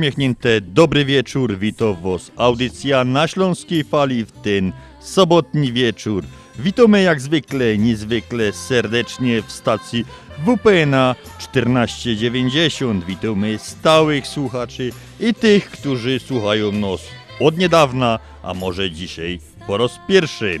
uśmiechnięte 0.00 0.60
dobry 0.60 1.04
wieczór, 1.04 1.58
witam 1.58 1.96
was. 2.02 2.30
Audycja 2.36 3.04
na 3.04 3.28
Śląskiej 3.28 3.84
Fali 3.84 4.24
w 4.24 4.32
ten 4.32 4.72
sobotni 5.00 5.72
wieczór. 5.72 6.24
Witamy 6.58 7.02
jak 7.02 7.20
zwykle, 7.20 7.78
niezwykle 7.78 8.52
serdecznie 8.52 9.42
w 9.42 9.52
stacji 9.52 10.04
WPNA 10.46 11.14
1490. 11.38 13.04
Witamy 13.04 13.58
stałych 13.58 14.26
słuchaczy 14.26 14.92
i 15.20 15.34
tych, 15.34 15.70
którzy 15.70 16.20
słuchają 16.20 16.72
nas 16.72 17.00
od 17.40 17.58
niedawna, 17.58 18.18
a 18.42 18.54
może 18.54 18.90
dzisiaj 18.90 19.40
po 19.66 19.76
raz 19.76 20.00
pierwszy. 20.08 20.60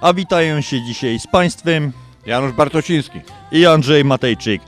A 0.00 0.12
witają 0.12 0.60
się 0.60 0.82
dzisiaj 0.82 1.18
z 1.18 1.26
Państwem 1.26 1.92
Janusz 2.26 2.52
Bartociński. 2.52 3.20
i 3.52 3.66
Andrzej 3.66 4.04
Matejczyk. 4.04 4.62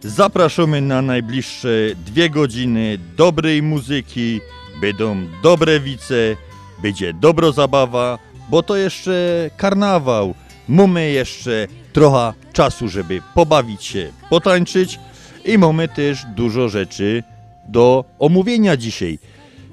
Zapraszamy 0.00 0.80
na 0.80 1.02
najbliższe 1.02 1.68
dwie 2.06 2.30
godziny 2.30 2.98
dobrej 3.16 3.62
muzyki, 3.62 4.40
będą 4.80 5.16
dobre 5.42 5.80
wice, 5.80 6.36
będzie 6.82 7.12
dobro 7.12 7.52
zabawa, 7.52 8.18
bo 8.50 8.62
to 8.62 8.76
jeszcze 8.76 9.50
karnawał. 9.56 10.34
Mamy 10.68 11.10
jeszcze 11.10 11.66
trochę 11.92 12.32
czasu, 12.52 12.88
żeby 12.88 13.22
pobawić 13.34 13.84
się, 13.84 14.12
potańczyć 14.30 14.98
i 15.44 15.58
mamy 15.58 15.88
też 15.88 16.24
dużo 16.36 16.68
rzeczy 16.68 17.22
do 17.68 18.04
omówienia 18.18 18.76
dzisiaj. 18.76 19.18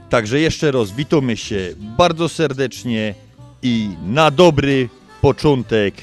Także 0.10 0.40
jeszcze 0.40 0.72
raz 0.72 0.92
witamy 0.92 1.38
się 1.38 1.74
bardzo 1.98 2.30
serdecznie 2.30 3.14
i 3.62 3.90
na 4.06 4.32
dobry 4.32 4.90
początek 5.22 5.96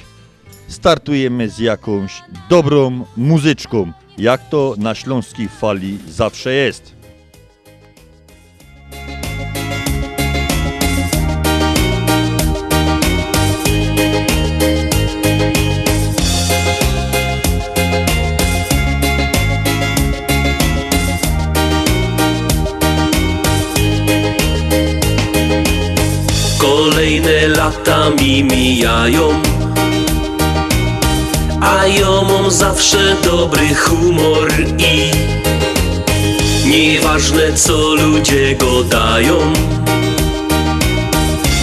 startujemy 0.67 1.49
z 1.49 1.59
jakąś 1.59 2.21
dobrą 2.49 3.05
muzyczką, 3.17 3.91
jak 4.17 4.49
to 4.49 4.75
na 4.77 4.95
śląskiej 4.95 5.47
fali 5.47 5.97
zawsze 6.07 6.53
jest. 6.53 6.93
Kolejne 26.59 27.47
lata 27.47 28.09
mi 28.09 28.43
mijają 28.43 29.41
A 31.63 31.87
ja 31.87 32.21
mam 32.21 32.51
zawsze 32.51 33.15
dobry 33.23 33.75
humor 33.75 34.53
i 34.77 35.11
Nieważne 36.65 37.53
co 37.53 37.95
ludzie 37.95 38.55
go 38.55 38.83
dają 38.83 39.37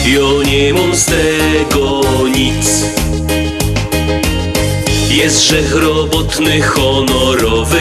Ja 0.07 0.51
nie 0.51 0.75
mam 0.75 0.97
z 0.97 1.05
tego 1.05 2.01
nic. 2.37 2.85
Jest 5.11 5.41
grzech 5.41 5.75
robotny, 5.75 6.63
honorowy 6.63 7.81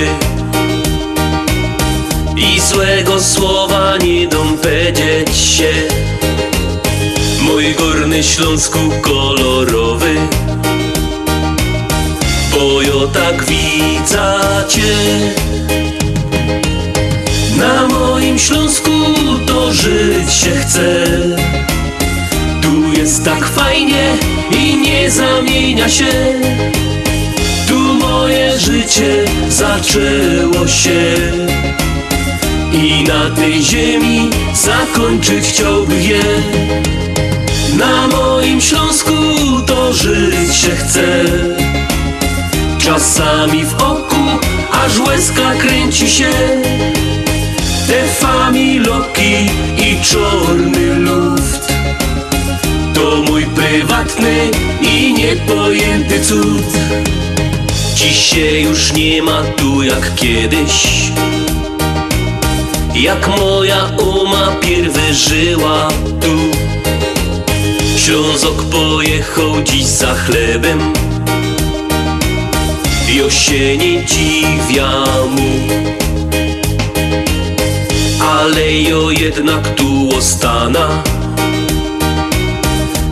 I 2.38 2.60
złego 2.60 3.24
słowa 3.24 3.98
nie 3.98 4.28
dam 4.28 4.58
powiedzieć 4.58 5.38
się. 5.38 5.72
Mój 7.42 7.74
górny 7.76 8.24
Śląsku 8.24 8.80
kolorowy 9.02 10.16
Tak 13.14 13.46
widzę 13.46 14.40
Cię 14.70 14.96
Na 17.58 17.88
moim 17.88 18.40
Śląsku 18.40 18.92
to 19.48 19.74
żyć 19.74 20.34
się 20.34 20.52
chce. 20.52 21.06
Tu 22.62 23.00
jest 23.00 23.26
tak 23.26 23.46
fajnie 23.46 24.18
i 24.52 24.78
nie 24.78 25.12
zamienia 25.12 25.90
się. 25.90 26.06
Tu 27.68 27.80
moje 27.80 28.60
życie 28.60 29.26
zaczęło 29.50 30.68
się. 30.68 31.16
I 32.74 33.04
na 33.04 33.30
tej 33.36 33.64
ziemi 33.64 34.30
zakończyć 34.54 35.46
chciałbym 35.46 36.02
je. 36.02 36.24
Na 37.78 38.08
moim 38.08 38.62
Śląsku 38.62 39.14
to 39.68 39.94
żyć 39.94 40.56
się 40.56 40.76
chce 40.76 41.26
Czasami 42.80 43.66
w 43.66 43.74
oku 43.74 44.16
aż 44.72 45.00
łezka 45.00 45.54
kręci 45.60 46.10
się. 46.10 46.30
Te 47.88 48.08
familoki 48.08 49.34
i 49.78 49.98
czarny 50.04 50.96
luft. 50.96 51.74
To 52.94 53.24
mój 53.28 53.46
prywatny 53.46 54.52
i 54.82 55.14
niepojęty 55.14 56.20
cud. 56.20 56.64
Dziś 57.96 58.18
się 58.18 58.60
już 58.60 58.94
nie 58.94 59.24
ma 59.24 59.44
tu 59.44 59.84
jak 59.84 60.16
kiedyś. 60.16 61.12
Jak 62.96 63.28
moja 63.28 63.86
uma 63.98 64.52
pierwy 64.62 65.14
żyła 65.14 65.88
tu. 66.22 66.38
Ślązok 67.98 68.64
pojechał 68.64 69.62
dziś 69.64 69.86
za 69.86 70.14
chlebem 70.14 70.94
Jo 73.16 73.30
się 73.30 73.78
nie 73.78 74.06
dziwia 74.06 74.92
mu 75.30 75.50
Ale 78.22 78.74
jo 78.74 79.12
jednak 79.12 79.76
tu 79.76 80.10
ostana. 80.18 81.04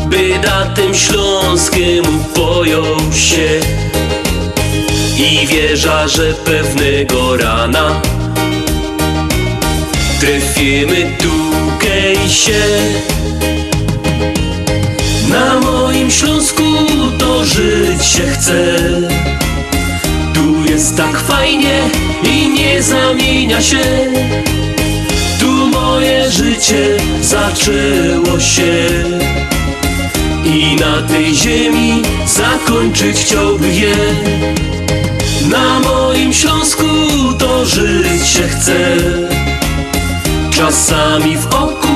By 0.09 0.39
datem 0.43 0.95
śląskiemu 0.95 2.23
pojął 2.35 3.13
się. 3.13 3.59
I 5.17 5.47
wierza, 5.47 6.07
że 6.07 6.33
pewnego 6.33 7.37
rana. 7.37 8.01
Trefimy 10.19 11.17
tu 11.19 11.37
się. 12.29 12.61
Na 15.29 15.59
moim 15.59 16.11
Śląsku 16.11 16.63
to 17.19 17.45
żyć 17.45 18.05
się 18.05 18.23
chce. 18.23 18.77
Jest 20.69 20.97
tak 20.97 21.19
fajnie 21.19 21.79
i 22.23 22.49
nie 22.49 22.83
zamienia 22.83 23.61
się. 23.61 23.83
Tu 25.39 25.51
moje 25.51 26.31
życie 26.31 26.97
zaczęło 27.21 28.39
się. 28.39 28.87
I 30.45 30.75
na 30.75 31.01
tej 31.01 31.35
ziemi 31.35 32.01
zakończyć 32.25 33.17
chciałby 33.17 33.69
je. 33.69 33.95
Na 35.49 35.79
moim 35.79 36.33
Śląsku 36.33 36.85
to 37.39 37.65
żyć 37.65 38.27
się 38.27 38.43
chce. 38.43 38.97
Czasami 40.51 41.37
w 41.37 41.45
oku 41.45 41.93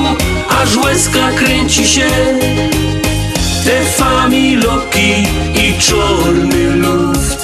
aż 0.48 0.76
łezka 0.76 1.32
kręci 1.32 1.86
się. 1.86 2.08
Te 3.64 3.84
familoki 3.84 5.26
i 5.54 5.74
czarny 5.80 6.76
luft 6.76 7.42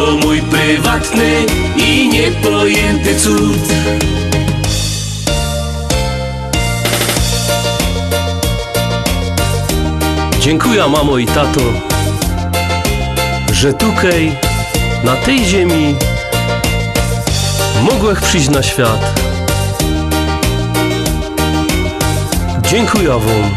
To 0.00 0.16
mój 0.16 0.42
prywatny 0.42 1.46
i 1.76 2.08
niepojęty 2.08 3.16
cud. 3.16 3.58
Dziękuję 10.40 10.88
mamo 10.88 11.18
i 11.18 11.26
tato 11.26 11.60
Że 13.52 13.74
tukej 13.74 14.32
na 15.04 15.16
tej 15.16 15.44
ziemi 15.44 15.94
Mogłech 17.82 18.20
przyjść 18.20 18.48
na 18.48 18.62
świat. 18.62 19.20
Dziękuję 22.62 23.08
wam. 23.08 23.54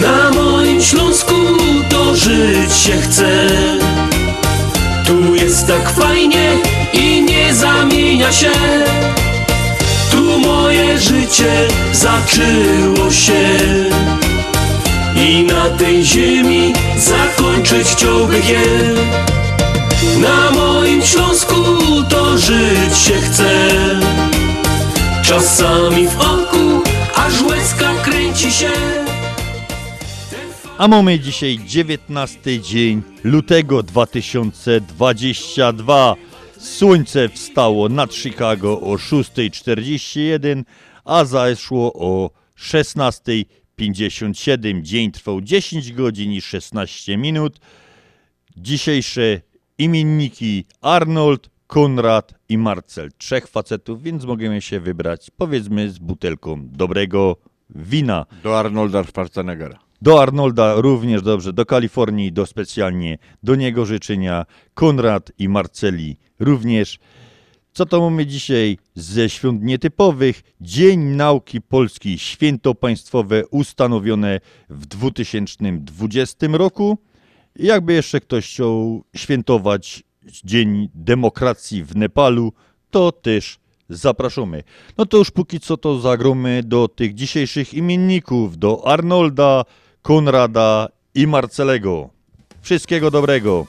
Na 0.00 0.30
moim 0.30 0.82
Śląsku 0.82 1.61
żyć 2.14 2.72
się 2.76 2.92
chce. 2.92 3.48
Tu 5.06 5.34
jest 5.34 5.66
tak 5.66 5.90
fajnie 5.90 6.50
i 6.92 7.22
nie 7.22 7.54
zamienia 7.54 8.32
się. 8.32 8.50
Tu 10.10 10.38
moje 10.38 10.98
życie 10.98 11.68
zaczęło 11.92 13.10
się. 13.10 13.42
I 15.16 15.42
na 15.42 15.70
tej 15.78 16.04
ziemi 16.04 16.72
zakończyć 16.96 17.88
chciałby 17.88 18.36
je. 18.36 18.62
Na 20.20 20.50
moim 20.50 21.02
Śląsku 21.02 21.54
to 22.08 22.38
żyć 22.38 22.98
się 22.98 23.14
chce. 23.20 23.50
Czasami 25.22 26.08
w 26.08 26.20
oku 26.20 26.41
A 30.82 30.88
mamy 30.88 31.20
dzisiaj 31.20 31.58
19 31.66 32.60
dzień 32.60 33.02
lutego 33.24 33.82
2022. 33.82 36.14
Słońce 36.58 37.28
wstało 37.28 37.88
nad 37.88 38.14
Chicago 38.14 38.80
o 38.80 38.94
6.41, 38.94 40.64
a 41.04 41.24
zaszło 41.24 41.92
o 41.92 42.30
16.57. 42.58 44.82
Dzień 44.82 45.12
trwał 45.12 45.40
10 45.40 45.92
godzin 45.92 46.32
i 46.32 46.40
16 46.40 47.16
minut. 47.16 47.60
Dzisiejsze 48.56 49.40
imienniki 49.78 50.64
Arnold, 50.80 51.50
Konrad 51.66 52.34
i 52.48 52.58
Marcel. 52.58 53.10
Trzech 53.18 53.46
facetów, 53.46 54.02
więc 54.02 54.24
możemy 54.24 54.62
się 54.62 54.80
wybrać 54.80 55.30
powiedzmy 55.36 55.90
z 55.90 55.98
butelką 55.98 56.68
dobrego 56.68 57.36
wina. 57.70 58.26
Do 58.42 58.58
Arnolda 58.58 59.04
Schwarzeneggera. 59.04 59.91
Do 60.02 60.22
Arnolda 60.22 60.74
również 60.74 61.22
dobrze, 61.22 61.52
do 61.52 61.66
Kalifornii, 61.66 62.32
do 62.32 62.46
specjalnie 62.46 63.18
do 63.42 63.54
niego 63.54 63.86
życzenia. 63.86 64.46
Konrad 64.74 65.32
i 65.38 65.48
Marceli 65.48 66.16
również. 66.38 66.98
Co 67.72 67.86
to 67.86 68.00
mamy 68.00 68.26
dzisiaj 68.26 68.78
ze 68.94 69.30
świąt 69.30 69.62
nietypowych? 69.62 70.42
Dzień 70.60 71.00
Nauki 71.00 71.60
Polskiej, 71.60 72.18
święto 72.18 72.74
państwowe 72.74 73.46
ustanowione 73.46 74.40
w 74.70 74.86
2020 74.86 76.46
roku. 76.52 76.98
Jakby 77.56 77.92
jeszcze 77.92 78.20
ktoś 78.20 78.46
chciał 78.46 79.04
świętować 79.16 80.02
Dzień 80.44 80.88
Demokracji 80.94 81.84
w 81.84 81.96
Nepalu, 81.96 82.52
to 82.90 83.12
też 83.12 83.58
zapraszamy. 83.88 84.62
No 84.98 85.06
to 85.06 85.16
już 85.16 85.30
póki 85.30 85.60
co 85.60 85.76
to 85.76 85.98
zagromy 85.98 86.62
do 86.62 86.88
tych 86.88 87.14
dzisiejszych 87.14 87.74
imienników, 87.74 88.58
do 88.58 88.86
Arnolda, 88.86 89.64
Konrada 90.02 90.88
i 91.14 91.26
Marcelego. 91.26 92.08
Wszystkiego 92.62 93.10
dobrego. 93.10 93.66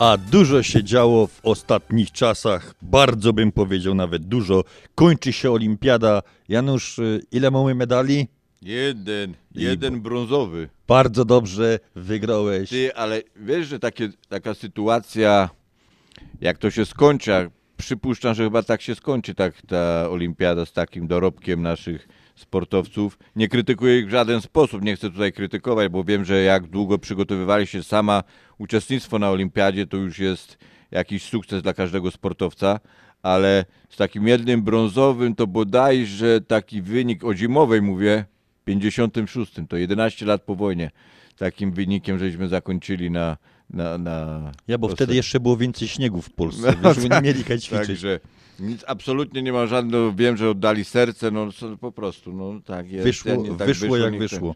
A 0.00 0.16
dużo 0.16 0.62
się 0.62 0.84
działo 0.84 1.26
w 1.26 1.40
ostatnich 1.42 2.12
czasach, 2.12 2.74
bardzo 2.82 3.32
bym 3.32 3.52
powiedział 3.52 3.94
nawet 3.94 4.24
dużo. 4.24 4.64
Kończy 4.94 5.32
się 5.32 5.50
olimpiada. 5.52 6.22
Janusz, 6.48 6.98
y, 6.98 7.22
ile 7.32 7.50
mamy 7.50 7.74
medali? 7.74 8.28
Jeden, 8.62 9.34
jeden 9.54 10.00
brązowy. 10.00 10.68
Bardzo 10.88 11.24
dobrze, 11.24 11.78
wygrałeś. 11.94 12.70
Ty, 12.70 12.94
ale 12.94 13.22
wiesz, 13.36 13.66
że 13.66 13.78
takie, 13.78 14.08
taka 14.28 14.54
sytuacja, 14.54 15.50
jak 16.40 16.58
to 16.58 16.70
się 16.70 16.84
skończy, 16.84 17.50
przypuszczam, 17.76 18.34
że 18.34 18.44
chyba 18.44 18.62
tak 18.62 18.82
się 18.82 18.94
skończy 18.94 19.34
tak 19.34 19.62
ta 19.62 20.10
olimpiada 20.10 20.66
z 20.66 20.72
takim 20.72 21.06
dorobkiem 21.06 21.62
naszych 21.62 22.08
sportowców. 22.40 23.18
Nie 23.36 23.48
krytykuję 23.48 23.98
ich 23.98 24.06
w 24.06 24.10
żaden 24.10 24.40
sposób, 24.40 24.82
nie 24.82 24.96
chcę 24.96 25.10
tutaj 25.10 25.32
krytykować, 25.32 25.88
bo 25.88 26.04
wiem, 26.04 26.24
że 26.24 26.42
jak 26.42 26.66
długo 26.66 26.98
przygotowywali 26.98 27.66
się 27.66 27.82
sama 27.82 28.22
uczestnictwo 28.58 29.18
na 29.18 29.30
olimpiadzie, 29.30 29.86
to 29.86 29.96
już 29.96 30.18
jest 30.18 30.58
jakiś 30.90 31.22
sukces 31.22 31.62
dla 31.62 31.74
każdego 31.74 32.10
sportowca, 32.10 32.80
ale 33.22 33.64
z 33.88 33.96
takim 33.96 34.28
jednym 34.28 34.62
brązowym 34.62 35.34
to 35.34 35.46
bodajże 35.46 36.40
taki 36.40 36.82
wynik 36.82 37.24
o 37.24 37.34
zimowej 37.34 37.82
mówię, 37.82 38.24
56, 38.64 39.52
to 39.68 39.76
11 39.76 40.26
lat 40.26 40.42
po 40.42 40.54
wojnie. 40.54 40.90
Takim 41.36 41.72
wynikiem, 41.72 42.18
żeśmy 42.18 42.48
zakończyli 42.48 43.10
na. 43.10 43.36
na, 43.70 43.98
na 43.98 44.52
Ja, 44.68 44.78
bo 44.78 44.88
wtedy 44.88 45.14
jeszcze 45.14 45.40
było 45.40 45.56
więcej 45.56 45.88
śniegu 45.88 46.22
w 46.22 46.30
Polsce, 46.30 46.74
No, 46.82 46.88
żeśmy 46.94 47.02
nie 47.02 47.08
tak, 47.08 47.24
mieli 47.24 47.44
kaj 47.44 47.58
ćwiczyć. 47.58 47.86
Także 47.86 48.20
nic 48.60 48.84
absolutnie 48.86 49.42
nie 49.42 49.52
ma 49.52 49.66
żadnego. 49.66 50.12
Wiem, 50.12 50.36
że 50.36 50.50
oddali 50.50 50.84
serce, 50.84 51.30
no 51.30 51.48
po 51.80 51.92
prostu, 51.92 52.32
no 52.32 52.60
tak 52.64 52.90
jest. 52.90 53.04
Wyszło, 53.04 53.30
Ja 53.44 53.54
tak 53.58 53.66
wyszło 53.68 53.96
jak 53.96 54.12
nie 54.12 54.18
chcę. 54.18 54.28
wyszło. 54.28 54.54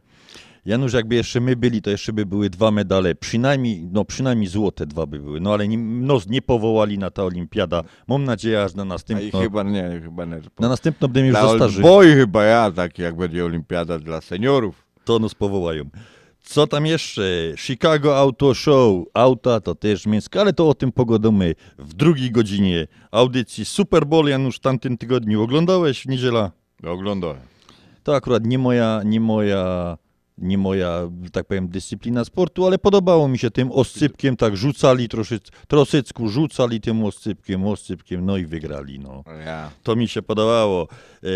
Janusz, 0.67 0.93
jakby 0.93 1.15
jeszcze 1.15 1.41
my 1.41 1.57
byli, 1.57 1.83
to 1.83 1.91
jeszcze 1.91 2.13
by 2.13 2.27
były 2.27 2.51
dwa 2.51 2.71
medale, 2.71 3.15
przynajmniej, 3.15 3.89
no 3.93 4.05
przynajmniej 4.05 4.49
złote 4.49 4.87
dwa 4.87 5.07
by 5.07 5.19
były, 5.21 5.41
no 5.41 5.53
ale 5.53 5.69
nie, 5.69 5.79
no, 5.79 6.19
nie 6.29 6.43
powołali 6.43 6.99
na 6.99 7.11
ta 7.11 7.25
olimpiada. 7.25 7.83
Mam 8.09 8.25
nadzieję, 8.25 8.63
aż 8.63 8.75
na 8.75 8.83
A 8.83 8.87
i 8.87 8.89
następną, 8.89 9.41
chyba 9.41 9.63
nie, 9.63 10.01
chyba 10.03 10.25
nie. 10.25 10.41
na 10.61 10.69
następną 10.69 11.09
będę 11.09 11.29
już 11.29 11.37
za 11.37 11.49
starzy, 11.57 11.77
Oldboy 11.83 12.15
chyba 12.15 12.45
ja, 12.45 12.71
tak 12.71 12.99
jak 12.99 13.17
będzie 13.17 13.45
olimpiada 13.45 13.99
dla 13.99 14.21
seniorów. 14.21 14.85
to 15.05 15.19
nas 15.19 15.35
powołają. 15.35 15.85
Co 16.45 16.67
tam 16.67 16.87
jeszcze? 16.87 17.23
Chicago 17.57 18.19
Auto 18.19 18.55
Show. 18.55 19.07
Auta 19.15 19.61
to 19.61 19.75
też 19.75 20.07
mięsko, 20.07 20.41
ale 20.41 20.53
to 20.53 20.69
o 20.69 20.75
tym 20.75 20.93
pogadamy 20.93 21.55
w 21.79 21.95
drugiej 21.95 22.31
godzinie 22.31 22.87
audycji 23.11 23.65
Super 23.65 24.07
Bowl. 24.07 24.29
Janusz, 24.29 24.57
w 24.57 24.61
tamtym 24.61 24.99
tygodniu 24.99 25.43
oglądałeś 25.43 26.03
w 26.03 26.07
niedziela? 26.07 26.51
Oglądałem. 26.87 27.41
To 28.03 28.15
akurat 28.15 28.47
nie 28.47 28.59
moja, 28.59 29.01
nie 29.05 29.21
moja, 29.21 29.97
nie 30.39 30.59
moja, 30.59 31.11
tak 31.33 31.47
powiem, 31.47 31.69
dyscyplina 31.69 32.25
sportu, 32.25 32.67
ale 32.67 32.79
podobało 32.79 33.29
mi 33.29 33.39
się 33.39 33.51
tym 33.51 33.73
oscypkiem, 33.73 34.37
tak 34.37 34.57
rzucali 34.57 35.09
troszeczkę, 35.09 35.59
trosycku 35.69 36.29
rzucali 36.29 36.81
tym 36.81 37.05
oscypkiem, 37.05 37.67
oscypkiem, 37.67 38.27
no 38.27 38.37
i 38.37 38.47
wygrali, 38.47 38.99
no. 38.99 39.25
To 39.83 39.97
mi 39.97 40.09
się 40.09 40.23
podobało. 40.23 40.89
E, 41.23 41.27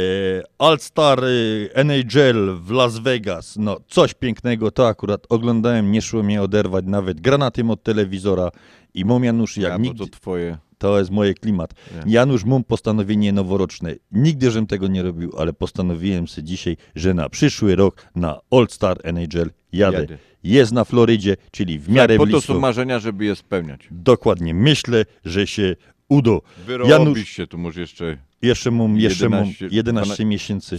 All-Star 0.59 1.25
e, 1.25 1.28
NHL 1.75 2.57
w 2.57 2.71
Las 2.71 2.99
Vegas, 2.99 3.57
no 3.57 3.76
coś 3.88 4.14
pięknego, 4.14 4.71
to 4.71 4.88
akurat 4.88 5.26
oglądałem, 5.28 5.93
nie 5.93 6.02
szło 6.02 6.23
mnie 6.23 6.43
oderwać 6.43 6.85
nawet 6.87 7.21
granatem 7.21 7.71
od 7.71 7.83
telewizora 7.83 8.50
i 8.95 9.05
mam 9.05 9.25
Janusz, 9.25 9.57
jak 9.57 9.73
ja, 9.73 9.78
nigdy, 9.78 9.99
to 9.99 10.17
twoje. 10.17 10.59
To 10.78 10.99
jest 10.99 11.11
moje 11.11 11.35
klimat. 11.35 11.75
Janusz, 12.06 12.44
mam 12.44 12.64
postanowienie 12.64 13.32
noworoczne. 13.32 13.94
Nigdy 14.12 14.50
żem 14.50 14.66
tego 14.66 14.88
nie 14.88 15.02
robił, 15.02 15.32
ale 15.38 15.52
postanowiłem 15.52 16.28
sobie 16.28 16.47
dzisiaj, 16.47 16.76
że 16.94 17.14
na 17.14 17.28
przyszły 17.28 17.76
rok 17.76 18.06
na 18.14 18.40
All-Star 18.50 18.99
NHL 19.04 19.50
jadę. 19.73 20.00
Jadę. 20.00 20.18
Jest 20.44 20.73
na 20.73 20.85
Florydzie, 20.85 21.37
czyli 21.50 21.78
w 21.78 21.88
miarę 21.88 22.18
Tak, 22.18 22.26
po 22.26 22.32
to 22.32 22.40
są 22.40 22.61
marzenia, 22.61 22.99
żeby 22.99 23.25
je 23.25 23.37
spełniać. 23.37 23.88
Dokładnie. 23.90 24.54
Myślę, 24.54 25.04
że 25.25 25.47
się 25.47 25.76
uda. 26.08 26.30
Wyrobisz 26.66 26.90
Janusz, 26.90 27.28
się, 27.28 27.47
tu 27.47 27.58
może 27.58 27.80
jeszcze 27.80 28.18
jeszcze 28.42 28.70
mam, 28.70 28.99
jeszcze 28.99 29.28
mam 29.28 29.44
11 29.47 29.68
11 29.70 30.25
miesięcy 30.25 30.78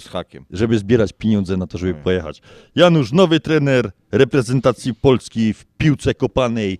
żeby 0.51 0.79
zbierać 0.79 1.13
pieniądze 1.13 1.58
na 1.58 1.68
to, 1.68 1.77
żeby 1.77 1.94
Tak. 1.94 2.03
pojechać. 2.03 2.41
Janusz, 2.75 3.12
nowy 3.12 3.39
trener 3.39 3.91
reprezentacji 4.12 4.96
Polski 4.96 5.53
w 5.53 5.65
piłce 5.77 6.13
kopanej. 6.13 6.77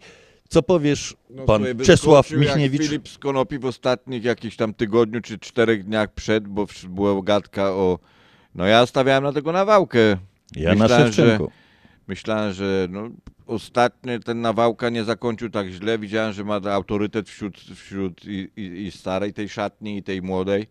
Co 0.50 0.64
powiesz, 0.64 1.16
No, 1.30 1.46
pan 1.46 1.66
słuchaj, 1.66 1.86
Czesław 1.86 2.32
Michniewicz? 2.32 2.82
Filip 2.82 3.10
z 3.10 3.18
Konopi 3.18 3.60
w 3.60 3.66
ostatnich 3.66 4.24
jakichś 4.24 4.56
tam 4.56 4.74
tygodniu 4.74 5.22
czy 5.22 5.40
czterech 5.40 5.84
dniach 5.84 6.14
przed, 6.14 6.48
bo 6.48 6.68
była 6.90 7.22
gadka 7.24 7.72
o... 7.72 8.00
No 8.56 8.66
ja 8.66 8.86
stawiałem 8.86 9.24
na 9.24 9.34
tego 9.34 9.52
nawałkę. 9.52 10.00
Ja 10.56 10.76
na 10.76 10.84
Myślałem, 10.84 11.08
Szewczenko. 11.08 11.44
Że, 11.44 11.52
myślałem, 12.08 12.54
że 12.54 12.88
no, 12.90 13.10
ostatnio 13.48 14.20
ten 14.20 14.42
nawałka 14.42 14.90
nie 14.90 15.04
zakończył 15.04 15.50
tak 15.50 15.68
źle. 15.68 16.00
Widziałem, 16.00 16.34
że 16.34 16.44
ma 16.44 16.56
autorytet 16.56 17.30
wśród, 17.30 17.58
wśród 17.58 18.26
i, 18.26 18.50
i, 18.56 18.62
i 18.62 18.92
starej 18.92 19.34
tej 19.34 19.50
szatni, 19.50 19.98
i 19.98 20.04
tej 20.04 20.22
młodej. 20.22 20.68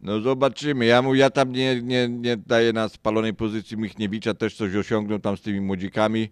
No 0.00 0.20
zobaczymy. 0.20 0.86
Ja, 0.86 1.02
mu, 1.02 1.14
ja 1.14 1.30
tam 1.30 1.52
nie, 1.52 1.82
nie, 1.82 2.08
nie 2.08 2.36
daję 2.36 2.72
na 2.72 2.88
spalonej 2.88 3.34
pozycji 3.34 3.76
Michniewicza, 3.76 4.34
też 4.34 4.54
coś 4.56 4.74
osiągnął 4.74 5.18
tam 5.18 5.36
z 5.36 5.40
tymi 5.40 5.60
młodzikami. 5.60 6.28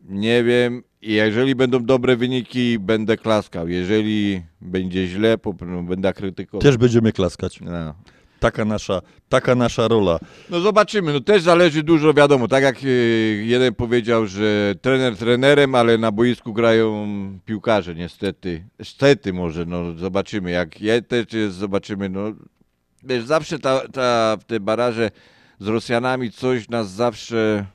Nie 0.00 0.44
wiem. 0.44 0.82
I 1.06 1.12
Jeżeli 1.12 1.54
będą 1.54 1.84
dobre 1.84 2.16
wyniki, 2.16 2.78
będę 2.78 3.16
klaskał. 3.16 3.68
Jeżeli 3.68 4.42
będzie 4.60 5.06
źle, 5.06 5.38
po, 5.38 5.52
będę 5.82 6.12
krytykował. 6.12 6.62
Też 6.62 6.76
będziemy 6.76 7.12
klaskać. 7.12 7.60
No. 7.60 7.94
Taka 8.40 8.64
nasza, 8.64 9.02
taka 9.28 9.54
nasza 9.54 9.88
rola. 9.88 10.18
No 10.50 10.60
zobaczymy, 10.60 11.12
no 11.12 11.20
też 11.20 11.42
zależy 11.42 11.82
dużo, 11.82 12.14
wiadomo, 12.14 12.48
tak 12.48 12.62
jak 12.62 12.76
e, 12.76 12.88
jeden 13.44 13.74
powiedział, 13.74 14.26
że 14.26 14.74
trener 14.80 15.16
trenerem, 15.16 15.74
ale 15.74 15.98
na 15.98 16.12
boisku 16.12 16.52
grają 16.52 17.08
piłkarze, 17.44 17.94
niestety. 17.94 18.64
Niestety 18.78 19.32
może, 19.32 19.66
no 19.66 19.92
zobaczymy, 19.92 20.50
jak 20.50 20.80
je 20.80 21.02
też 21.02 21.32
jest, 21.32 21.56
zobaczymy, 21.56 22.08
no 22.08 22.32
wiesz, 23.04 23.24
zawsze 23.24 23.58
ta, 23.58 23.88
ta, 23.88 24.36
te 24.46 24.60
baraże 24.60 25.10
z 25.58 25.66
Rosjanami 25.66 26.30
coś 26.30 26.68
nas 26.68 26.90
zawsze, 26.90 27.66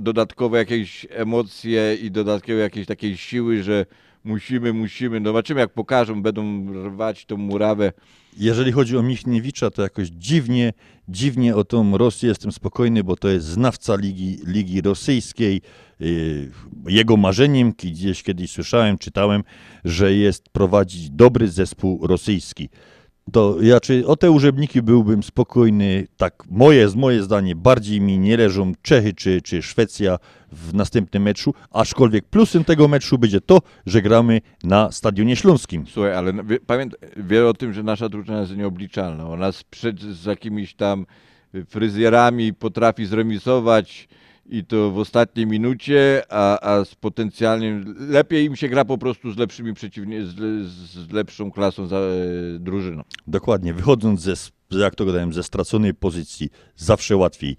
dodatkowe 0.00 0.58
jakieś 0.58 1.06
emocje 1.10 1.94
i 2.02 2.10
dodatkowe 2.10 2.58
jakieś 2.58 2.86
takiej 2.86 3.16
siły, 3.16 3.62
że 3.62 3.86
musimy, 4.24 4.72
musimy, 4.72 5.20
no 5.20 5.28
zobaczymy 5.30 5.60
jak 5.60 5.72
pokażą, 5.72 6.22
będą 6.22 6.72
rwać 6.84 7.24
tą 7.26 7.36
murawę. 7.36 7.92
Jeżeli 8.38 8.72
chodzi 8.72 8.96
o 8.96 9.02
Michniewicza, 9.02 9.70
to 9.70 9.82
jakoś 9.82 10.08
dziwnie, 10.08 10.72
dziwnie 11.08 11.56
o 11.56 11.64
tą 11.64 11.98
Rosję 11.98 12.28
jestem 12.28 12.52
spokojny, 12.52 13.04
bo 13.04 13.16
to 13.16 13.28
jest 13.28 13.46
znawca 13.46 13.96
ligi, 13.96 14.38
ligi 14.46 14.80
rosyjskiej. 14.80 15.62
Yy, 16.00 16.50
Jego 16.86 17.16
marzeniem, 17.16 17.72
gdzieś 17.72 18.22
kiedyś 18.22 18.50
słyszałem, 18.50 18.98
czytałem, 18.98 19.44
że 19.84 20.14
jest 20.14 20.48
prowadzić 20.48 21.10
dobry 21.10 21.48
zespół 21.48 22.06
rosyjski. 22.06 22.68
To 23.32 23.56
ja 23.62 23.80
czy 23.80 24.06
o 24.06 24.16
te 24.16 24.30
urzędniki 24.30 24.82
byłbym 24.82 25.22
spokojny, 25.22 26.06
tak 26.16 26.44
moje, 26.50 26.88
z 26.88 26.94
moje 26.94 27.22
zdanie, 27.22 27.56
bardziej 27.56 28.00
mi 28.00 28.18
nie 28.18 28.36
leżą 28.36 28.72
Czechy 28.82 29.14
czy, 29.14 29.42
czy 29.42 29.62
Szwecja 29.62 30.18
w 30.52 30.74
następnym 30.74 31.22
meczu, 31.22 31.54
aczkolwiek 31.70 32.24
plusem 32.24 32.64
tego 32.64 32.88
meczu 32.88 33.18
będzie 33.18 33.40
to, 33.40 33.58
że 33.86 34.02
gramy 34.02 34.40
na 34.64 34.92
Stadionie 34.92 35.36
Śląskim. 35.36 35.86
Słuchaj, 35.86 36.14
ale 36.14 36.32
wie, 36.44 36.60
pamiętaj, 36.60 37.10
wie 37.16 37.46
o 37.46 37.54
tym, 37.54 37.72
że 37.72 37.82
nasza 37.82 38.08
drużyna 38.08 38.40
jest 38.40 38.56
nieobliczalna. 38.56 39.28
Ona 39.28 39.52
sprzed 39.52 40.00
z 40.00 40.24
jakimiś 40.24 40.74
tam 40.74 41.06
fryzjerami 41.68 42.54
potrafi 42.54 43.06
zremisować 43.06 44.08
i 44.50 44.64
to 44.64 44.90
w 44.90 44.98
ostatniej 44.98 45.46
minucie, 45.46 46.22
a, 46.28 46.60
a 46.60 46.84
z 46.84 46.94
potencjalnie 46.94 47.80
lepiej 47.98 48.44
im 48.44 48.56
się 48.56 48.68
gra 48.68 48.84
po 48.84 48.98
prostu 48.98 49.32
z 49.32 49.38
lepszymi 49.38 49.74
przeciwnie, 49.74 50.24
z, 50.24 50.34
z 50.66 51.12
lepszą 51.12 51.50
klasą 51.50 51.86
za, 51.86 51.96
e, 51.96 52.58
drużyną. 52.58 53.02
Dokładnie, 53.26 53.74
wychodząc 53.74 54.20
ze, 54.20 54.34
jak 54.70 54.94
to 54.94 55.04
gadałem, 55.04 55.32
ze 55.32 55.42
straconej 55.42 55.94
pozycji, 55.94 56.50
zawsze 56.76 57.16
łatwiej. 57.16 57.56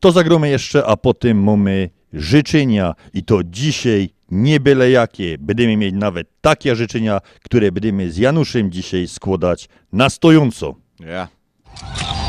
To 0.00 0.12
zagromy 0.12 0.48
jeszcze, 0.48 0.86
a 0.86 0.96
potem 0.96 1.42
mamy 1.42 1.90
życzenia 2.12 2.94
i 3.14 3.24
to 3.24 3.44
dzisiaj 3.44 4.10
nie 4.30 4.60
byle 4.60 4.90
jakie. 4.90 5.38
Będziemy 5.38 5.76
mieć 5.76 5.94
nawet 5.94 6.28
takie 6.40 6.76
życzenia, 6.76 7.20
które 7.44 7.72
będziemy 7.72 8.10
z 8.10 8.16
Januszem 8.16 8.70
dzisiaj 8.70 9.08
składać 9.08 9.68
na 9.92 10.10
stojąco. 10.10 10.74
Ja. 11.00 11.28
Jakże 11.82 12.19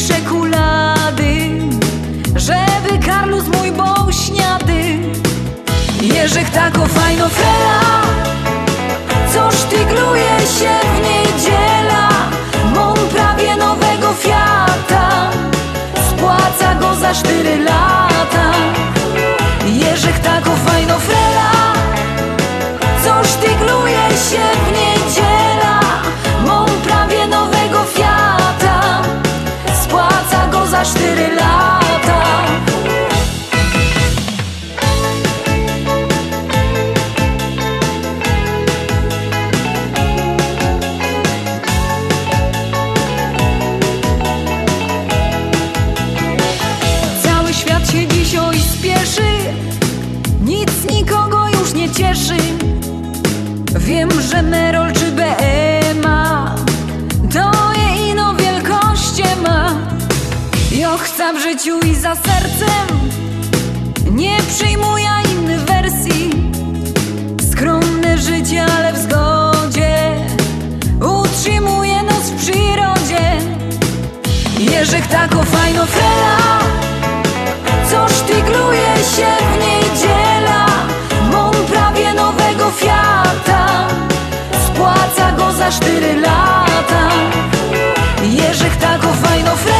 Kwiatki 0.00 0.14
szekulady 0.14 1.50
Żeby 2.36 3.06
Karlus 3.06 3.44
mój 3.48 3.72
był 3.72 4.12
śniady. 4.12 4.98
Jerzek 6.02 6.50
tako 6.50 6.86
fajno 6.86 7.28
frela 7.28 7.80
Co 9.34 9.50
sztygluje 9.56 10.38
się 10.38 10.70
w 10.94 11.00
niedziela? 11.02 12.08
Mam 12.74 12.94
prawie 12.94 13.56
nowego 13.56 14.12
Fiata 14.12 15.30
Spłaca 16.10 16.74
go 16.74 16.94
za 16.94 17.14
cztery 17.14 17.58
lata 17.64 17.89
za 62.10 62.16
sercem. 62.16 62.86
Nie 64.10 64.36
przyjmuję 64.48 65.10
innych 65.32 65.60
wersji. 65.60 66.30
Skromne 67.52 68.18
życie, 68.18 68.64
ale 68.78 68.92
w 68.92 68.98
zgodzie. 68.98 70.14
Utrzymuję 71.20 72.02
nos 72.02 72.30
w 72.30 72.36
przyrodzie. 72.36 73.38
Jerzek 74.58 75.06
tako 75.06 75.42
fajno 75.42 75.86
frela 75.86 76.58
Co 77.90 78.08
sztygluje 78.14 78.94
się 79.16 79.30
w 79.50 79.52
niedziela 79.62 80.66
Mam 81.32 81.54
prawie 81.54 82.14
nowego 82.14 82.70
Fiata. 82.70 83.88
Spłaca 84.66 85.32
go 85.32 85.52
za 85.52 85.70
cztery 85.70 86.20
lata. 86.20 87.08
Jerzek 88.22 88.76
tako 88.76 89.08
fajno 89.22 89.56
frela 89.56 89.79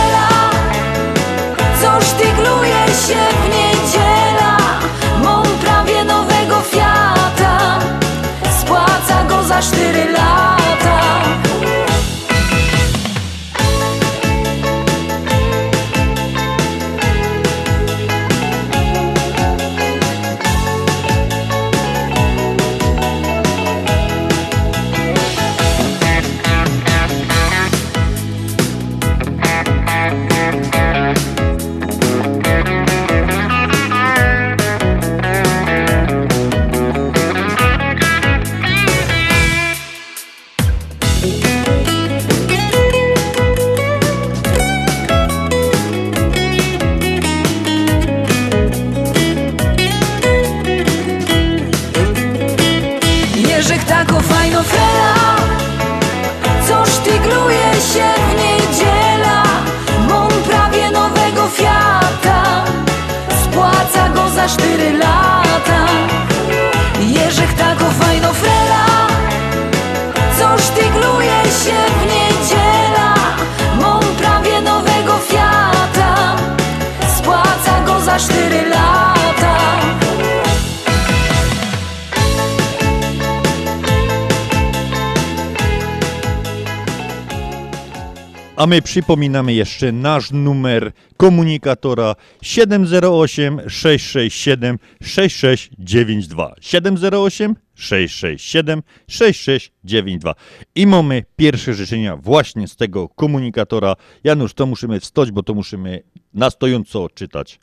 A 88.61 88.67
my 88.67 88.83
przypominamy 88.83 89.53
jeszcze 89.55 89.93
nasz 89.93 90.31
numer 90.31 90.93
komunikatora 91.17 92.15
708 92.43 93.61
667 93.69 94.79
6692. 95.03 96.55
708 96.61 97.57
667 97.75 98.83
6692. 99.09 100.35
I 100.75 100.87
mamy 100.87 101.25
pierwsze 101.37 101.75
życzenia 101.75 102.17
właśnie 102.17 102.69
z 102.69 102.77
tego 102.77 103.09
komunikatora. 103.09 103.97
Janusz, 104.25 104.55
to 104.55 104.67
musimy 104.67 105.01
wstać, 105.01 105.31
bo 105.31 105.43
to 105.43 105.55
musimy 105.55 106.03
na 106.35 106.51
stojąco 106.51 107.09
czytać. 107.09 107.61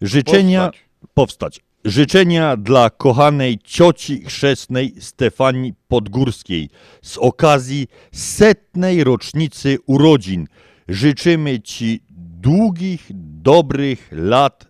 Życzenia 0.00 0.64
Powstać. 0.64 0.84
powstać. 1.14 1.69
Życzenia 1.84 2.56
dla 2.56 2.90
kochanej 2.90 3.58
cioci 3.64 4.24
chrzestnej 4.24 4.94
Stefanii 4.98 5.74
Podgórskiej 5.88 6.68
z 7.02 7.18
okazji 7.18 7.86
setnej 8.12 9.04
rocznicy 9.04 9.78
urodzin. 9.86 10.46
Życzymy 10.88 11.60
Ci 11.60 12.00
długich, 12.40 13.06
dobrych 13.42 14.08
lat 14.12 14.66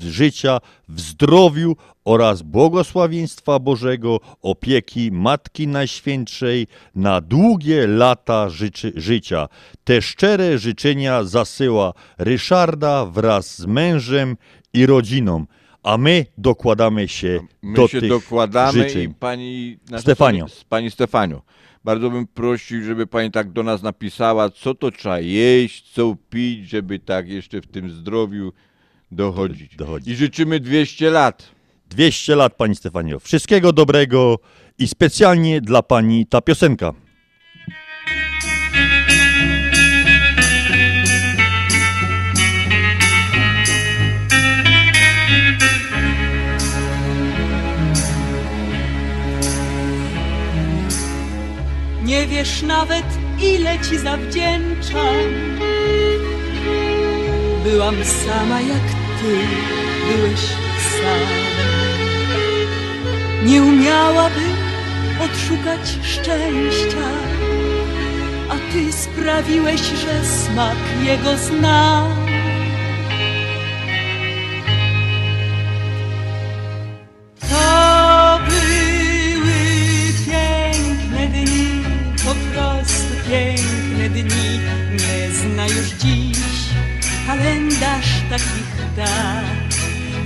życia 0.00 0.58
w 0.88 1.00
zdrowiu 1.00 1.76
oraz 2.04 2.42
błogosławieństwa 2.42 3.58
Bożego, 3.58 4.20
opieki 4.42 5.12
Matki 5.12 5.68
Najświętszej 5.68 6.66
na 6.94 7.20
długie 7.20 7.86
lata 7.86 8.48
życzy, 8.48 8.92
życia. 8.96 9.48
Te 9.84 10.02
szczere 10.02 10.58
życzenia 10.58 11.24
zasyła 11.24 11.92
Ryszarda 12.18 13.06
wraz 13.06 13.58
z 13.58 13.66
mężem 13.66 14.36
i 14.72 14.86
rodziną, 14.86 15.46
a 15.84 15.98
my 15.98 16.26
dokładamy 16.38 17.08
się 17.08 17.40
My 17.62 17.76
do 17.76 17.88
się 17.88 18.00
tych 18.00 18.08
dokładamy 18.08 18.72
życzeń. 18.72 19.10
i 19.10 19.14
pani... 19.14 19.78
Stefanio. 19.98 20.46
Pani 20.68 20.90
Stefanio, 20.90 21.42
bardzo 21.84 22.10
bym 22.10 22.26
prosił, 22.26 22.82
żeby 22.82 23.06
pani 23.06 23.30
tak 23.30 23.52
do 23.52 23.62
nas 23.62 23.82
napisała, 23.82 24.50
co 24.50 24.74
to 24.74 24.90
trzeba 24.90 25.20
jeść, 25.20 25.92
co 25.92 26.16
pić, 26.30 26.68
żeby 26.68 26.98
tak 26.98 27.28
jeszcze 27.28 27.60
w 27.60 27.66
tym 27.66 27.90
zdrowiu 27.90 28.52
dochodzić. 29.10 29.76
Dochodzić. 29.76 30.08
I 30.08 30.16
życzymy 30.16 30.60
200 30.60 31.10
lat. 31.10 31.50
200 31.90 32.36
lat, 32.36 32.54
Pani 32.54 32.76
Stefanio. 32.76 33.20
Wszystkiego 33.20 33.72
dobrego 33.72 34.38
i 34.78 34.88
specjalnie 34.88 35.60
dla 35.60 35.82
Pani 35.82 36.26
ta 36.26 36.40
piosenka. 36.40 36.94
Nie 52.14 52.26
wiesz 52.26 52.62
nawet, 52.62 53.04
ile 53.42 53.78
ci 53.78 53.98
zawdzięczam. 53.98 55.14
Byłam 57.64 57.94
sama 58.04 58.60
jak 58.60 58.86
ty, 59.20 59.38
byłeś 60.06 60.40
sam. 61.00 61.28
Nie 63.44 63.62
umiałabym 63.62 64.56
odszukać 65.24 65.98
szczęścia, 66.02 67.08
a 68.48 68.72
ty 68.72 68.92
sprawiłeś, 68.92 69.80
że 69.80 70.24
smak 70.24 70.76
jego 71.02 71.36
znam. 71.36 72.26
To 77.40 78.03
piękne 83.34 84.08
dni. 84.08 84.60
Nie 84.92 85.30
zna 85.30 85.66
już 85.66 85.88
dziś 86.02 86.38
kalendarz 87.26 88.10
takich 88.30 88.94
dat. 88.96 89.74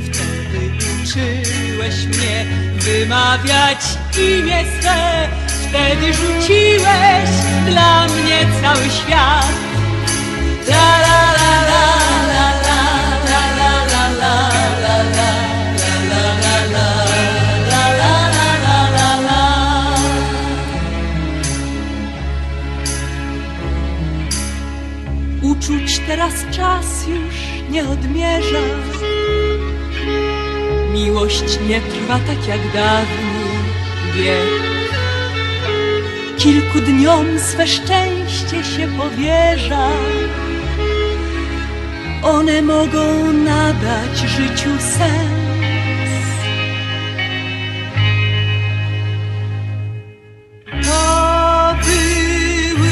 Wtedy 0.05 0.61
uczyłeś 0.95 2.07
mnie 2.07 2.47
wymawiać 2.75 3.81
imię 4.19 4.65
swe. 4.81 5.29
Wtedy 5.69 6.13
rzuciłeś 6.15 7.31
dla 7.67 8.07
mnie 8.07 8.47
cały 8.63 8.91
świat. 8.91 9.53
La 10.69 10.99
la 11.01 11.33
la 11.39 11.63
la 11.69 11.98
Uczuć 25.69 26.01
teraz 26.07 26.35
czas 26.51 27.07
już 27.09 27.35
nie 27.71 27.89
odmierza. 27.89 28.59
Miłość 30.93 31.59
nie 31.69 31.81
trwa 31.81 32.19
tak 32.19 32.49
jak 32.49 32.61
dawniej 32.75 33.49
wiek. 34.15 34.63
Kilku 36.39 36.81
dniom 36.81 37.27
swe 37.39 37.67
szczęście 37.67 38.65
się 38.65 38.89
powierza. 38.99 39.89
One 42.23 42.63
mogą 42.63 43.33
nadać 43.33 44.19
życiu 44.19 44.71
sens. 44.79 46.29
To 50.85 51.75
były 51.85 52.89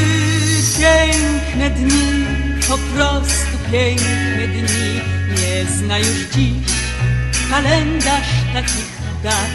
piękne 0.78 1.70
dni, 1.70 2.35
po 2.68 2.78
prostu 2.78 3.56
piękne 3.72 4.48
dni. 4.48 5.00
Nie 5.28 5.64
zna 5.64 5.98
już 5.98 6.18
dziś 6.34 6.66
kalendarz 7.50 8.28
takich 8.52 8.92
dat. 9.22 9.50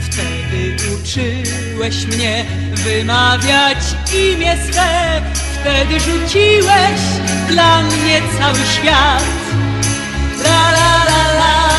Wtedy 0.00 0.76
uczyłeś 0.94 2.06
mnie 2.06 2.44
wymawiać 2.72 3.78
imię 4.14 4.56
swe. 4.70 5.22
Wtedy 5.60 6.00
rzuciłeś 6.00 7.00
dla 7.48 7.82
mnie 7.82 8.22
cały 8.38 8.58
świat. 8.74 9.24
La 10.44 10.70
la 10.70 11.04
la 11.04 11.32
la 11.38 11.75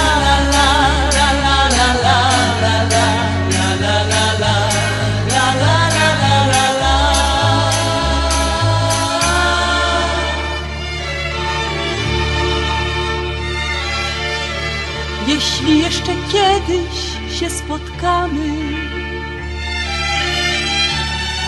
się 17.39 17.49
spotkamy, 17.49 18.49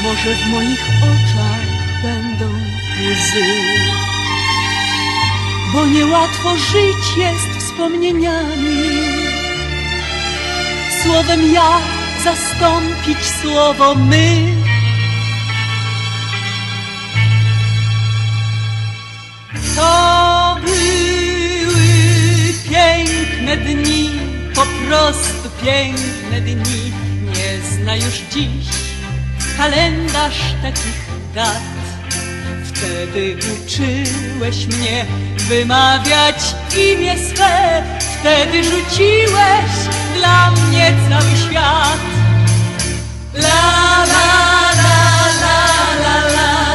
może 0.03 0.35
w 0.35 0.47
moich 0.51 0.89
oczach 1.01 1.65
będą 2.03 2.45
łzy, 3.09 3.45
bo 5.73 5.85
niełatwo 5.85 6.57
żyć 6.57 7.17
jest 7.17 7.65
wspomnieniami. 7.65 8.89
Słowem 11.03 11.53
ja 11.53 11.79
zastąpić 12.23 13.17
słowo 13.41 13.95
my. 13.95 14.55
To 19.75 20.55
były 20.65 21.83
piękne 22.69 23.57
dni, 23.57 24.09
po 24.55 24.61
prostu 24.61 25.38
piękne 25.63 26.41
dni. 26.41 26.93
Nie 27.25 27.61
zna 27.71 27.95
już 27.95 28.17
dziś 28.33 28.89
kalendarz 29.59 30.41
takich 30.61 31.01
dat. 31.35 31.61
Wtedy 32.65 33.37
uczyłeś 33.53 34.67
mnie 34.67 35.05
wymawiać 35.37 36.55
imię 36.77 37.15
swe. 37.19 37.83
Wtedy 38.19 38.63
rzuciłeś 38.63 39.71
dla 40.15 40.51
mnie 40.51 40.93
cały 41.09 41.37
świat. 41.37 41.99
La 43.33 44.05
la 44.11 44.29
la 44.81 44.99
la 45.41 45.57
la 46.03 46.17
la 46.35 46.68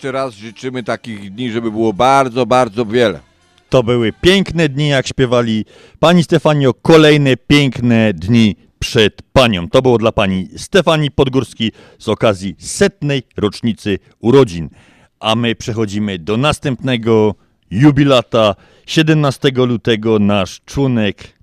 Jeszcze 0.00 0.12
raz 0.12 0.34
życzymy 0.34 0.82
takich 0.82 1.34
dni, 1.34 1.50
żeby 1.50 1.70
było 1.70 1.92
bardzo, 1.92 2.46
bardzo 2.46 2.86
wiele. 2.86 3.20
To 3.68 3.82
były 3.82 4.12
piękne 4.20 4.68
dni, 4.68 4.88
jak 4.88 5.06
śpiewali 5.06 5.64
Pani 5.98 6.24
Stefanio, 6.24 6.74
kolejne 6.74 7.36
piękne 7.36 8.12
dni 8.14 8.56
przed 8.78 9.22
Panią. 9.32 9.68
To 9.68 9.82
było 9.82 9.98
dla 9.98 10.12
Pani 10.12 10.48
Stefanii 10.56 11.10
Podgórskiej 11.10 11.72
z 11.98 12.08
okazji 12.08 12.54
setnej 12.58 13.22
rocznicy 13.36 13.98
urodzin. 14.20 14.68
A 15.18 15.34
my 15.34 15.54
przechodzimy 15.54 16.18
do 16.18 16.36
następnego 16.36 17.34
jubilata. 17.70 18.54
17 18.86 19.50
lutego 19.54 20.18
nasz 20.18 20.60
członek 20.66 21.39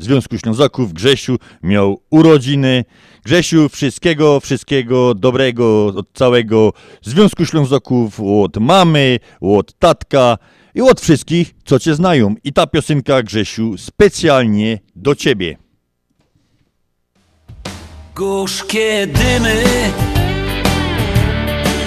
Związku 0.00 0.38
Ślązaków 0.38 0.92
Grzesiu 0.92 1.36
miał 1.62 2.02
urodziny. 2.10 2.84
Grzesiu, 3.24 3.68
wszystkiego, 3.68 4.40
wszystkiego 4.40 5.14
dobrego 5.14 5.86
od 5.86 6.12
całego 6.12 6.72
Związku 7.02 7.46
Ślązaków, 7.46 8.20
od 8.20 8.56
mamy, 8.56 9.18
od 9.40 9.78
tatka 9.78 10.38
i 10.74 10.80
od 10.80 11.00
wszystkich, 11.00 11.54
co 11.64 11.78
cię 11.78 11.94
znają. 11.94 12.34
I 12.44 12.52
ta 12.52 12.66
piosenka, 12.66 13.22
Grzesiu, 13.22 13.78
specjalnie 13.78 14.78
do 14.96 15.14
ciebie. 15.14 15.56
Gorzkie 18.14 19.06
dymy 19.06 19.64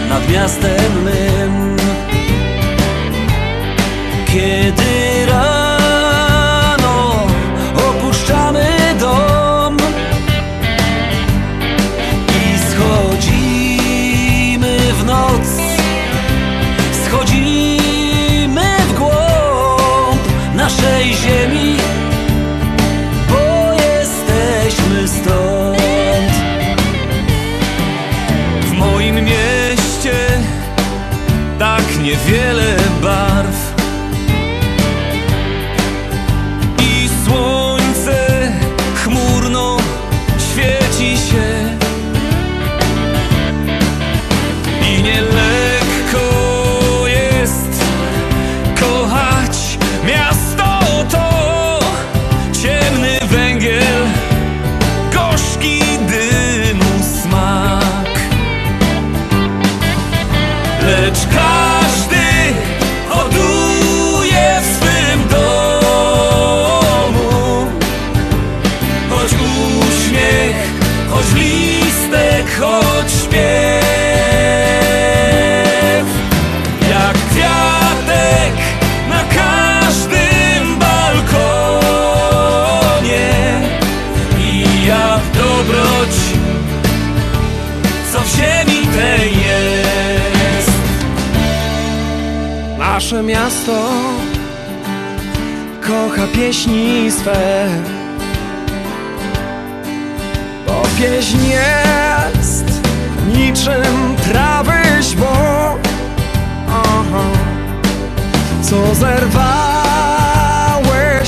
nad 0.10 0.32
miastem 0.32 1.04
mym 1.04 1.78
Kiedy 4.28 4.93
Nasze 92.94 93.24
miasto 93.24 93.90
kocha 95.82 96.28
pieśni 96.36 97.12
swe 97.12 97.68
Bo 100.68 100.82
pieśń 101.00 101.38
jest 101.46 102.66
niczym 103.38 104.16
trawy 104.28 104.82
źbo 105.02 105.34
Aha. 106.70 107.24
Co 108.62 108.96
zerwałeś 108.96 109.36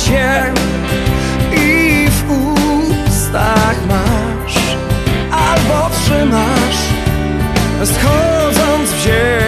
je 0.08 0.54
i 1.52 2.08
w 2.10 2.32
ustach 3.08 3.78
masz 3.88 4.58
Albo 5.32 5.90
trzymasz 5.96 6.80
schodząc 7.84 8.92
w 8.92 9.00
ziemi 9.04 9.45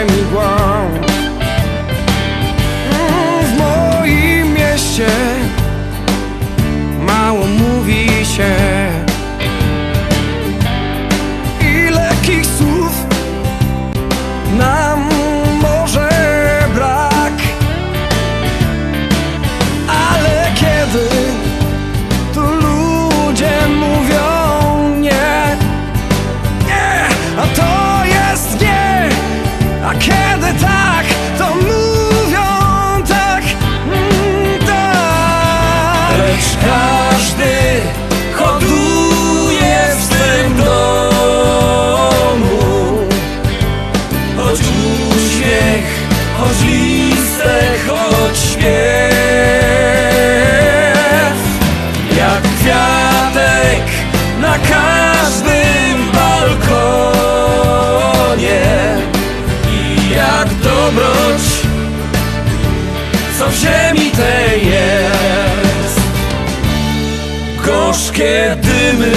Gorzkie 68.18 68.56
dymy 68.62 69.12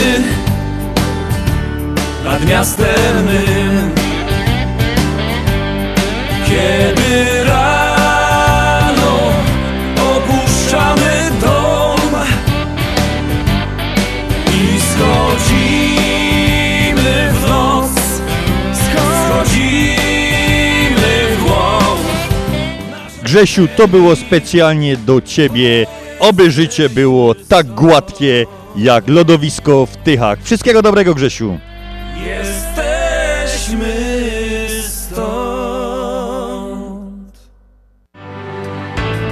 nad 2.24 2.46
miastem 2.48 3.24
mym 3.24 3.90
Kiedy 6.46 7.44
rano 7.44 9.18
opuszczamy 9.96 11.30
dom 11.40 12.10
I 14.46 14.80
schodzimy 14.80 15.92
w 17.32 17.48
noc 17.48 17.92
Schodzimy 18.72 19.96
w 21.36 21.42
głąb 21.44 22.00
Grzesiu, 23.22 23.68
to 23.76 23.88
było 23.88 24.16
specjalnie 24.16 24.96
do 24.96 25.20
ciebie. 25.20 25.86
Oby 26.18 26.50
życie 26.50 26.88
było 26.88 27.34
tak 27.34 27.66
gładkie 27.66 28.46
jak 28.76 29.08
lodowisko 29.08 29.86
w 29.86 29.96
Tychach. 29.96 30.38
Wszystkiego 30.42 30.82
dobrego, 30.82 31.14
Grzesiu. 31.14 31.58
Jesteśmy 32.26 33.94
stąd. 34.88 36.00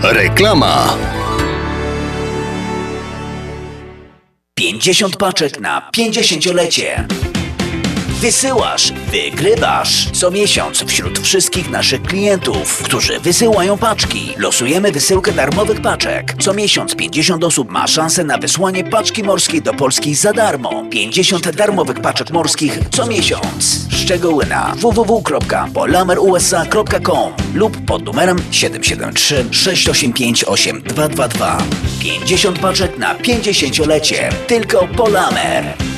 Reklama. 0.02 0.96
50 4.54 5.16
paczek 5.16 5.60
na 5.60 5.90
50-lecie. 5.96 7.06
Wysyłasz, 8.20 8.92
wygrywasz. 9.12 10.10
Co 10.10 10.30
miesiąc 10.30 10.84
wśród 10.84 11.18
wszystkich 11.18 11.70
naszych 11.70 12.02
klientów, 12.02 12.82
którzy 12.82 13.20
wysyłają 13.20 13.78
paczki, 13.78 14.34
losujemy 14.36 14.92
wysyłkę 14.92 15.32
darmowych 15.32 15.80
paczek. 15.80 16.34
Co 16.40 16.54
miesiąc 16.54 16.96
50 16.96 17.44
osób 17.44 17.70
ma 17.70 17.86
szansę 17.86 18.24
na 18.24 18.38
wysłanie 18.38 18.84
paczki 18.84 19.22
morskiej 19.22 19.62
do 19.62 19.74
Polski 19.74 20.14
za 20.14 20.32
darmo. 20.32 20.84
50 20.90 21.56
darmowych 21.56 22.00
paczek 22.00 22.30
morskich 22.30 22.78
co 22.90 23.06
miesiąc. 23.06 23.86
Szczegóły 23.90 24.46
na 24.46 24.74
www.polamerusa.com 24.76 27.32
lub 27.54 27.76
pod 27.86 28.04
numerem 28.04 28.38
773 28.50 29.44
685 29.50 30.44
8222. 30.44 31.58
50 32.00 32.58
paczek 32.58 32.98
na 32.98 33.14
50-lecie. 33.14 34.28
Tylko 34.46 34.88
Polamer. 34.88 35.97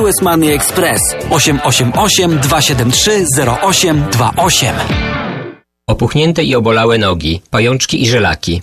US 0.00 0.22
Money 0.22 0.52
Express 0.52 1.00
888 1.30 2.38
273 2.38 3.24
0828. 3.62 4.74
Opuchnięte 5.86 6.44
i 6.44 6.54
obolałe 6.54 6.98
nogi, 6.98 7.42
pajączki 7.50 8.02
i 8.02 8.08
żelaki, 8.08 8.62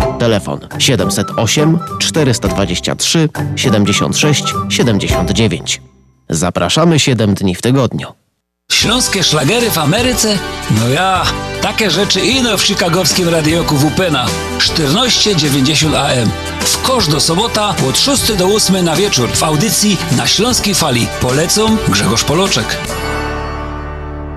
Telefon 0.21 0.59
708 0.79 1.79
423 1.99 3.29
76 3.55 4.43
79. 4.69 5.81
Zapraszamy 6.29 6.99
7 6.99 7.33
dni 7.33 7.55
w 7.55 7.61
tygodniu. 7.61 8.07
Śląskie 8.71 9.23
szlagery 9.23 9.71
w 9.71 9.77
Ameryce? 9.77 10.37
No 10.71 10.89
ja, 10.89 11.23
takie 11.61 11.91
rzeczy 11.91 12.19
ino 12.19 12.57
w 12.57 12.61
chicagowskim 12.61 13.29
radioku 13.29 13.75
WPNA 13.77 14.25
1490 14.59 15.95
AM. 15.95 16.31
W 16.59 16.81
kosz 16.81 17.07
do 17.07 17.19
sobota 17.19 17.75
od 17.89 17.99
6 17.99 18.33
do 18.33 18.45
8 18.45 18.85
na 18.85 18.95
wieczór 18.95 19.29
w 19.29 19.43
audycji 19.43 19.97
na 20.17 20.27
Śląskiej 20.27 20.75
Fali. 20.75 21.07
Polecą 21.21 21.77
Grzegorz 21.87 22.23
Poloczek. 22.23 22.77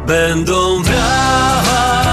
Będą 0.07 0.83
brawa 0.83 2.04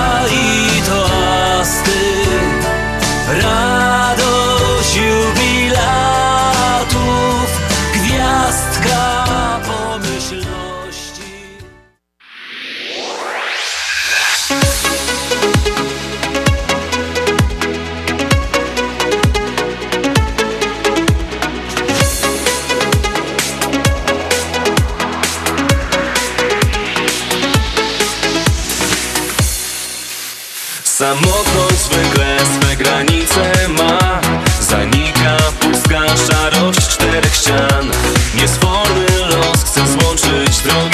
Samotność 31.01 31.79
zwykle 31.79 32.37
swe 32.39 32.75
granice 32.75 33.67
ma. 33.67 34.21
Zanika 34.59 35.37
pustka 35.59 36.01
szarość 36.17 36.87
czterech 36.87 37.35
ścian. 37.35 37.91
Niesforny 38.35 39.05
los 39.29 39.63
chce 39.63 39.87
złączyć 39.87 40.59
drogi 40.61 40.90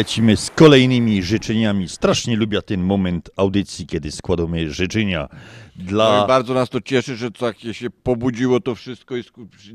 lecimy 0.00 0.36
z 0.36 0.50
kolejnymi 0.50 1.22
życzeniami. 1.22 1.88
Strasznie 1.88 2.36
lubię 2.36 2.62
ten 2.62 2.82
moment 2.82 3.30
audycji, 3.36 3.86
kiedy 3.86 4.12
składamy 4.12 4.70
życzenia 4.70 5.28
dla... 5.76 6.20
No 6.20 6.26
bardzo 6.26 6.54
nas 6.54 6.68
to 6.68 6.80
cieszy, 6.80 7.16
że 7.16 7.30
tak 7.30 7.56
się 7.72 7.90
pobudziło 7.90 8.60
to 8.60 8.74
wszystko 8.74 9.16
i 9.16 9.22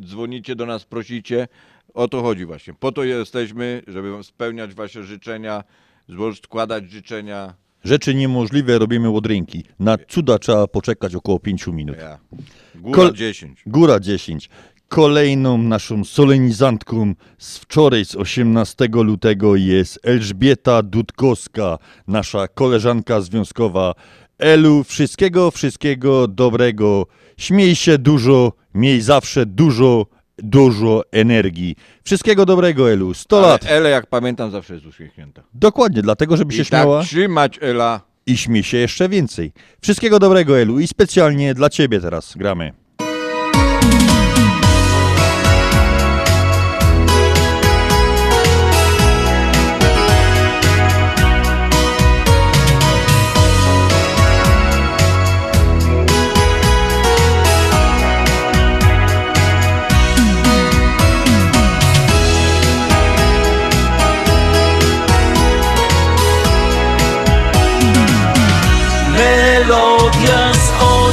dzwonicie 0.06 0.56
do 0.56 0.66
nas, 0.66 0.86
prosicie. 0.86 1.48
O 1.94 2.08
to 2.08 2.22
chodzi 2.22 2.46
właśnie. 2.46 2.74
Po 2.74 2.92
to 2.92 3.04
jesteśmy, 3.04 3.82
żeby 3.88 4.24
spełniać 4.24 4.74
wasze 4.74 5.04
życzenia, 5.04 5.64
składać 6.44 6.92
życzenia. 6.92 7.54
Rzeczy 7.84 8.16
niemożliwe 8.16 8.80
robimy 8.80 9.10
od 9.10 9.26
ręki. 9.26 9.64
Na 9.80 9.98
cuda 10.08 10.40
trzeba 10.40 10.68
poczekać 10.68 11.16
około 11.16 11.40
5 11.40 11.68
minut. 11.68 11.98
Ja. 11.98 12.20
Góra 12.76 13.12
10. 13.12 13.64
Góra 13.66 14.00
10. 14.00 14.50
Kolejną 14.90 15.58
naszą 15.58 16.04
solenizantką 16.04 17.14
z 17.38 17.58
wczoraj, 17.58 18.06
z 18.06 18.16
18 18.16 18.88
lutego 18.94 19.56
jest 19.56 20.00
Elżbieta 20.04 20.84
Dudkowska, 20.84 21.78
nasza 22.08 22.48
koleżanka 22.48 23.22
związkowa. 23.22 23.94
Elu, 24.40 24.84
wszystkiego, 24.84 25.52
wszystkiego 25.52 26.28
dobrego. 26.28 27.08
Śmiej 27.38 27.76
się 27.76 27.98
dużo, 27.98 28.52
miej 28.74 29.02
zawsze 29.02 29.46
dużo, 29.46 30.06
dużo 30.38 31.04
energii. 31.12 31.76
Wszystkiego 32.04 32.46
dobrego, 32.46 32.92
Elu. 32.92 33.14
100 33.14 33.38
Ale 33.38 33.48
lat. 33.48 33.66
Ele, 33.66 33.90
jak 33.90 34.08
pamiętam, 34.08 34.52
zawsze 34.52 34.74
jest 34.74 34.86
uśmiechnięta. 34.86 35.44
Dokładnie, 35.54 36.02
dlatego, 36.02 36.38
żeby 36.38 36.54
się 36.54 36.62
I 36.62 36.66
tak 36.66 36.68
śmiała. 36.70 37.04
trzymać, 37.04 37.60
Ela. 37.62 38.02
I 38.28 38.38
śmiej 38.38 38.64
się 38.64 38.78
jeszcze 38.78 39.10
więcej. 39.10 39.52
Wszystkiego 39.82 40.20
dobrego, 40.20 40.60
Elu. 40.60 40.80
I 40.80 40.88
specjalnie 40.88 41.54
dla 41.54 41.70
ciebie 41.70 42.02
teraz 42.02 42.34
gramy. 42.38 42.74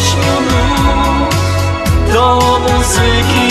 Ośmiu 0.03 0.36
nut 0.48 1.34
Do 2.12 2.26
muzyki 2.62 3.41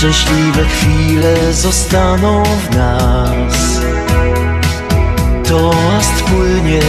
szczęśliwe 0.00 0.64
chwile 0.64 1.52
zostaną 1.52 2.42
w 2.42 2.76
nas. 2.76 3.80
Toast 5.48 6.22
płynie 6.22 6.80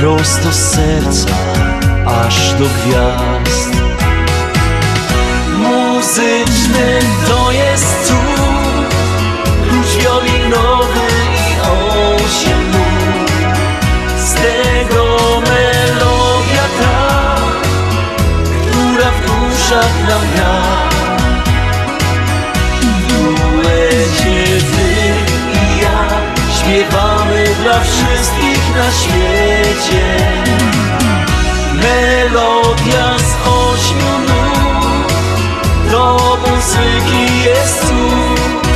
prosto 0.00 0.52
z 0.52 0.56
serca 0.56 1.36
aż 2.06 2.52
do 2.52 2.64
gwiazd. 2.64 3.72
Muzyczny 5.58 7.00
to 7.28 7.52
jest 7.52 8.06
cud 8.06 8.96
Klucz 9.68 10.04
wiolinowy 10.04 11.06
i 11.34 11.60
osiem 11.60 12.70
nut. 12.70 13.30
Z 14.18 14.34
tego 14.34 15.06
melodia 15.40 16.64
ta 16.80 17.36
Która 18.70 19.10
w 19.10 19.20
duszach 19.20 20.08
nam 20.08 20.20
gra 20.34 20.87
dla 27.68 27.80
wszystkich 27.80 28.76
na 28.76 28.92
świecie. 28.92 30.04
Melodia 31.74 33.18
z 33.18 33.48
ośmiu 33.48 34.18
nut 34.28 35.12
Do 35.90 36.38
muzyki 36.40 37.44
jest 37.44 37.80
cud 37.80 38.68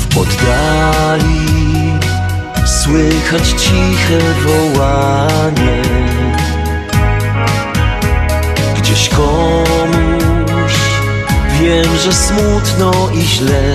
W 0.00 0.18
oddali 0.18 1.98
Słychać 2.66 3.48
ciche 3.48 4.18
wołanie. 4.44 5.82
Gdzieś 8.76 9.08
komuś 9.08 10.74
Wiem, 11.60 11.96
że 12.04 12.12
smutno 12.12 12.92
i 13.14 13.22
źle 13.22 13.74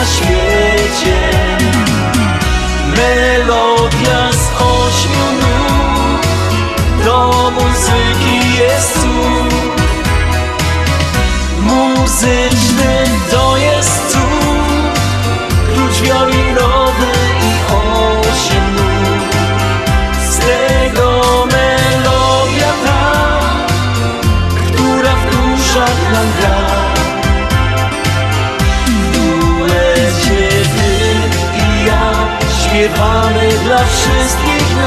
na 0.00 0.06
świecie. 0.06 1.16
Melodia 2.96 4.39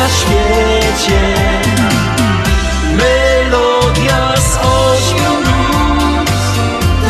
na 0.03 0.09
świecie. 0.09 1.21
Melodia 2.97 4.37
z 4.37 4.57
ośmiu 4.57 5.33
nut 5.45 6.31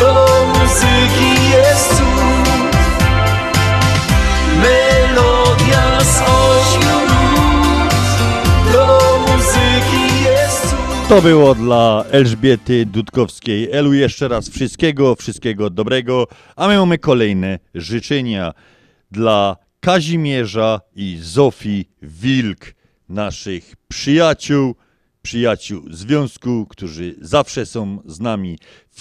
Do 0.00 0.26
muzyki 0.46 1.50
jest 1.50 1.88
cud. 1.88 2.76
Melodia 4.62 6.00
z 6.00 6.20
ośmiu 6.20 6.98
nut 7.10 7.94
Do 8.72 9.18
muzyki 9.28 10.24
jest 10.24 10.60
cud. 10.70 11.08
To 11.08 11.22
było 11.22 11.54
dla 11.54 12.04
Elżbiety 12.10 12.86
Dudkowskiej. 12.86 13.72
Elu, 13.72 13.92
jeszcze 13.92 14.28
raz 14.28 14.48
wszystkiego, 14.48 15.14
wszystkiego 15.14 15.70
dobrego. 15.70 16.26
A 16.56 16.68
my 16.68 16.78
mamy 16.78 16.98
kolejne 16.98 17.58
życzenia 17.74 18.52
dla 19.10 19.56
Kazimierza 19.80 20.80
i 20.96 21.18
Zofii 21.20 21.88
Wilk, 22.02 22.74
naszych 23.14 23.76
przyjaciół, 23.88 24.74
przyjaciół 25.22 25.82
związku, 25.90 26.66
którzy 26.66 27.14
zawsze 27.20 27.66
są 27.66 27.98
z 28.06 28.20
nami. 28.20 28.58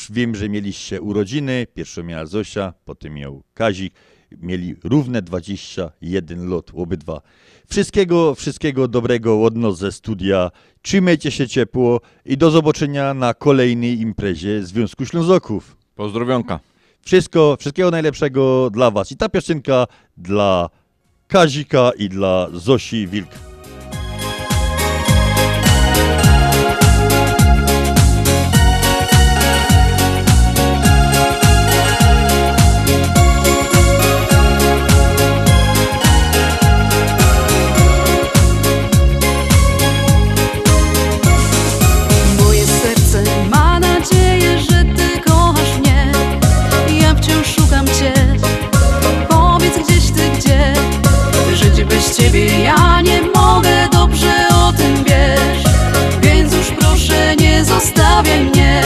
Wiem, 0.09 0.35
że 0.35 0.49
mieliście 0.49 1.01
urodziny. 1.01 1.67
Pierwszą 1.73 2.03
miała 2.03 2.25
Zosia, 2.25 2.73
potem 2.85 3.13
miał 3.13 3.43
Kazik. 3.53 3.93
mieli 4.41 4.75
równe 4.83 5.21
21 5.21 6.49
lot, 6.49 6.71
obydwa. 6.75 7.21
Wszystkiego, 7.69 8.35
wszystkiego 8.35 8.87
dobrego 8.87 9.43
od 9.43 9.55
nas 9.55 9.77
ze 9.77 9.91
studia. 9.91 10.51
Trzymajcie 10.81 11.31
się 11.31 11.47
ciepło 11.47 12.01
i 12.25 12.37
do 12.37 12.51
zobaczenia 12.51 13.13
na 13.13 13.33
kolejnej 13.33 13.99
imprezie 13.99 14.63
Związku 14.63 15.05
Ślązoków. 15.05 15.77
Pozdrowionka. 15.95 16.59
Wszystko, 17.01 17.57
wszystkiego 17.59 17.91
najlepszego 17.91 18.69
dla 18.69 18.91
Was. 18.91 19.11
I 19.11 19.17
ta 19.17 19.29
piosenka 19.29 19.87
dla 20.17 20.69
Kazika 21.27 21.91
i 21.97 22.09
dla 22.09 22.47
Zosi 22.53 23.07
Wilk. 23.07 23.52
Ciebie 52.17 52.59
ja 52.59 53.01
nie 53.01 53.21
mogę, 53.21 53.89
dobrze 53.91 54.47
o 54.55 54.73
tym 54.73 55.03
wiesz. 55.03 55.63
Więc 56.21 56.53
już 56.53 56.71
proszę 56.71 57.35
nie 57.35 57.65
zostawiaj 57.65 58.43
mnie. 58.43 58.83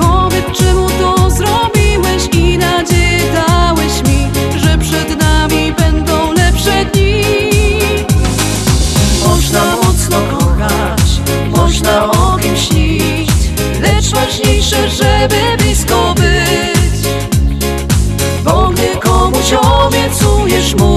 Powiedz 0.00 0.58
czemu 0.58 0.90
to 0.90 1.30
zrobiłeś 1.30 2.28
i 2.32 2.58
nadzieję 2.58 3.20
dałeś 3.32 4.02
mi, 4.02 4.30
że 4.60 4.78
przed 4.78 5.20
nami 5.20 5.72
będą 5.72 6.32
lepsze 6.32 6.84
dni. 6.84 7.24
Można 9.26 9.76
mocno 9.76 10.16
kochać, 10.38 11.20
można 11.56 12.12
o 12.12 12.38
kim 12.38 12.56
śnić 12.56 13.30
Lecz 13.80 14.10
ważniejsze, 14.10 14.90
żeby 14.90 15.56
blisko 15.58 16.14
być 16.14 16.19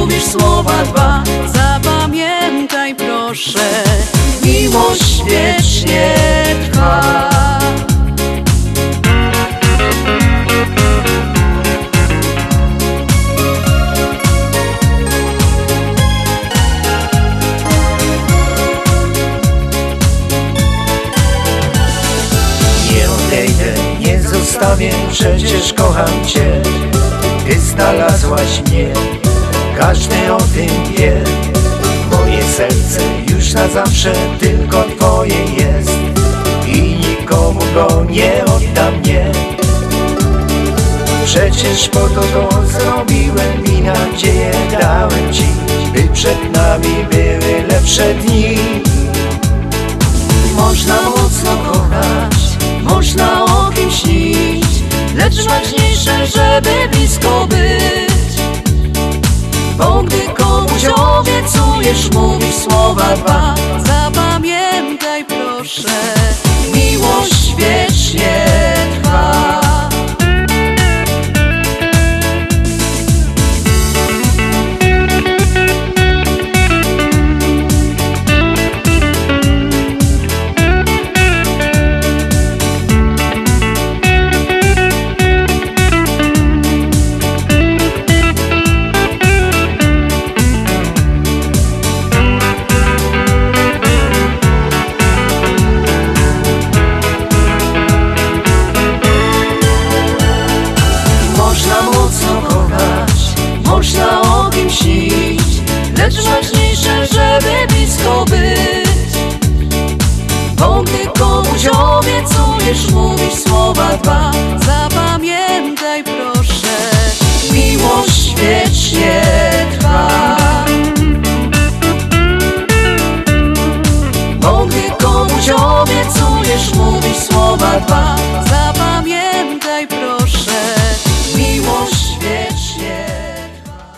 mówisz 0.05 0.23
słowa 0.23 0.83
dwa. 0.83 1.23
Zapamiętaj 1.53 2.95
proszę, 2.95 3.83
miłość 4.45 5.23
wiecznie 5.23 6.15
trwa. 6.71 7.29
Zostawię, 24.31 24.91
przecież 25.11 25.73
kocham 25.73 26.25
Cię. 26.27 26.61
Ty 27.47 27.59
znalazłaś 27.59 28.61
mnie, 28.67 28.93
każdy 29.79 30.33
o 30.33 30.37
tym 30.37 30.93
wie. 30.97 31.23
Moje 32.11 32.43
serce 32.43 33.01
już 33.31 33.53
na 33.53 33.67
zawsze 33.67 34.13
tylko 34.39 34.83
Twoje 34.83 35.45
jest. 35.57 35.91
I 36.67 36.81
nikomu 36.81 37.61
go 37.73 38.05
nie 38.09 38.45
oddam, 38.45 39.01
nie 39.01 39.31
Przecież 41.25 41.89
po 41.89 41.99
to 41.99 42.21
go 42.21 42.49
zrobiłem 42.67 43.65
i 43.65 43.81
nadzieję 43.81 44.51
dałem 44.79 45.33
Ci 45.33 45.45
By 45.93 46.13
przed 46.13 46.53
nami 46.53 47.05
były 47.11 47.67
lepsze 47.67 48.13
dni. 48.13 48.57
Można 50.55 51.01
mocno 51.01 51.57
kochać, 51.71 52.37
można 52.83 53.45
o 53.45 53.69
kim 53.69 53.91
śnić 53.91 54.65
Lecz 55.15 55.35
ważniejsze, 55.35 56.27
żeby 56.27 56.89
blisko 56.91 57.47
być 57.47 58.12
Bo 59.77 60.03
gdy 60.03 60.21
komuś 60.37 60.85
obiecujesz, 60.85 62.11
mówisz 62.13 62.55
słowa 62.55 63.15
dwa. 63.15 63.55
Zapamiętaj 63.85 65.25
proszę, 65.25 66.13
miłość 66.73 67.55
wiecznie 67.55 68.45
trwa 68.93 69.89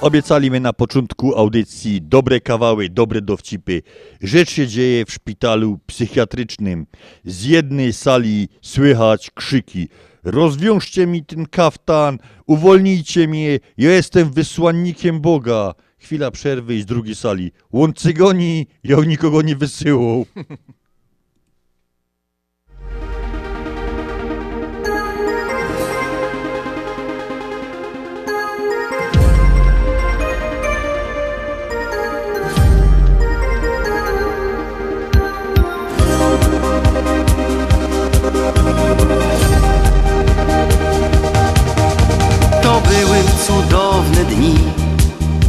Obiecaliśmy 0.05 0.59
na 0.59 0.73
początku 0.73 1.35
audycji 1.37 2.01
dobre 2.01 2.39
kawały, 2.39 2.89
dobre 2.89 3.21
dowcipy. 3.21 3.81
Rzecz 4.21 4.49
się 4.49 4.67
dzieje 4.67 5.05
w 5.05 5.11
szpitalu 5.11 5.79
psychiatrycznym. 5.85 6.85
Z 7.23 7.45
jednej 7.45 7.93
sali 7.93 8.49
słychać 8.61 9.31
krzyki. 9.31 9.87
Rozwiążcie 10.23 11.07
mi 11.07 11.25
ten 11.25 11.45
kaftan, 11.45 12.17
uwolnijcie 12.47 13.27
mnie, 13.27 13.59
ja 13.77 13.91
jestem 13.91 14.31
wysłannikiem 14.31 15.21
Boga. 15.21 15.73
Chwila 15.97 16.31
przerwy 16.31 16.75
i 16.75 16.81
z 16.81 16.85
drugiej 16.85 17.15
sali. 17.15 17.51
Łący 17.71 18.13
goni, 18.13 18.67
ja 18.83 18.97
nikogo 18.97 19.41
nie 19.41 19.55
wysyłał. 19.55 20.25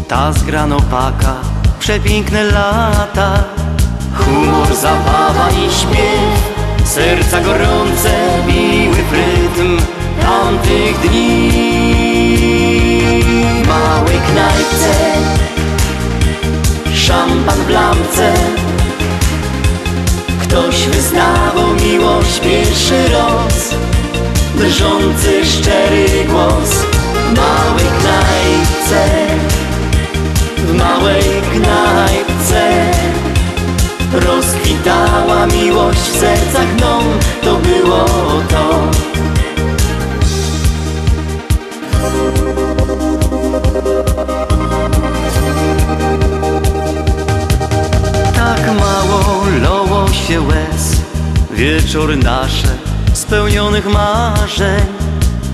ta 0.09 0.33
zgranopaka, 0.33 1.35
przepiękne 1.79 2.45
lata. 2.45 3.45
Humor, 4.15 4.75
zabawa 4.77 5.49
i 5.51 5.71
śmiech, 5.75 6.39
serca 6.85 7.41
gorące 7.41 8.11
biły 8.47 8.95
w 8.95 9.13
rytm 9.13 9.77
tamtych 10.21 11.01
dni. 11.01 11.53
Małej 13.69 14.19
knajpce, 14.19 14.95
szampan 16.95 17.59
w 17.67 17.71
lampce, 17.71 18.33
ktoś 20.43 20.87
wyznawał 20.87 21.75
miłość 21.85 22.41
pierwszy 22.41 23.09
raz. 23.09 23.75
Drżący, 24.55 25.47
szczery 25.47 26.25
głos 26.29 26.71
w 27.15 27.37
małej 27.37 27.87
knajpce 28.01 29.27
w 30.67 30.75
małej 30.75 31.23
knajpce. 31.53 32.93
Rozkwitała 34.13 35.47
miłość 35.47 35.99
w 35.99 36.21
sercach 36.21 36.75
mną, 36.75 36.99
to 37.43 37.57
było 37.57 38.05
to. 38.51 38.91
Tak 48.35 48.67
mało 48.81 49.45
loło 49.63 50.09
się 50.13 50.41
łez. 50.41 51.01
Wieczór 51.53 52.17
nasze 52.17 52.69
spełnionych 53.13 53.87
marzeń. 53.87 54.81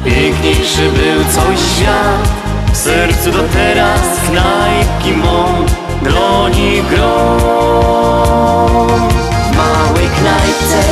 Piękniejszy 0.05 0.91
był 0.91 1.25
coś 1.35 1.61
świat 1.61 2.52
w 2.73 2.77
sercu 2.77 3.31
do 3.31 3.43
teraz 3.43 4.01
knajpki 4.31 5.13
mą 5.13 5.67
groni 6.03 6.83
grom. 6.91 8.31
W 9.53 9.57
małej 9.57 10.09
knajpce, 10.19 10.83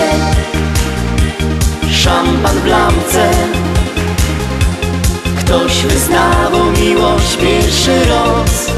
szampan 1.91 2.61
w 2.61 2.67
lamce, 2.67 3.31
ktoś 5.39 5.83
wyznawał 5.83 6.73
miłość 6.81 7.37
pierwszy 7.37 7.99
raz. 8.09 8.71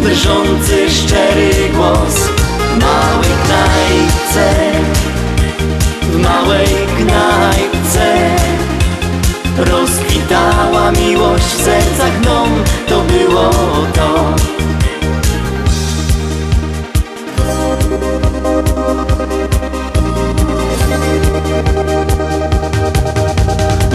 Drżący, 0.00 0.90
szczery 0.90 1.50
głos 1.74 2.14
w 2.14 2.78
małej 2.80 3.32
knajpce, 3.44 4.54
w 6.02 6.16
małej 6.22 6.68
knajpce 6.96 8.36
Rozkwitała 9.58 10.92
miłość 10.92 11.44
w 11.44 11.64
sercach 11.64 12.20
mną, 12.20 12.46
to 12.88 13.00
było 13.00 13.50
to. 13.94 14.34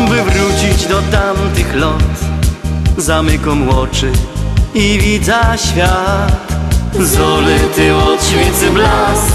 By 0.10 0.24
wrócić 0.24 0.86
do 0.88 1.02
tamtych 1.02 1.76
lot 1.76 2.04
Zamykam 2.98 3.70
oczy 3.70 4.12
i 4.74 5.00
widzę 5.00 5.42
świat. 5.56 6.54
Zolety 7.00 7.96
od 7.96 8.26
świecy 8.26 8.72
blask 8.72 9.34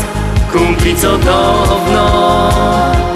Kumpli 0.52 0.96
co 0.96 1.18
dawno 1.18 3.07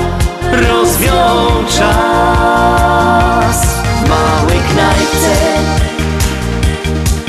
rozwiął 1.03 1.65
czas. 1.79 3.57
W 4.05 4.09
małej 4.09 4.59
knajpce. 4.73 5.35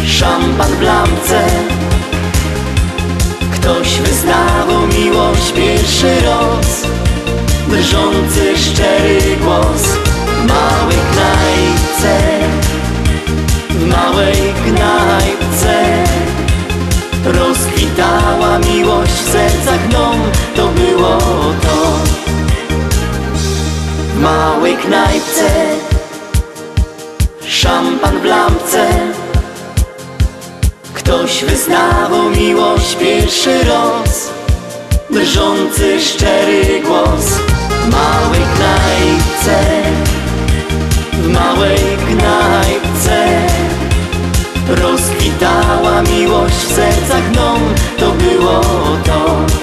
Szampan 0.05 0.71
w 0.71 0.82
lamce 0.82 1.45
Ktoś 3.53 3.99
wyznawał 3.99 4.88
miłość 4.88 5.51
pierwszy 5.51 6.21
raz. 6.21 6.84
Drżący, 7.67 8.57
szczery 8.57 9.38
głos. 9.41 9.84
W 10.26 10.47
małej 10.47 10.97
knajpce. 11.11 12.19
W 13.69 13.88
małej 13.88 14.53
knajpce. 14.63 16.03
Rozkwitała 17.26 18.59
miłość 18.59 19.11
w 19.11 19.32
sercach 19.32 19.88
mną. 19.89 20.11
To 20.55 20.67
było 20.67 21.17
to 21.61 22.32
małej 24.24 24.78
knajpce 24.78 25.49
Szampan 27.47 28.19
w 28.19 28.24
lampce. 28.26 28.89
Ktoś 30.93 31.43
wyznawał 31.43 32.30
miłość 32.30 32.95
pierwszy 32.95 33.63
raz 33.63 34.30
Drżący, 35.09 36.01
szczery 36.01 36.82
głos 36.82 37.26
W 37.69 37.91
małej 37.91 38.41
knajpce 38.55 39.59
W 41.13 41.28
małej 41.28 41.80
knajpce. 42.07 43.47
Rozkwitała 44.69 46.01
miłość 46.01 46.55
w 46.55 46.76
sercach 46.76 47.30
mną 47.32 47.55
To 47.97 48.11
było 48.11 48.61
to 49.05 49.62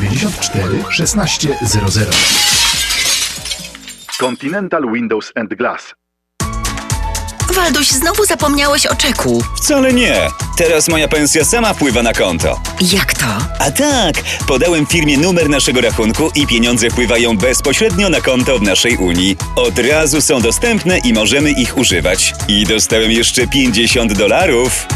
794 0.09 0.83
1600 0.89 2.09
Continental 4.19 4.81
Windows 4.93 5.31
and 5.35 5.53
Glass 5.53 5.93
Walduś, 7.53 7.87
znowu 7.87 8.25
zapomniałeś 8.25 8.85
o 8.85 8.95
czeku. 8.95 9.43
Wcale 9.57 9.93
nie. 9.93 10.27
Teraz 10.57 10.87
moja 10.87 11.07
pensja 11.07 11.45
sama 11.45 11.73
wpływa 11.73 12.03
na 12.03 12.13
konto. 12.13 12.61
Jak 12.93 13.13
to? 13.13 13.25
A 13.59 13.71
tak, 13.71 14.15
podałem 14.47 14.85
firmie 14.85 15.17
numer 15.17 15.49
naszego 15.49 15.81
rachunku 15.81 16.31
i 16.35 16.47
pieniądze 16.47 16.89
wpływają 16.89 17.37
bezpośrednio 17.37 18.09
na 18.09 18.21
konto 18.21 18.59
w 18.59 18.61
naszej 18.61 18.97
Unii. 18.97 19.37
Od 19.55 19.79
razu 19.79 20.21
są 20.21 20.41
dostępne 20.41 20.99
i 20.99 21.13
możemy 21.13 21.51
ich 21.51 21.77
używać. 21.77 22.33
I 22.47 22.63
dostałem 22.65 23.11
jeszcze 23.11 23.47
50 23.47 24.13
dolarów. 24.13 24.87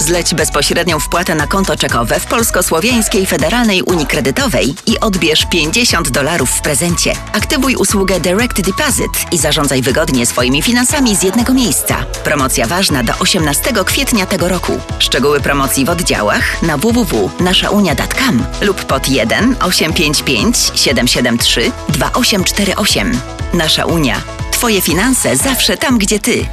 Zleć 0.00 0.34
bezpośrednią 0.34 1.00
wpłatę 1.00 1.34
na 1.34 1.46
konto 1.46 1.76
czekowe 1.76 2.20
w 2.20 2.26
Polsko-Słowiańskiej 2.26 3.26
Federalnej 3.26 3.82
Unii 3.82 4.06
Kredytowej 4.06 4.74
i 4.86 5.00
odbierz 5.00 5.46
50 5.50 6.10
dolarów 6.10 6.50
w 6.50 6.60
prezencie. 6.60 7.12
Aktywuj 7.32 7.76
usługę 7.76 8.20
Direct 8.20 8.60
Deposit 8.60 9.32
i 9.32 9.38
zarządzaj 9.38 9.82
wygodnie 9.82 10.26
swoimi 10.26 10.62
finansami 10.62 11.16
z 11.16 11.22
jednego 11.22 11.54
miejsca. 11.54 12.04
Promocja 12.24 12.66
ważna 12.66 13.02
do 13.02 13.12
18 13.18 13.72
kwietnia 13.86 14.26
tego 14.26 14.48
roku. 14.48 14.72
Szczegóły 14.98 15.40
promocji 15.40 15.84
w 15.84 15.90
oddziałach 15.90 16.62
na 16.62 16.76
www.naszaunia.com 16.76 18.44
lub 18.60 18.84
pod 18.84 19.08
1 19.08 19.56
855 19.60 20.56
773 20.74 21.72
2848. 21.88 23.20
Nasza 23.54 23.84
Unia. 23.84 24.22
Twoje 24.50 24.80
finanse 24.80 25.36
zawsze 25.36 25.76
tam, 25.76 25.98
gdzie 25.98 26.18
ty. 26.18 26.46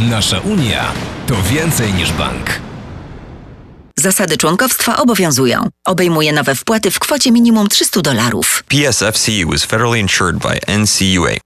Nasza 0.00 0.40
Unia 0.40 0.92
to 1.26 1.34
więcej 1.42 1.94
niż 1.94 2.12
bank. 2.12 2.60
Zasady 3.98 4.36
członkowstwa 4.36 4.96
obowiązują. 4.96 5.68
Obejmuje 5.86 6.32
nowe 6.32 6.54
wpłaty 6.54 6.90
w 6.90 6.98
kwocie 6.98 7.32
minimum 7.32 7.68
300 7.68 8.02
dolarów. 8.02 8.62
PSFCU 8.68 9.54
is 9.54 9.64
federally 9.64 10.00
insured 10.00 10.36
by 10.36 10.78
NCUA. 10.78 11.45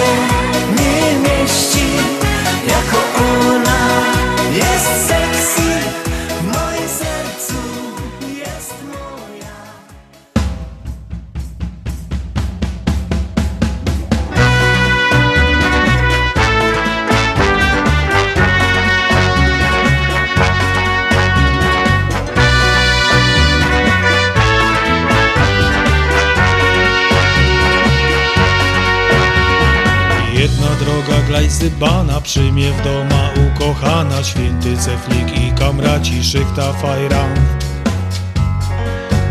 glajzybana 31.61 32.21
Przyjmie 32.21 32.71
w 32.71 32.83
doma 32.83 33.29
ukochana 33.47 34.23
Święty 34.23 34.77
Ceflik 34.77 35.37
i 35.37 35.51
kamraci 35.51 36.23
Szychta 36.23 36.73
fajran 36.73 37.35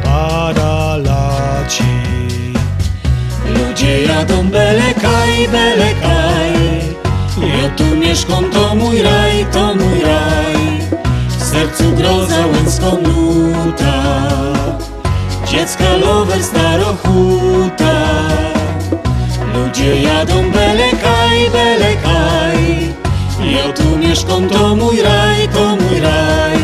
Paralaci. 0.04 1.82
Ludzie 3.46 4.02
jadą 4.02 4.48
belekaj, 4.48 5.48
belekaj. 5.52 6.52
Ja 7.62 7.68
tu 7.76 7.84
mieszkam, 7.96 8.50
to 8.50 8.74
mój 8.74 9.02
raj, 9.02 9.46
to 9.52 9.74
mój 9.74 10.00
raj. 10.00 10.56
W 11.38 11.44
sercu 11.44 11.92
groza 11.96 12.46
łęską 12.46 12.96
nuta. 13.02 14.02
Dziecka 15.46 15.96
lover 15.96 16.44
starochuta. 16.44 17.94
Ludzie 19.54 20.02
jadą 20.02 20.50
belekaj, 20.50 21.50
belekaj 21.52 22.19
Ja 23.42 23.72
tu 23.72 23.96
mieszkam, 23.98 24.48
to 24.48 24.76
mój 24.76 25.02
raj, 25.02 25.48
to 25.48 25.76
mój 25.76 26.00
raj. 26.00 26.56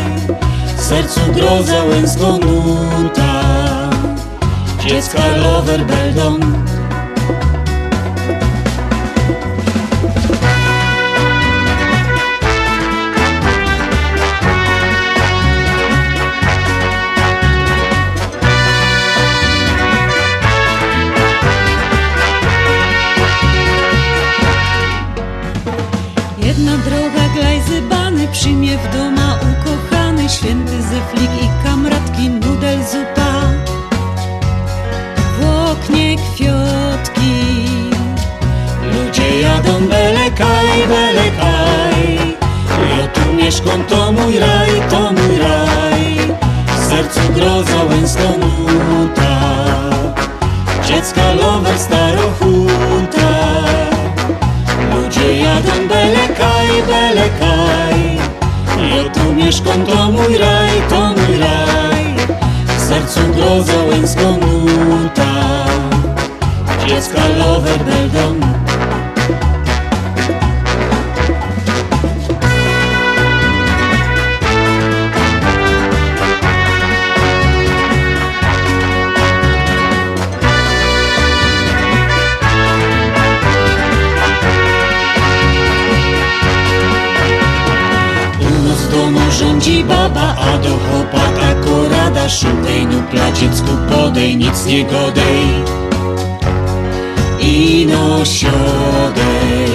W 0.77 0.81
sercu 0.81 1.19
groza 1.33 1.83
łęską 1.83 2.39
nuta 2.39 3.43
Dziecka 4.87 5.37
lover 5.37 5.85
beldon 5.85 6.39
Mieszkam, 43.57 43.83
to 43.83 44.11
mój 44.11 44.39
raj, 44.39 44.69
to 44.89 45.11
mój 45.11 45.37
raj? 45.37 46.17
W 46.77 46.89
sercu 46.89 47.19
groza 47.35 47.83
łęską 47.89 48.37
nuta. 48.37 49.39
Dziecka 50.87 51.33
lover 51.33 51.79
starochuta 51.79 53.29
Ludzie 54.93 55.37
jadą 55.37 55.87
belekaj, 55.89 56.69
belekaj. 56.87 58.17
Ja 58.95 59.09
tu 59.09 59.33
mieszkam, 59.33 59.85
to 59.85 60.11
mój 60.11 60.37
raj, 60.37 60.71
to 60.89 60.99
mój 60.99 61.39
raj. 61.39 62.03
W 62.77 62.81
sercu 62.87 63.19
groza 63.35 63.83
łęską 63.89 64.37
nuta. 64.37 65.33
Dziecka 66.87 67.21
lover 67.39 67.79
beldon 67.85 68.66
baba, 90.47 90.53
a 90.53 90.57
do 90.57 90.77
chłopaka 90.77 91.55
korada 91.63 92.29
Szukaj 92.29 92.85
no 92.85 93.01
pla 93.11 93.31
dziecku 93.31 93.71
podej, 93.89 94.37
nic 94.37 94.65
nie 94.65 94.83
godej. 94.85 95.63
I 97.39 97.87
no 97.89 98.25
siodej. 98.25 99.71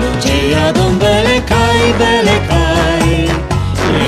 Ludzie 0.00 0.48
jadą 0.48 0.98
belekaj, 0.98 1.94
belekaj. 1.98 3.28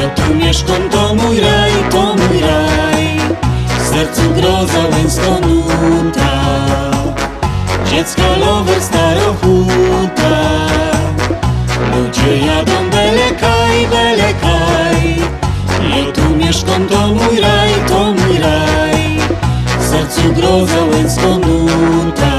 Ja 0.00 0.08
tu 0.08 0.34
mieszkam, 0.34 0.88
to 0.90 1.14
mój 1.14 1.40
raj, 1.40 1.72
to 1.90 2.14
mój 2.14 2.40
raj. 2.40 3.18
W 3.78 3.88
sercu 3.88 4.22
groza 4.36 4.82
łęską 4.92 5.40
nuta. 5.40 6.32
Dziecka 7.90 8.36
lover 8.36 8.82
starochuta 8.82 10.58
Ludzie 11.98 12.46
jadą 12.46 12.90
belekaj, 12.90 13.86
belekaj. 13.90 15.16
Ja 15.90 16.12
tu 16.12 16.36
mieszkam, 16.36 16.86
to 16.88 17.08
mój 17.08 17.40
raj, 17.40 17.72
to 17.88 18.14
mój 18.14 18.38
raj. 18.38 18.98
Sercu 19.90 20.32
groza 20.32 20.84
łęską 20.90 21.38
nuta 21.38 22.34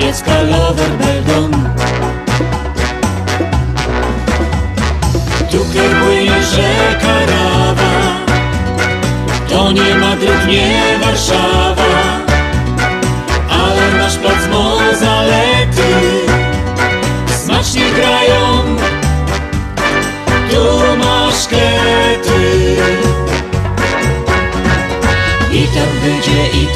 Dziecka 0.00 0.42
lover 0.42 0.90
beldon 0.98 1.50
Tu 5.50 5.58
kiełbuje 5.58 6.42
rzeka 6.42 7.14
Rawa. 7.30 7.92
To 9.48 9.72
nie 9.72 9.94
Madryt, 9.94 10.46
nie 10.46 10.98
Warszawa 11.00 11.67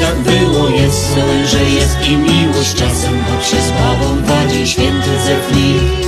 tak 0.03 0.15
było 0.15 0.69
Jest 0.69 1.13
zły, 1.13 1.47
że 1.47 1.63
jest 1.63 2.07
i 2.07 2.17
miłość 2.17 2.73
Czasem 2.73 3.23
choć 3.25 3.45
się 3.45 3.61
z 3.61 3.71
babą 3.71 4.25
wadzi 4.25 4.67
Święty 4.67 5.09
Zeflik 5.25 6.03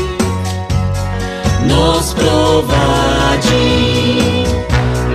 Nos 1.68 2.14
prowadzi. 2.14 3.58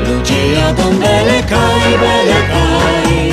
Ludzie 0.09 0.53
jadą 0.53 0.83
belekaj, 0.83 1.91
belekaj 2.01 3.31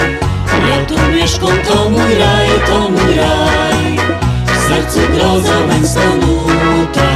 Ja 0.70 0.86
tu 0.88 0.95
mieszkam, 1.16 1.58
to 1.68 1.89
mój 1.89 2.16
raj, 2.16 2.48
to 2.68 2.89
mój 2.89 3.16
raj. 3.16 3.98
W 4.45 4.68
sercu 4.68 5.00
groza 5.14 5.60
łęską 5.68 6.02
nuta. 6.16 7.12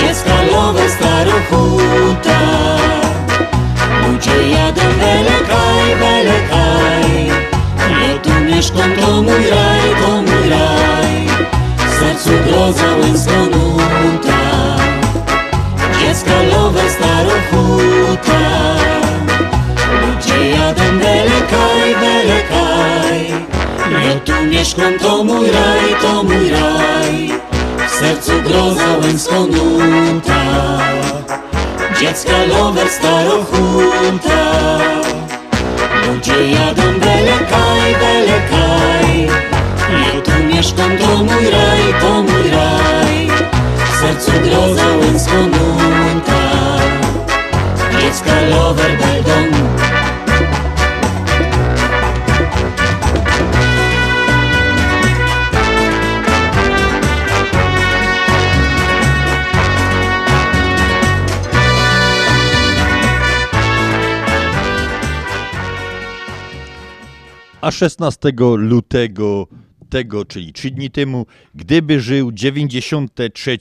Dziecka 0.00 0.42
lowe 0.52 0.90
starochuta. 0.90 2.40
Ludzie 4.06 4.48
jadą 4.48 4.82
belekaj, 5.00 5.96
belekaj 6.00 6.57
Mieszkam, 8.58 8.92
to 9.00 9.22
mój 9.22 9.50
raj, 9.50 9.80
to 10.00 10.22
mój 10.22 10.48
raj. 10.50 11.26
W 11.76 12.00
sercu 12.00 12.30
groza 12.46 12.96
łęską 13.00 13.32
nuta 13.32 14.40
Dziecka 16.00 16.42
lowe 16.42 16.90
starochuta. 16.90 18.40
Ludzie 20.00 20.50
jadą 20.50 20.98
belekaj, 20.98 21.94
belekaj. 22.00 23.20
Ja 24.06 24.20
tu 24.24 24.44
mieszkam, 24.50 24.98
to 24.98 25.24
mój 25.24 25.50
raj, 25.50 25.94
to 26.02 26.22
mój 26.22 26.50
raj. 26.50 27.30
W 27.88 27.90
sercu 27.90 28.32
groza 28.42 28.96
łęską 29.02 29.46
nuta 29.46 30.42
Dziecka 32.00 32.44
lover 32.48 32.88
starochuta. 32.88 34.40
Ludzie 36.06 36.50
jadą 36.50 36.82
belekaj, 36.82 37.07
belekaj 38.00 39.28
Ja 39.88 40.20
tu 40.24 40.44
mieszkam, 40.44 40.92
to 40.98 41.24
mój 41.24 41.44
raj, 41.50 41.84
to 42.00 42.22
mój 42.22 42.50
raj. 42.50 43.28
W 43.92 44.00
sercu 44.00 44.32
groza 44.44 44.86
łęską 45.00 45.38
nuta 45.46 46.42
Dziecka 48.00 48.40
lover 48.50 48.98
beldon 48.98 49.48
A 67.68 67.70
16 67.70 68.32
lutego 68.56 69.46
tego, 69.88 70.24
czyli 70.24 70.52
trzy 70.52 70.70
dni 70.70 70.90
temu, 70.90 71.26
gdyby 71.54 72.00
żył 72.00 72.32
93 72.32 73.58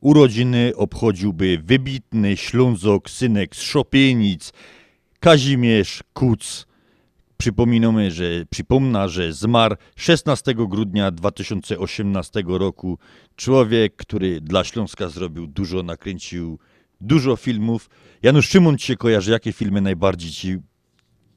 urodziny, 0.00 0.72
obchodziłby 0.76 1.58
wybitny 1.64 2.36
Ślązok, 2.36 3.10
synek 3.10 3.56
z 3.56 3.62
Szopienic, 3.62 4.52
Kazimierz 5.20 6.02
Kuc, 6.12 6.66
Przypominamy, 7.36 8.10
że, 8.10 8.24
przypomnę, 8.50 9.08
że 9.08 9.32
zmarł 9.32 9.76
16 9.96 10.54
grudnia 10.54 11.10
2018 11.10 12.42
roku. 12.46 12.98
Człowiek, 13.36 13.96
który 13.96 14.40
dla 14.40 14.64
Śląska 14.64 15.08
zrobił 15.08 15.46
dużo, 15.46 15.82
nakręcił 15.82 16.58
dużo 17.00 17.36
filmów. 17.36 17.90
Janusz 18.22 18.48
Szymon 18.48 18.78
ci 18.78 18.86
się 18.86 18.96
kojarzy, 18.96 19.30
jakie 19.30 19.52
filmy 19.52 19.80
najbardziej 19.80 20.30
ci 20.30 20.58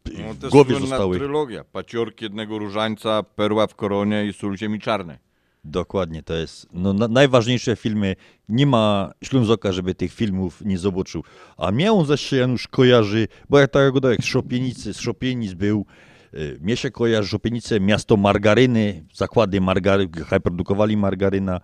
No, 0.05 0.33
w 0.33 0.39
to 0.39 0.49
głowie 0.49 0.79
zostały? 0.79 1.17
trylogia. 1.17 1.63
Paciorki 1.63 2.25
jednego 2.25 2.59
różańca, 2.59 3.23
Perła 3.23 3.67
w 3.67 3.75
koronie 3.75 4.25
i 4.25 4.33
Sól 4.33 4.57
ziemi 4.57 4.79
czarnej. 4.79 5.17
Dokładnie, 5.65 6.23
to 6.23 6.33
jest 6.33 6.67
no, 6.73 6.93
na, 6.93 7.07
najważniejsze 7.07 7.75
filmy. 7.75 8.15
Nie 8.49 8.65
ma 8.67 9.11
Ślązoka, 9.23 9.71
żeby 9.71 9.95
tych 9.95 10.13
filmów 10.13 10.61
nie 10.65 10.77
zobaczył. 10.77 11.23
A 11.57 11.71
on 11.91 12.05
zaś 12.05 12.21
się 12.21 12.35
Janusz 12.35 12.67
kojarzy, 12.67 13.27
bo 13.49 13.59
jak 13.59 13.71
tak 13.71 13.93
jak 14.09 14.21
z 14.21 14.25
Szopienicy, 14.25 14.93
z 14.93 14.99
Szopienic 14.99 15.53
był, 15.53 15.85
y, 16.33 16.57
mnie 16.61 16.77
się 16.77 16.91
kojarzy 16.91 17.29
Szopienice, 17.29 17.79
miasto 17.79 18.17
margaryny, 18.17 19.05
zakłady 19.13 19.61
margary, 19.61 20.09
produkowali 20.43 20.97
margaryna. 20.97 21.61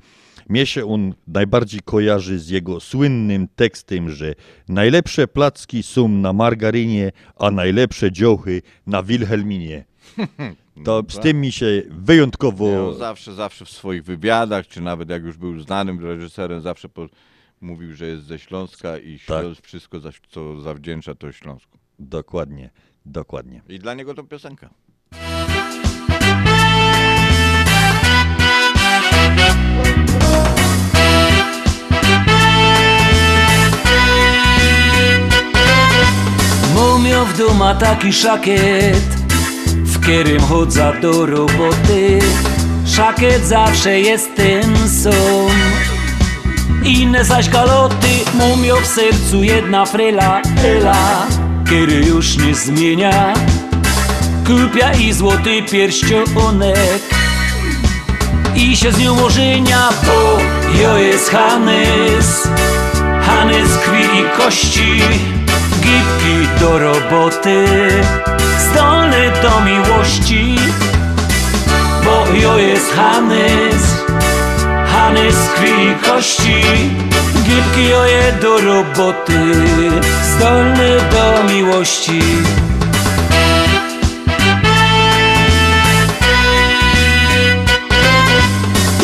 Mnie 0.50 0.66
się 0.66 0.86
on 0.86 1.14
najbardziej 1.28 1.82
kojarzy 1.82 2.39
z 2.39 2.50
jego 2.50 2.80
słynnym 2.80 3.47
tekstem, 3.56 4.10
że 4.10 4.36
najlepsze 4.70 5.28
placki 5.28 5.84
są 5.84 6.08
na 6.08 6.34
margarynie, 6.34 7.12
a 7.36 7.52
najlepsze 7.52 8.12
dziołchy 8.12 8.62
na 8.88 9.04
Wilhelminie. 9.04 9.86
To 10.86 11.04
z 11.10 11.14
tak. 11.14 11.24
tym 11.24 11.41
mi 11.41 11.52
się 11.52 11.84
wyjątkowo... 11.89 12.89
On 12.89 12.97
zawsze, 12.97 13.34
zawsze 13.34 13.66
w 13.66 13.70
swoich 13.70 14.04
wywiadach, 14.04 14.68
czy 14.68 14.82
nawet 14.82 15.10
jak 15.10 15.24
już 15.24 15.38
był 15.38 15.60
znanym 15.60 16.06
reżyserem, 16.06 16.62
zawsze 16.62 16.89
po, 16.89 17.08
mówił, 17.62 17.95
że 17.95 18.06
jest 18.06 18.24
ze 18.24 18.39
Śląska 18.39 18.97
i 18.97 19.20
Tak. 19.28 19.41
Śląsk, 19.41 19.66
wszystko, 19.66 20.00
za, 20.00 20.10
co 20.30 20.62
zawdzięcza, 20.62 21.16
to 21.16 21.32
Śląsku. 21.32 21.78
Dokładnie, 22.00 22.70
dokładnie. 23.06 23.62
I 23.70 23.80
dla 23.80 23.93
niego 23.93 24.14
to 24.14 24.24
piosenka. 24.24 24.70
W 36.80 37.38
duma 37.38 37.75
taki 37.75 38.13
szakiet, 38.13 39.03
w 39.67 39.99
którym 39.99 40.41
chodza 40.41 40.93
do 41.01 41.25
roboty. 41.25 42.19
Szakiet 42.86 43.45
zawsze 43.45 43.99
jest 43.99 44.36
ten 44.36 44.89
sam. 44.89 45.49
Inne 46.84 47.25
zaś 47.25 47.49
galoty, 47.49 48.07
mumio 48.34 48.75
w 48.75 48.86
sercu 48.86 49.43
jedna 49.43 49.86
frela, 49.86 50.41
Ela, 50.65 51.27
który 51.65 52.05
już 52.05 52.38
nie 52.38 52.55
zmienia. 52.55 53.34
Kupia 54.47 54.93
i 54.93 55.13
złoty 55.13 55.63
pierścionek 55.71 57.01
i 58.55 58.77
się 58.77 58.91
z 58.91 58.99
nią 58.99 59.25
ożenia, 59.25 59.89
bo 60.05 60.38
jo 60.82 60.97
jest 60.97 61.30
Hanys, 61.30 62.47
Hanys 63.50 63.78
krwi 63.78 64.04
i 64.20 64.38
kości, 64.38 65.02
gipki 65.82 66.60
do 66.60 66.80
roboty, 66.80 67.66
zdolny 68.60 69.32
do 69.41 69.62
miłości, 69.62 70.56
bo 72.06 72.36
jo 72.41 72.58
jest 72.58 72.93
Hanys, 72.93 74.06
Hanys 74.86 75.36
krwi 75.56 75.70
i 75.70 75.95
kości, 75.95 76.62
gipki 77.43 77.93
oje 77.93 78.34
do 78.41 78.62
roboty, 78.62 79.39
zdolny 80.36 80.97
do 81.12 81.54
miłości. 81.54 82.22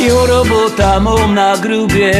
Jo 0.07 0.25
robota 0.25 0.99
mam 0.99 1.33
na 1.33 1.57
grubie 1.57 2.13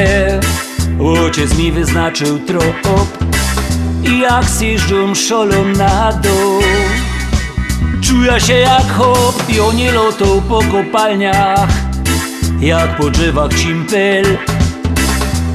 Ojciec 1.00 1.58
mi 1.58 1.72
wyznaczył 1.72 2.39
trop. 2.39 3.18
I 4.04 4.20
jak 4.20 4.43
zjeżdżam 4.43 5.16
szolą 5.16 5.66
na 5.66 6.14
dół. 6.14 6.62
Czuję 8.02 8.39
się 8.39 8.54
jak 8.54 8.91
hop 8.91 9.43
Jo 9.50 9.74
nie 9.74 9.91
lotą 9.91 10.41
po 10.50 10.60
kopalniach. 10.60 11.70
Jak 12.62 12.98
po 12.98 13.10
drzewach 13.10 13.54
cimpel 13.54 14.38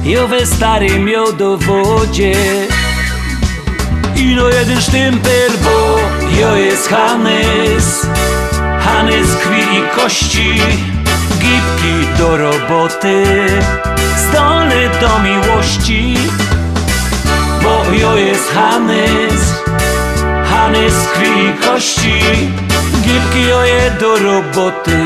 Jo 0.03 0.27
we 0.27 0.45
starym 0.45 1.05
miodowodzie. 1.05 2.35
Ino 4.15 4.49
jeden 4.49 4.81
sztympel, 4.81 5.51
bo 5.63 5.99
jo 6.39 6.55
jest 6.55 6.87
Hanys 6.87 8.07
Hanys 8.79 9.35
krwi 9.35 9.61
i 9.61 9.95
kości 9.95 10.61
Gipki 11.39 12.17
do 12.17 12.37
roboty 12.37 13.23
Zdolny 14.17 14.89
do 15.01 15.19
miłości. 15.19 16.17
Bo 17.63 17.93
jo 17.93 18.17
jest 18.17 18.53
Hanys 18.53 19.61
Hanys 20.51 21.07
krwi 21.13 21.45
i 21.45 21.67
kości. 21.67 22.19
Gipki 23.01 23.53
oje 23.53 23.91
do 23.99 24.19
roboty. 24.19 24.99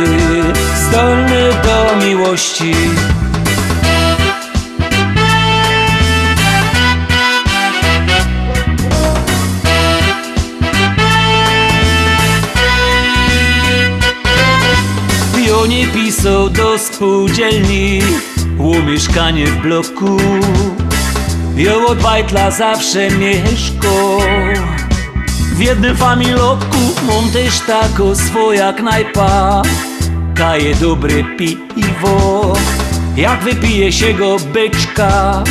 Zdolny 0.87 1.49
do 1.63 2.05
miłości. 2.05 2.75
Pionie 15.35 15.87
pisał 15.87 16.49
do 16.49 16.79
spółdzielni 16.79 18.01
U 18.57 18.81
mieszkanie 18.81 19.47
w 19.47 19.61
bloku. 19.61 20.17
Od 21.87 22.01
bajtla 22.01 22.51
zawsze 22.51 23.09
mieszko. 23.09 24.17
W 25.55 25.59
jednym 25.59 25.97
familotku 25.97 26.77
Mam 27.07 27.31
też 27.31 27.59
tako 27.59 28.15
swoja 28.15 28.73
knajpa 28.73 29.61
Kaje 30.35 30.75
dobre 30.75 31.23
piwo. 31.37 32.53
Jak 33.17 33.43
wypije 33.43 33.91
się 33.91 34.13
go 34.13 34.37
beczka 34.53 35.43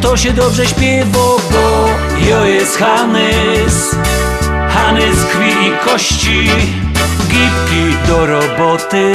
To 0.00 0.16
się 0.16 0.32
dobrze 0.32 0.66
śpiewa, 0.66 1.18
bo 1.52 1.88
Jo 2.28 2.44
jest 2.44 2.78
Hanys 2.78 3.96
Hanys 4.68 5.24
krwi 5.24 5.50
i 5.50 5.88
kości. 5.88 6.50
Gipki 7.28 8.08
do 8.08 8.26
roboty 8.26 9.12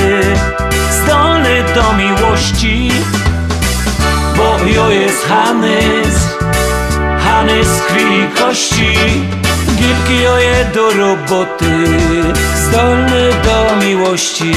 Do 1.76 1.94
miłości 1.94 2.92
Bo 4.38 4.58
jo 4.76 4.90
jest 4.90 5.26
Hanys 5.28 6.38
Hanys 7.20 7.82
krwi 7.88 8.02
i 8.02 8.40
kości. 8.42 8.98
Gipki 9.76 10.28
oje 10.28 10.66
do 10.74 10.92
roboty 10.92 11.88
Zdolny 12.56 13.32
do 13.44 13.86
miłości 13.86 14.54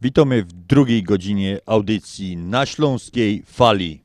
Witamy 0.00 0.42
w 0.42 0.52
drugiej 0.52 1.02
godzinie 1.02 1.58
audycji 1.66 2.36
na 2.36 2.66
Śląskiej 2.66 3.42
Fali. 3.46 4.04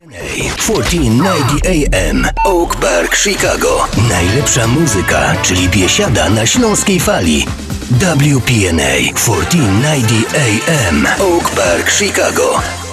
1490 0.00 1.66
AM 1.66 2.26
Oak 2.44 2.76
Park, 2.76 3.16
Chicago. 3.16 3.88
Najlepsza 4.08 4.66
muzyka, 4.66 5.36
czyli 5.42 5.68
biesiada 5.68 6.30
na 6.30 6.46
śląskiej 6.46 7.00
fali. 7.00 7.46
WPNA 7.90 9.14
1490 9.14 10.34
AM 10.68 11.06
Oak 11.20 11.50
Park, 11.50 11.90
Chicago. 11.90 12.83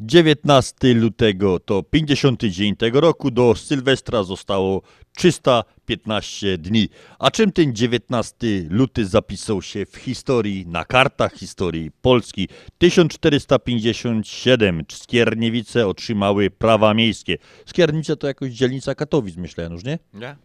19 0.00 0.94
lutego 0.94 1.58
to 1.58 1.82
50 1.82 2.42
dzień 2.42 2.76
tego 2.76 3.00
roku, 3.00 3.30
do 3.30 3.54
Sylwestra 3.54 4.22
zostało 4.22 4.82
315 5.16 6.58
dni. 6.58 6.88
A 7.18 7.30
czym 7.30 7.52
ten 7.52 7.74
19 7.74 8.36
luty 8.70 9.06
zapisał 9.06 9.62
się 9.62 9.86
w 9.86 9.96
historii, 9.96 10.66
na 10.66 10.84
kartach 10.84 11.34
historii 11.34 11.90
Polski? 12.02 12.48
1457 12.78 14.84
Skierniewice 14.92 15.86
otrzymały 15.86 16.50
prawa 16.50 16.94
miejskie. 16.94 17.38
Skierniewice 17.66 18.16
to 18.16 18.26
jakoś 18.26 18.52
dzielnica 18.52 18.94
Katowic, 18.94 19.36
myślę, 19.36 19.64
Janusz, 19.64 19.84
nie? 19.84 19.98
Nie? 20.14 20.36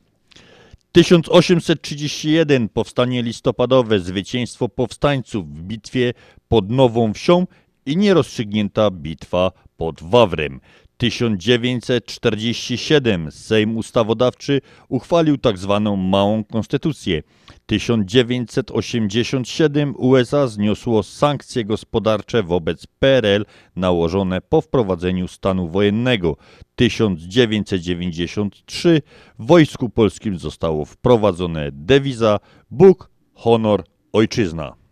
1831 0.91 2.70
powstanie 2.70 3.24
listopadowe, 3.24 3.99
zwycięstwo 3.99 4.70
powstańców 4.70 5.56
w 5.56 5.62
bitwie 5.62 6.14
pod 6.47 6.72
Nową 6.72 7.14
Wsią 7.14 7.45
i 7.86 7.98
nierozstrzygnięta 7.98 8.92
bitwa 8.92 9.52
pod 9.78 10.04
Wawrem. 10.04 10.60
1947 10.98 13.32
Sejm 13.32 13.78
Ustawodawczy 13.78 14.62
uchwalił 14.90 15.38
tzw. 15.38 15.98
Małą 15.98 16.44
Konstytucję. 16.44 17.24
1987 17.66 19.94
USA 19.98 20.48
zniosło 20.48 21.04
sankcje 21.04 21.66
gospodarcze 21.66 22.44
wobec 22.44 22.88
PRL 23.00 23.46
nałożone 23.76 24.42
po 24.42 24.62
wprowadzeniu 24.62 25.28
stanu 25.28 25.68
wojennego. 25.68 26.38
1993 26.76 29.02
w 29.40 29.46
Wojsku 29.46 29.90
Polskim 29.90 30.40
zostało 30.40 30.86
wprowadzone 30.86 31.70
dewiza 31.72 32.40
Bóg, 32.72 33.10
honor, 33.34 33.84
ojczyzna. 34.14 34.85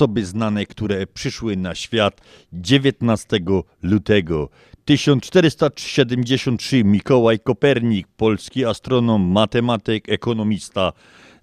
Osoby 0.00 0.26
znane, 0.26 0.66
które 0.66 1.06
przyszły 1.06 1.56
na 1.56 1.74
świat 1.74 2.20
19 2.52 3.40
lutego. 3.82 4.48
1473 4.84 6.84
Mikołaj 6.84 7.40
Kopernik, 7.40 8.08
polski 8.16 8.64
astronom, 8.64 9.22
matematyk, 9.22 10.08
ekonomista, 10.08 10.92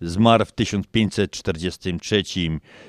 zmarł 0.02 0.46
w 0.46 0.52
1543. 0.52 2.24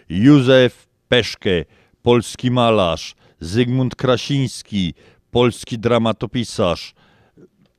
Józef 0.09 0.87
Peszke, 1.09 1.65
polski 2.03 2.51
malarz, 2.51 3.15
Zygmunt 3.41 3.97
Krasiński, 3.97 4.95
polski 5.31 5.79
dramatopisarz, 5.79 6.95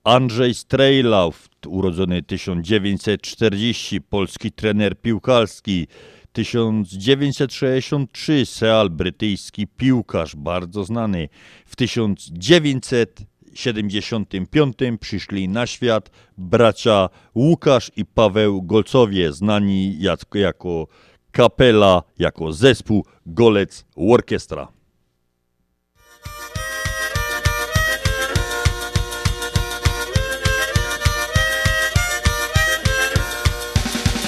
Andrzej 0.04 0.54
Strejlaw, 0.54 1.48
urodzony 1.68 2.24
1940, 2.24 4.02
polski 4.02 4.52
trener 4.52 5.02
piłkarski, 5.02 5.88
1963 6.34 8.46
Seal, 8.46 8.90
brytyjski 8.90 9.68
piłkarz, 9.68 10.36
bardzo 10.36 10.84
znany. 10.86 11.30
W 11.66 11.76
1975 11.76 14.76
przyszli 15.00 15.50
na 15.50 15.68
świat 15.68 16.12
bracia 16.38 17.10
Łukasz 17.36 17.92
i 17.96 18.06
Paweł 18.06 18.62
Golcowie, 18.62 19.34
znani 19.34 20.00
jak- 20.00 20.36
jako 20.36 20.88
kapela, 21.32 22.04
jako 22.20 22.54
zespół 22.54 23.06
Golec 23.26 23.86
Orkiestra. 23.96 24.68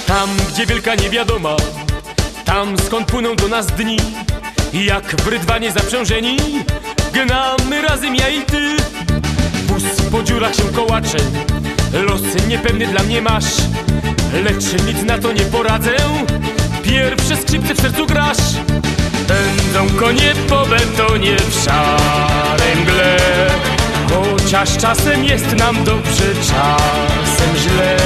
Tam, 0.06 0.28
gdzie 0.52 0.66
wielka 0.66 0.94
niewiadoma 0.94 1.56
Tam, 2.52 2.78
skąd 2.78 3.06
płyną 3.06 3.36
do 3.36 3.48
nas 3.48 3.66
dni 3.66 3.96
Jak 4.72 5.22
w 5.22 5.26
rydwanie 5.26 5.72
zaprzężeni 5.72 6.36
Gnamy 7.12 7.82
razem 7.82 8.16
ja 8.16 8.28
i 8.28 8.42
ty. 8.42 8.76
Wóz 9.66 9.82
po 10.10 10.22
dziurach 10.22 10.54
się 10.54 10.62
kołacze 10.62 11.18
Los 11.92 12.20
niepewny 12.48 12.86
dla 12.86 13.02
mnie 13.02 13.22
masz 13.22 13.44
Lecz 14.44 14.84
nic 14.86 15.02
na 15.02 15.18
to 15.18 15.32
nie 15.32 15.40
poradzę. 15.40 15.90
Pierwsze 16.82 17.36
skrzypce 17.36 17.74
w 17.74 17.80
sercu 17.80 18.06
grasz 18.06 18.38
Pędzą 19.28 19.96
konie 19.96 20.32
po 20.48 20.66
betonie 20.66 21.36
w 21.36 21.64
szarym 21.64 22.82
mgle. 22.82 23.16
Chociaż 24.08 24.76
czasem 24.76 25.24
jest 25.24 25.56
nam 25.56 25.84
dobrze, 25.84 26.34
czasem 26.34 27.56
źle 27.56 27.96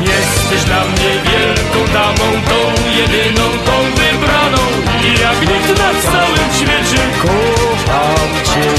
Jesteś 0.00 0.64
dla 0.64 0.84
mnie 0.84 1.10
wielką 1.24 1.92
damą, 1.92 2.32
tą 2.48 2.82
jedyną, 2.98 3.42
tą 3.66 3.72
wybraną. 4.00 4.62
I 5.04 5.20
jak 5.20 5.40
nikt 5.40 5.78
na 5.78 6.10
całym 6.10 6.54
świecie 6.54 7.02
kocham 7.22 8.30
cię. 8.44 8.70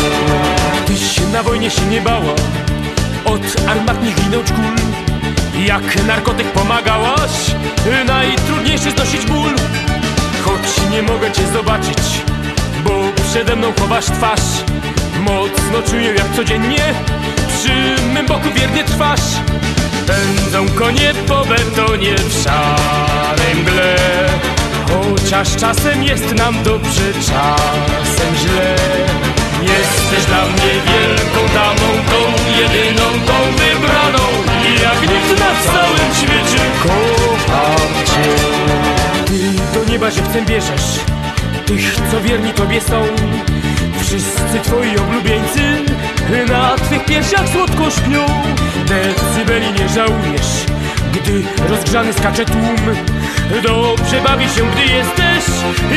Tyś 0.86 1.19
na 1.34 1.43
wojnie 1.43 1.69
się 1.69 1.86
nie 1.86 2.01
bała. 2.01 2.34
Od 3.26 3.69
armatnych 3.69 4.17
linoć 4.17 4.47
kul 4.51 4.76
Jak 5.65 6.05
narkotyk 6.07 6.47
pomagałaś 6.47 7.32
najtrudniejszy 8.05 8.91
znosić 8.91 9.26
ból. 9.26 9.53
Choć 10.45 10.91
nie 10.91 11.01
mogę 11.01 11.32
cię 11.32 11.47
zobaczyć, 11.47 12.22
bo 12.84 12.91
przede 13.30 13.55
mną 13.55 13.74
chowasz 13.80 14.05
twarz. 14.05 14.63
Mocno 15.19 15.89
czuję 15.89 16.13
jak 16.13 16.36
codziennie 16.36 16.93
przy 17.47 18.03
mym 18.13 18.26
boku 18.26 18.49
wiernie 18.55 18.84
trwasz 18.84 19.22
Pędzą 20.08 20.76
konie 20.76 21.14
po 21.28 21.45
betonie 21.45 22.16
w 22.16 22.43
szarym 22.43 23.58
mgle. 23.62 23.95
Chociaż 24.88 25.56
czasem 25.56 26.04
jest 26.04 26.36
nam 26.36 26.64
dobrze, 26.64 27.14
czasem 27.14 28.36
źle. 28.36 28.76
Jesteś 29.62 30.26
dla 30.26 30.45
mnie 30.45 30.72
wielką 30.88 31.54
damą, 31.54 31.89
tą 32.12 32.20
jedyną, 32.60 33.04
tą 33.28 33.34
wybraną. 33.52 34.28
I 34.70 34.82
jak 34.82 35.02
nikt 35.02 35.39
na 35.39 35.72
całym 35.72 36.16
świecie 36.16 36.64
kocham 36.84 38.06
cię. 38.06 38.36
Ty 39.26 39.80
do 39.80 39.91
nieba 39.91 40.12
żywcem 40.12 40.45
bierzesz. 40.45 40.99
Tych, 41.66 41.95
co 42.12 42.22
wierni 42.22 42.54
tobie 42.54 42.82
są 42.82 43.06
Wszyscy 44.12 44.59
twoi 44.64 44.97
oblubieńcy 44.97 45.62
na 46.49 46.76
twych 46.76 47.05
piersiach 47.05 47.49
słodko 47.49 47.91
śpią 47.91 48.26
Decybeli 48.86 49.74
nie 49.74 49.89
żałujesz, 49.89 50.66
gdy 51.14 51.43
rozgrzany 51.70 52.14
skacze 52.14 52.45
tłum. 52.45 52.76
Dobrze 53.64 54.22
bawi 54.22 54.45
się, 54.45 54.72
gdy 54.72 54.82
jesteś 54.82 55.55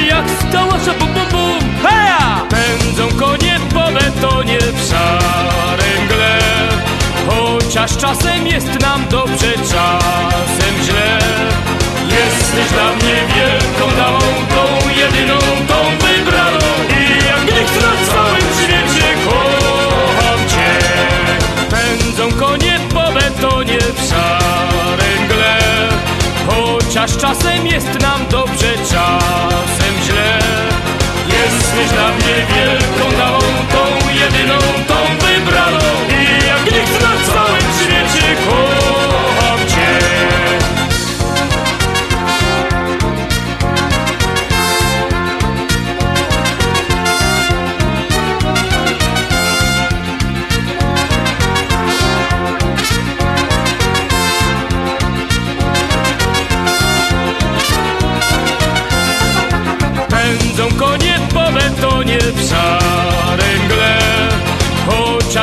jak 0.09 0.25
skała 0.41 0.79
bum 0.99 1.09
bum 1.15 1.27
bum. 1.31 1.59
Heja! 1.83 2.47
Pędzą 2.49 3.19
konie 3.19 3.61
po 3.75 3.93
betonie 3.93 4.59
w 4.59 4.91
szarym 4.91 6.05
mgle. 6.05 6.39
Chociaż 7.27 7.97
czasem 7.97 8.47
jest 8.47 8.81
nam 8.81 9.09
dobrze, 9.11 9.53
czasem 9.53 10.75
źle. 10.85 11.19
Jesteś 12.05 12.73
dla 12.73 12.93
mnie 12.93 13.15
wielką 13.35 13.97
damą, 13.97 14.19
tą 14.49 14.89
jedyną, 14.89 15.39
tą 15.69 15.75
wybraną 15.75 16.14
Chociaż 27.05 27.21
czasem 27.21 27.67
jest 27.67 28.01
nam 28.01 28.27
dobrze, 28.31 28.73
czasem 28.91 29.95
źle. 30.05 30.39
Jesteś 31.27 31.93
dla 31.93 32.09
mnie 32.09 32.47
wielką 32.49 33.17
damą, 33.19 33.39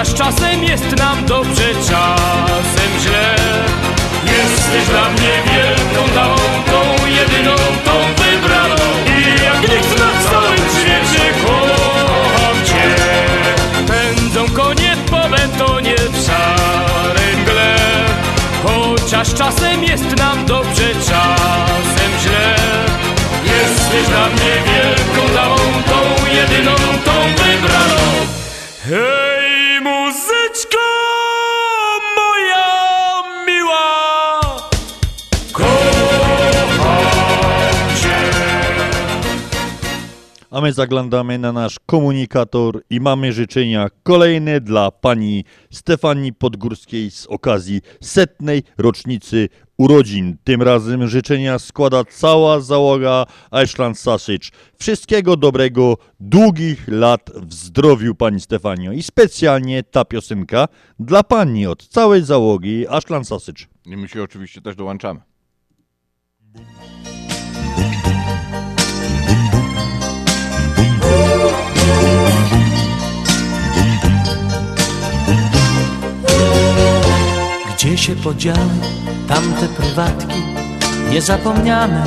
Chociaż 0.01 0.17
czasem 0.17 0.63
jest 0.63 0.97
nam 0.97 1.25
dobrze, 1.25 1.73
czasem 1.75 2.91
źle. 3.01 3.35
Jesteś 4.25 4.89
dla 4.89 5.09
mnie 5.09 5.31
wielką 5.45 6.15
damą, 6.15 6.35
tą 6.65 7.07
jedyną, 7.07 7.55
tą 7.85 7.91
wybraną. 8.17 8.85
I 9.07 9.43
jak 9.43 9.61
nikt 9.61 9.99
na 9.99 10.29
całym 10.29 10.57
świecie 10.57 11.33
kocham 11.45 12.65
cię. 12.65 12.95
Pędzą 13.87 14.53
konie 14.53 14.97
po 15.09 15.29
betonie 15.29 15.95
w 15.95 16.25
szarym 16.25 17.41
mgle. 17.41 17.75
Chociaż 18.63 19.33
czasem 19.33 19.83
jest 19.83 20.17
nam 20.17 20.45
dobrze, 20.45 20.89
czasem 20.95 22.11
źle. 22.21 22.55
Jesteś 23.43 24.09
dla 24.09 24.25
mnie 24.27 24.53
wielką 24.65 25.33
damą, 25.33 25.55
tą 25.83 26.25
jedyną, 26.35 26.75
tą 27.05 27.43
wybraną. 27.43 28.01
Hej, 28.89 29.30
A 40.51 40.61
my 40.61 40.73
zaglądamy 40.73 41.39
na 41.39 41.51
nasz 41.51 41.79
komunikator 41.85 42.83
i 42.89 42.99
mamy 42.99 43.33
życzenia 43.33 43.87
kolejne 44.03 44.61
dla 44.61 44.91
pani 44.91 45.45
Stefanii 45.69 46.33
Podgórskiej 46.33 47.11
z 47.11 47.27
okazji 47.27 47.81
setnej 48.01 48.63
rocznicy 48.77 49.49
urodzin. 49.77 50.37
Tym 50.43 50.61
razem 50.61 51.07
życzenia 51.07 51.59
składa 51.59 52.03
cała 52.03 52.59
załoga 52.59 53.25
Iceland 53.63 53.99
Sausage. 53.99 54.49
Wszystkiego 54.79 55.37
dobrego, 55.37 55.97
długich 56.19 56.87
lat 56.87 57.29
w 57.35 57.53
zdrowiu 57.53 58.15
pani 58.15 58.39
Stefanio. 58.39 58.91
I 58.91 59.03
specjalnie 59.03 59.83
ta 59.83 60.05
piosenka 60.05 60.67
dla 60.99 61.23
pani 61.23 61.67
od 61.67 61.87
całej 61.87 62.23
załogi 62.23 62.87
Ashland 62.87 63.27
Sausage. 63.27 63.65
I 63.85 63.97
my 63.97 64.07
się 64.07 64.23
oczywiście 64.23 64.61
też 64.61 64.75
dołączamy. 64.75 65.21
Gdzie 77.91 78.03
się 78.03 78.15
podziały 78.15 78.69
tamte 79.27 79.67
prywatki 79.67 80.41
niezapomniane? 81.09 82.03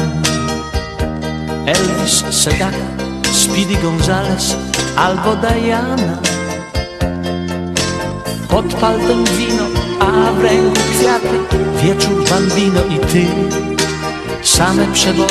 Elvis 1.66 2.24
Sedaka, 2.30 2.86
Speedy 3.32 3.76
Gonzales 3.82 4.56
albo 4.96 5.36
Diana. 5.36 6.18
Pod 8.48 8.74
paltem 8.74 9.24
wino, 9.24 9.64
a 10.00 10.32
w 10.32 10.40
ręku 10.40 10.80
kwiaty, 10.98 11.58
wieczór 11.82 12.28
bambino 12.30 12.80
i 12.84 12.98
ty. 12.98 13.26
Same 14.42 14.86
przeboje, 14.92 15.28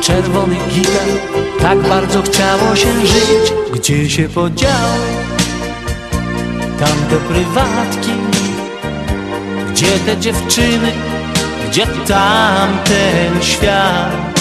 czerwony 0.00 0.56
gitar, 0.74 1.08
tak 1.60 1.78
bardzo 1.78 2.22
chciało 2.22 2.76
się 2.76 3.06
żyć. 3.06 3.52
Gdzie 3.72 4.10
się 4.10 4.28
podziały 4.28 5.00
tamte 6.78 7.16
prywatki? 7.16 8.39
Gdzie 9.80 9.98
te 9.98 10.16
dziewczyny, 10.16 10.92
gdzie 11.68 11.86
tamten 11.86 13.42
świat? 13.42 14.40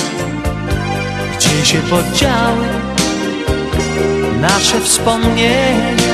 Gdzie 1.38 1.66
się 1.66 1.78
podziały 1.78 2.66
nasze 4.42 4.82
wspomnienia 4.82 6.14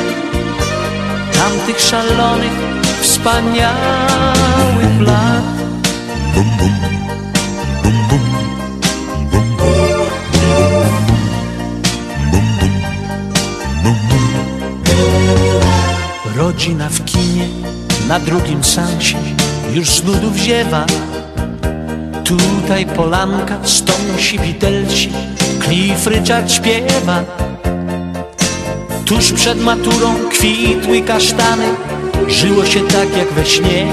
tamtych 1.34 1.80
szalonych, 1.80 2.52
wspaniałych 3.02 3.76
lat? 5.02 5.44
Rodzina 16.36 16.90
w 16.90 17.06
kinie 17.06 17.85
na 18.08 18.20
drugim 18.20 18.64
sansie 18.64 19.18
już 19.74 19.90
z 19.90 20.04
nudów 20.04 20.36
ziewa. 20.36 20.86
Tutaj 22.24 22.86
polanka, 22.86 23.58
stąsi 23.64 24.40
widelci, 24.40 25.10
Cliff 25.66 26.08
Richard 26.08 26.52
śpiewa. 26.52 27.24
Tuż 29.06 29.32
przed 29.32 29.62
maturą 29.62 30.16
kwitły 30.30 31.02
kasztany, 31.02 31.66
żyło 32.28 32.66
się 32.66 32.80
tak 32.80 33.18
jak 33.18 33.34
we 33.34 33.46
śnie. 33.46 33.88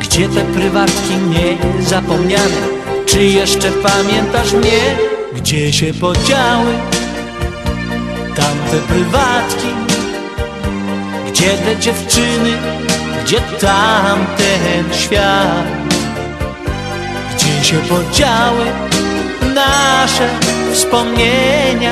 Gdzie 0.00 0.28
te 0.28 0.40
prywatki 0.40 1.14
niezapomniane, 1.30 2.62
czy 3.06 3.24
jeszcze 3.24 3.70
pamiętasz 3.70 4.52
mnie? 4.52 4.80
Gdzie 5.36 5.72
się 5.72 5.94
podziały 5.94 6.74
tamte 8.36 8.76
prywatki? 8.88 9.68
Gdzie 11.28 11.50
te 11.50 11.76
dziewczyny? 11.76 12.81
Gdzie 13.24 13.40
tamten 13.40 14.94
świat? 14.94 15.66
Gdzie 17.34 17.64
się 17.64 17.76
podziały 17.76 18.66
nasze 19.54 20.28
wspomnienia 20.72 21.90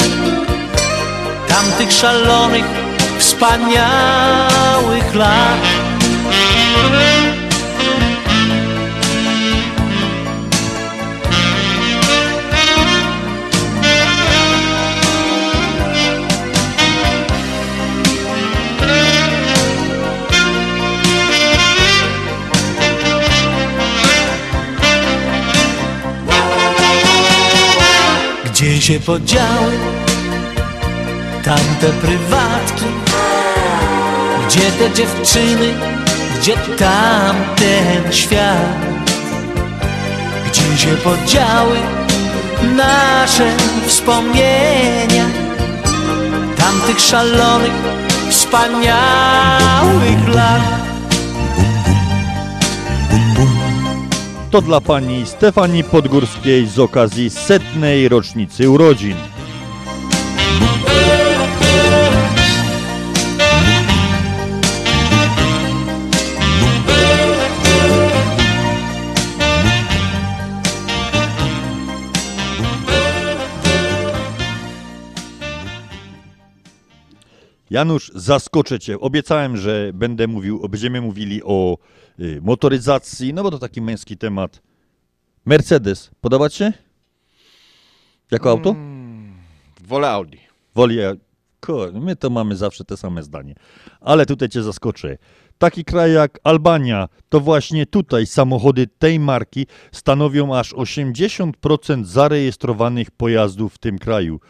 tamtych 1.48 1.93
szalonych, 1.93 2.65
wspaniałych 3.19 5.15
lat? 5.15 5.61
Gdzie 28.61 28.81
się 28.81 29.01
podziały 29.01 29.73
tamte 31.45 31.89
prywatki? 32.03 32.85
Gdzie 34.47 34.70
te 34.70 34.95
dziewczyny? 34.95 35.74
Gdzie 36.41 36.57
tamten 36.57 38.12
świat? 38.12 38.77
Gdzie 40.47 40.78
się 40.78 40.97
podziały 40.97 41.78
nasze 42.77 43.57
wspomnienia 43.87 45.27
tamtych 46.57 47.01
szalonych, 47.01 47.73
wspaniałych 48.31 48.99
lat? 50.35 50.80
To 54.51 54.60
dla 54.62 54.81
pani 54.81 55.27
Stefanii 55.27 55.85
Podgórskiej 55.85 56.66
z 56.66 56.78
okazji 56.78 57.31
setnej 57.31 58.09
rocznicy 58.09 58.70
urodzin. 58.70 59.16
Janusz, 77.71 78.13
zaskoczę 78.15 78.79
cię. 78.79 79.01
Obiecałem, 79.01 79.57
że 79.57 79.91
będę 79.95 80.27
mówił, 80.27 80.69
będziemy 80.69 81.01
mówili 81.01 81.43
o 81.45 81.79
y, 82.21 82.41
motoryzacji, 82.43 83.35
no 83.35 83.43
bo 83.43 83.51
to 83.51 83.59
taki 83.59 83.81
męski 83.81 84.17
temat. 84.17 84.63
Mercedes, 85.45 86.11
podoba 86.21 86.49
ci 86.49 86.59
się? 86.59 86.73
Jako 88.31 88.51
auto? 88.51 88.75
Wolę 89.81 90.11
Audi. 90.11 90.39
Woli, 90.75 90.99
Kur, 91.61 91.93
my 91.95 92.17
to 92.17 92.31
mamy 92.31 92.57
zawsze 92.57 92.85
te 92.85 92.97
same 92.97 93.23
zdanie. 93.23 93.55
Ale 94.01 94.27
tutaj 94.27 94.49
cię 94.49 94.63
zaskoczę. 94.63 95.19
Taki 95.59 95.85
kraj 95.85 96.13
jak 96.13 96.39
Albania, 96.45 97.09
to 97.29 97.41
właśnie 97.41 97.87
tutaj 97.87 98.27
samochody 98.27 98.87
tej 98.87 99.19
marki 99.21 99.67
stanowią 99.93 100.57
aż 100.57 100.75
80% 100.75 102.05
zarejestrowanych 102.05 103.11
pojazdów 103.11 103.75
w 103.75 103.79
tym 103.79 103.99
kraju. 103.99 104.41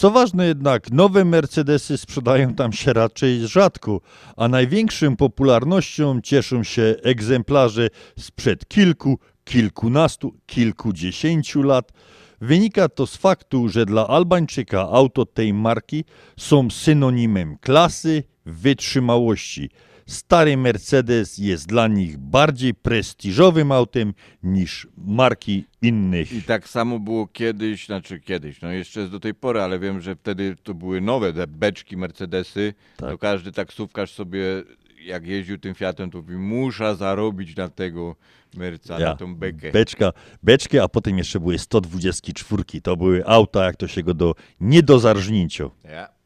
Co 0.00 0.10
ważne 0.10 0.46
jednak, 0.46 0.90
nowe 0.90 1.24
Mercedesy 1.24 1.98
sprzedają 1.98 2.54
tam 2.54 2.72
się 2.72 2.92
raczej 2.92 3.48
rzadko, 3.48 4.00
a 4.36 4.48
największą 4.48 5.16
popularnością 5.16 6.20
cieszą 6.20 6.62
się 6.62 6.94
egzemplarze 7.02 7.88
sprzed 8.18 8.68
kilku, 8.68 9.18
kilkunastu, 9.44 10.34
kilkudziesięciu 10.46 11.62
lat. 11.62 11.92
Wynika 12.40 12.88
to 12.88 13.06
z 13.06 13.16
faktu, 13.16 13.68
że 13.68 13.86
dla 13.86 14.08
Albańczyka 14.08 14.80
auto 14.80 15.26
tej 15.26 15.54
marki 15.54 16.04
są 16.36 16.70
synonimem 16.70 17.56
klasy, 17.58 18.22
wytrzymałości. 18.46 19.70
Stary 20.10 20.56
Mercedes 20.56 21.38
jest 21.38 21.68
dla 21.68 21.88
nich 21.88 22.18
bardziej 22.18 22.74
prestiżowym 22.74 23.72
autem 23.72 24.14
niż 24.42 24.88
marki 24.96 25.64
innych. 25.82 26.32
I 26.32 26.42
tak 26.42 26.68
samo 26.68 26.98
było 26.98 27.26
kiedyś, 27.26 27.86
znaczy 27.86 28.20
kiedyś, 28.20 28.60
no 28.60 28.70
jeszcze 28.70 29.00
jest 29.00 29.12
do 29.12 29.20
tej 29.20 29.34
pory, 29.34 29.60
ale 29.60 29.78
wiem, 29.78 30.00
że 30.00 30.16
wtedy 30.16 30.56
to 30.62 30.74
były 30.74 31.00
nowe 31.00 31.32
te 31.32 31.46
beczki 31.46 31.96
Mercedesy. 31.96 32.74
To 32.96 33.18
każdy 33.18 33.52
taksówkarz 33.52 34.12
sobie, 34.12 34.42
jak 35.04 35.26
jeździł 35.26 35.58
tym 35.58 35.74
Fiatem, 35.74 36.10
to 36.10 36.18
mówi, 36.18 36.36
muszę 36.36 36.96
zarobić 36.96 37.56
na 37.56 37.68
tego 37.68 38.16
Merca, 38.54 38.98
na 38.98 39.16
tą 39.16 39.34
bekę. 39.34 39.72
Beczka, 39.72 40.12
beczki, 40.42 40.78
a 40.78 40.88
potem 40.88 41.18
jeszcze 41.18 41.40
były 41.40 41.58
124. 41.58 42.64
To 42.82 42.96
były 42.96 43.26
auta, 43.26 43.64
jak 43.64 43.76
to 43.76 43.88
się 43.88 44.02
go 44.02 44.14
do 44.14 44.34
nie 44.60 44.82
do 44.82 44.98
zarżnięcia. 44.98 45.70
Ja. 45.84 46.19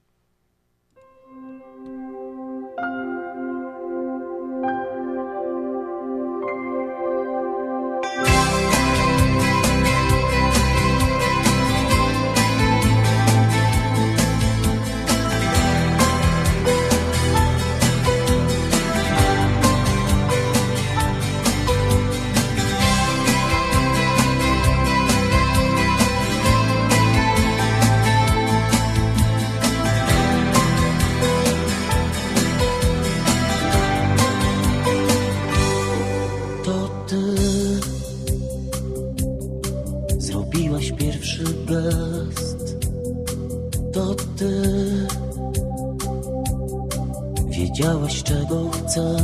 Wiedziałaś 47.74 48.22
czego 48.22 48.70
chcę. 48.70 49.16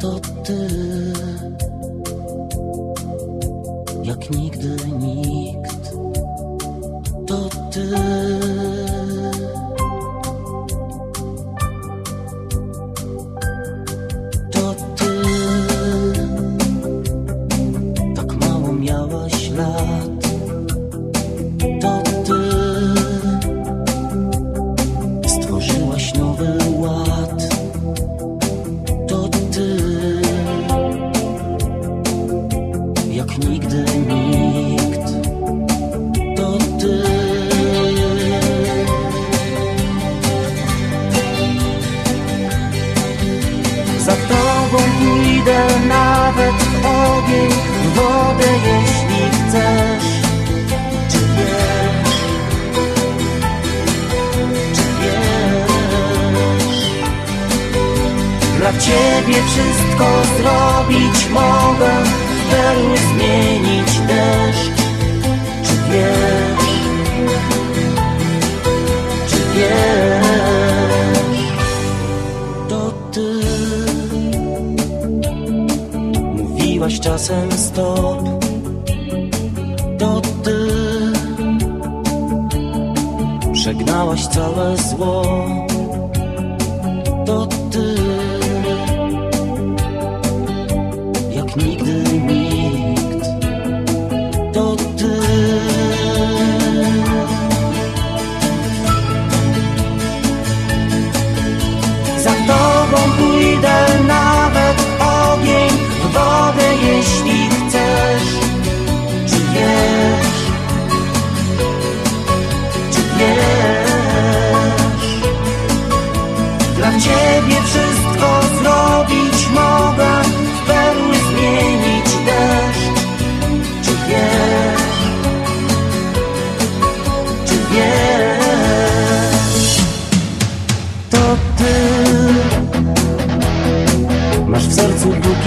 To 0.00 0.20
ty 0.20 0.68
jak 4.02 4.30
nigdy 4.30 4.76
wodę, 48.42 48.58
jeśli 48.66 49.30
chcesz. 49.30 50.06
Czy 51.08 51.18
wiesz? 51.18 52.14
Czy 54.74 54.82
wiesz? 55.00 56.12
Dla 58.58 58.72
ciebie 58.72 59.42
wszystko 59.46 60.06
zrobić 60.38 61.28
mogę, 61.30 61.92
w 62.04 62.50
perły 62.50 62.96
zmienić 62.96 63.98
deszcz. 63.98 64.82
Czy 65.62 65.74
wiesz? 65.90 66.68
Czy 69.30 69.36
wiesz? 69.54 70.21
czasem 77.02 77.52
stop. 77.52 78.18
To 79.98 80.20
ty. 80.20 80.68
Przegnałaś 83.52 84.26
całe 84.26 84.76
zło. 84.76 85.22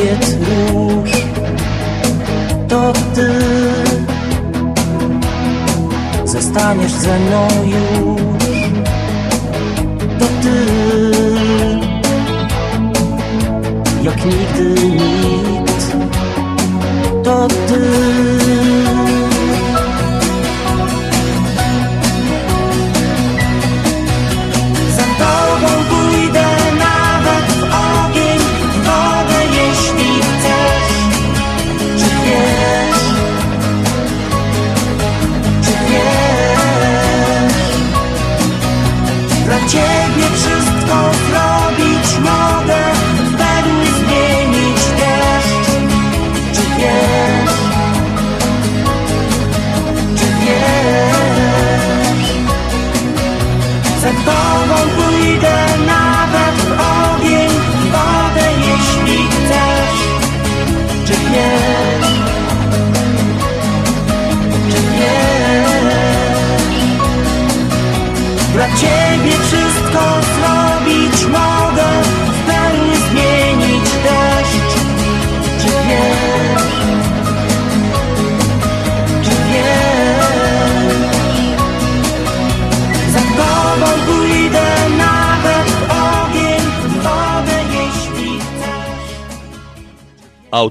Bukiet 0.05 0.37
róż 0.47 1.11
To 2.67 2.93
ty. 3.15 3.31
Zostaniesz 6.25 6.91
ze 6.91 7.19
mną 7.19 7.47
już 7.65 7.94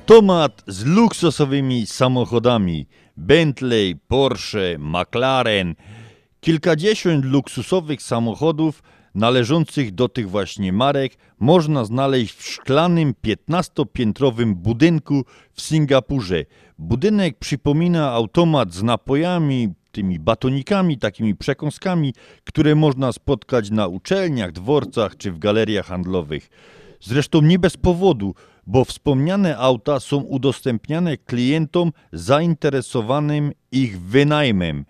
Automat 0.04 0.62
z 0.66 0.84
luksusowymi 0.84 1.86
samochodami 1.86 2.86
Bentley, 3.16 3.96
Porsche, 4.08 4.78
McLaren, 4.78 5.74
kilkadziesiąt 6.40 7.24
luksusowych 7.24 8.02
samochodów 8.02 8.82
należących 9.14 9.94
do 9.94 10.08
tych 10.08 10.30
właśnie 10.30 10.72
marek 10.72 11.12
można 11.38 11.84
znaleźć 11.84 12.34
w 12.34 12.48
szklanym 12.48 13.14
15-piętrowym 13.26 14.54
budynku 14.54 15.24
w 15.52 15.60
Singapurze. 15.60 16.44
Budynek 16.78 17.38
przypomina 17.38 18.10
automat 18.10 18.74
z 18.74 18.82
napojami, 18.82 19.68
tymi 19.92 20.18
batonikami, 20.18 20.98
takimi 20.98 21.34
przekąskami, 21.34 22.14
które 22.44 22.74
można 22.74 23.12
spotkać 23.12 23.70
na 23.70 23.86
uczelniach, 23.86 24.52
dworcach 24.52 25.16
czy 25.16 25.32
w 25.32 25.38
galeriach 25.38 25.86
handlowych. 25.86 26.50
Zresztą 27.00 27.40
nie 27.40 27.58
bez 27.58 27.76
powodu, 27.76 28.34
bo 28.66 28.84
wspomniane 28.84 29.58
auta 29.58 30.00
są 30.00 30.16
udostępniane 30.16 31.16
klientom 31.16 31.92
zainteresowanym 32.12 33.52
ich 33.72 34.00
wynajmem. 34.00 34.84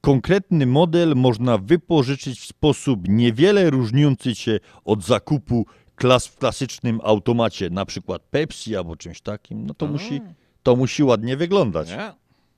Konkretny 0.00 0.66
model 0.66 1.16
można 1.16 1.58
wypożyczyć 1.58 2.40
w 2.40 2.44
sposób 2.44 3.08
niewiele 3.08 3.70
różniący 3.70 4.34
się 4.34 4.60
od 4.84 5.04
zakupu 5.04 5.66
klas 5.94 6.26
w 6.26 6.36
klasycznym 6.36 7.00
automacie, 7.04 7.70
na 7.70 7.84
przykład 7.84 8.22
Pepsi 8.22 8.76
albo 8.76 8.96
czymś 8.96 9.20
takim. 9.20 9.66
No 9.66 9.74
to, 9.74 9.86
musi, 9.86 10.20
to 10.62 10.76
musi 10.76 11.02
ładnie 11.02 11.36
wyglądać. 11.36 11.88
Nie? 11.88 12.12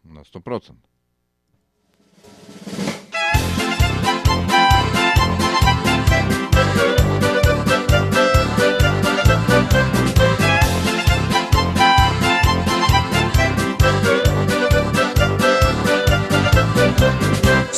Na 0.04 0.22
100%. 0.22 0.72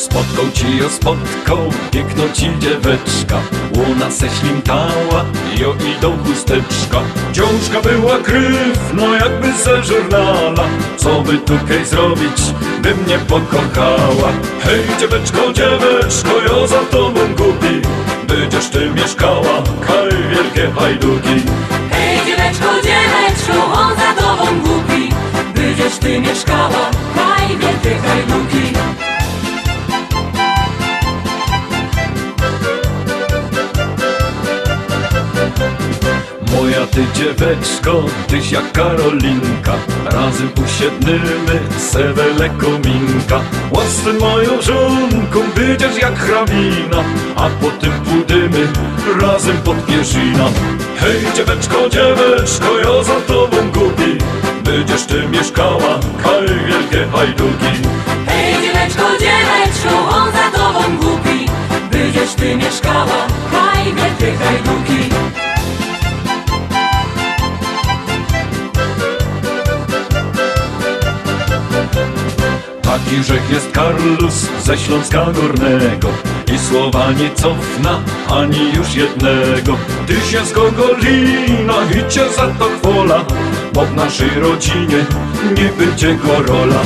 Spotką 0.05 0.51
ci 0.55 0.77
ją 0.77 0.89
spotką, 0.89 1.71
piękną 1.91 2.23
ci 2.33 2.59
dzieweczka. 2.59 3.41
Łona 3.77 4.11
se 4.11 4.27
ślimtała, 4.31 5.25
jo 5.59 5.75
i 5.89 6.01
do 6.01 6.11
chusteczka. 6.11 7.01
Dziążka 7.33 7.81
była 7.83 8.19
krywna, 8.19 9.17
jakby 9.21 9.53
ze 9.53 9.83
żurnala. 9.83 10.65
Co 10.97 11.21
by 11.21 11.39
tukej 11.39 11.85
zrobić, 11.85 12.43
by 12.83 12.95
mnie 12.95 13.19
pokochała. 13.19 14.29
Hej 14.61 14.81
dzieweczko, 15.01 15.53
dzieweczko, 15.53 16.31
jo 16.49 16.67
za 16.67 16.81
tobą 16.81 17.21
gubi 17.37 17.83
Będziesz 18.29 18.69
ty 18.71 18.91
mieszkała, 18.91 19.63
kaj 19.87 20.11
wielkie 20.31 20.81
hajduki. 20.81 21.43
Hej 21.91 22.19
dzieweczko, 22.27 22.69
dzieweczko, 22.83 23.73
on 23.73 23.97
za 23.97 24.23
tobą 24.23 24.61
głupi. 24.61 25.09
Będziesz 25.55 25.99
ty 25.99 26.21
mieszkała, 26.21 26.91
haj 27.17 27.49
wielkie 27.49 27.99
hajduki 27.99 28.84
ty 36.95 37.05
dzieweczko, 37.15 38.03
tyś 38.29 38.53
jak 38.53 38.73
Karolinka. 38.73 39.75
Razem 40.05 40.51
usiednymy 40.65 41.61
sewele 41.79 42.49
kominka 42.49 43.41
Łasem 43.71 44.19
moją 44.21 44.63
żonką 44.63 45.41
będziesz 45.57 45.97
jak 45.97 46.19
hrabina 46.19 47.05
A 47.37 47.49
potem 47.61 47.93
pójdziemy 47.93 48.69
razem 49.21 49.57
pod 49.57 49.87
pierzina. 49.87 50.45
Hej 50.97 51.37
dzieweczko, 51.37 51.89
dzieweczko, 51.89 52.79
ja 52.79 53.05
za 53.05 53.21
tobą 53.21 53.57
gubi 53.73 54.19
Będziesz 54.65 55.07
ty 55.07 55.29
mieszkała, 55.29 56.01
kaj 56.25 56.49
wielkie 56.67 57.07
hajduki. 57.13 57.89
Hej 58.27 58.55
dzieweczko, 58.63 59.03
dzieweczko, 59.21 60.09
on 60.09 60.33
za 60.33 60.59
tobą 60.59 60.97
głupi 60.97 61.47
Będziesz 61.91 62.35
ty 62.35 62.57
mieszkała, 62.57 63.27
haj 63.51 63.64
Taki 73.05 73.53
jest 73.55 73.71
Karlus 73.73 74.49
ze 74.65 74.79
Śląska 74.79 75.25
Górnego. 75.25 76.09
I 76.55 76.59
słowa 76.59 77.13
nie 77.13 77.31
cofna 77.35 78.01
ani 78.31 78.73
już 78.75 78.95
jednego. 78.95 79.77
Ty 80.07 80.15
się 80.15 80.45
z 80.45 80.53
Gogolina 80.53 81.75
i 81.91 82.13
cię 82.13 82.31
za 82.31 82.47
to 82.49 82.65
chwola 82.65 83.25
Bo 83.73 83.85
w 83.85 83.95
naszej 83.95 84.31
rodzinie 84.31 85.05
nie 85.57 85.87
będzie 85.87 86.15
go 86.15 86.43
rola 86.43 86.81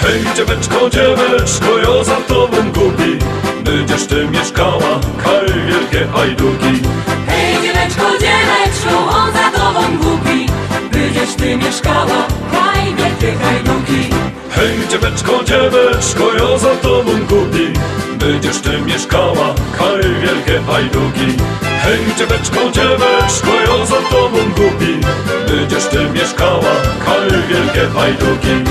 Hej 0.00 0.24
dzieweczko, 0.36 0.90
dzieweczko, 0.90 1.78
ja 1.78 2.04
za 2.04 2.16
tobą 2.16 2.56
gubi. 2.72 3.18
Będziesz 3.64 4.06
ty 4.06 4.28
mieszkała, 4.28 5.00
kaj 5.24 5.46
wielkie 5.68 6.06
hajduki. 6.12 6.82
Hej 7.26 7.54
dzieweczko, 7.62 8.04
dzieweczko, 8.20 9.08
on 9.10 9.32
za 9.32 9.58
tobą 9.58 9.98
głupi 9.98 10.46
Będziesz 10.92 11.34
ty 11.34 11.56
mieszkała, 11.56 12.26
kaj 12.52 12.94
wielkie 12.94 13.38
hajduki 13.44 14.37
Hej 14.58 14.88
dzieweczko, 14.88 15.44
dzieweczko, 15.44 16.34
ja 16.34 16.58
za 16.58 16.76
tobą 16.76 17.10
kupi. 17.28 17.72
Będziesz 18.18 18.60
ty 18.60 18.80
mieszkała, 18.80 19.54
kaj 19.78 20.02
wielkie 20.22 20.60
hajduki 20.66 21.36
Hej 21.82 21.98
dzieweczko, 22.18 22.70
dzieweczko, 22.70 23.54
ja 23.66 23.86
za 23.86 23.96
tobą 24.10 24.38
kupi. 24.38 25.00
Będziesz 25.48 25.86
ty 25.86 26.10
mieszkała, 26.10 26.74
kaj 27.04 27.30
wielkie 27.48 27.86
hajduki 27.94 28.70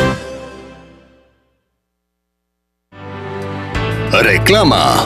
Reklama. 4.11 5.05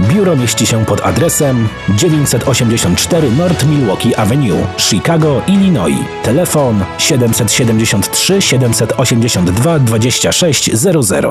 Biuro 0.00 0.36
mieści 0.36 0.66
się 0.66 0.84
pod 0.84 1.00
adresem 1.00 1.68
984 1.88 3.30
North 3.30 3.66
Milwaukee 3.66 4.14
Avenue, 4.14 4.66
Chicago, 4.76 5.42
Illinois. 5.46 6.04
Telefon 6.22 6.84
773 6.98 8.42
782 8.42 9.78
2600. 9.78 11.26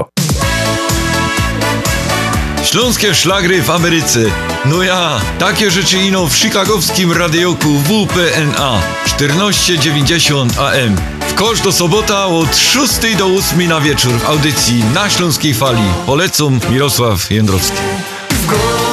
Śląskie 2.63 3.15
szlagry 3.15 3.61
w 3.61 3.69
Ameryce. 3.69 4.19
No 4.65 4.83
ja, 4.83 5.21
takie 5.39 5.71
rzeczy 5.71 5.97
ino 5.97 6.27
w 6.27 6.35
chicagowskim 6.35 7.11
radioku 7.11 7.69
WPNA 7.69 8.81
1490 9.03 10.59
AM. 10.59 10.95
W 11.29 11.33
kosz 11.33 11.61
do 11.61 11.71
sobota 11.71 12.25
od 12.25 12.57
6 12.57 13.17
do 13.17 13.25
8 13.25 13.67
na 13.67 13.81
wieczór 13.81 14.11
w 14.11 14.29
audycji 14.29 14.83
na 14.93 15.09
Śląskiej 15.09 15.53
Fali. 15.53 15.83
Polecam 16.05 16.59
Mirosław 16.71 17.31
Jędrowski. 17.31 17.79
W 18.49 18.88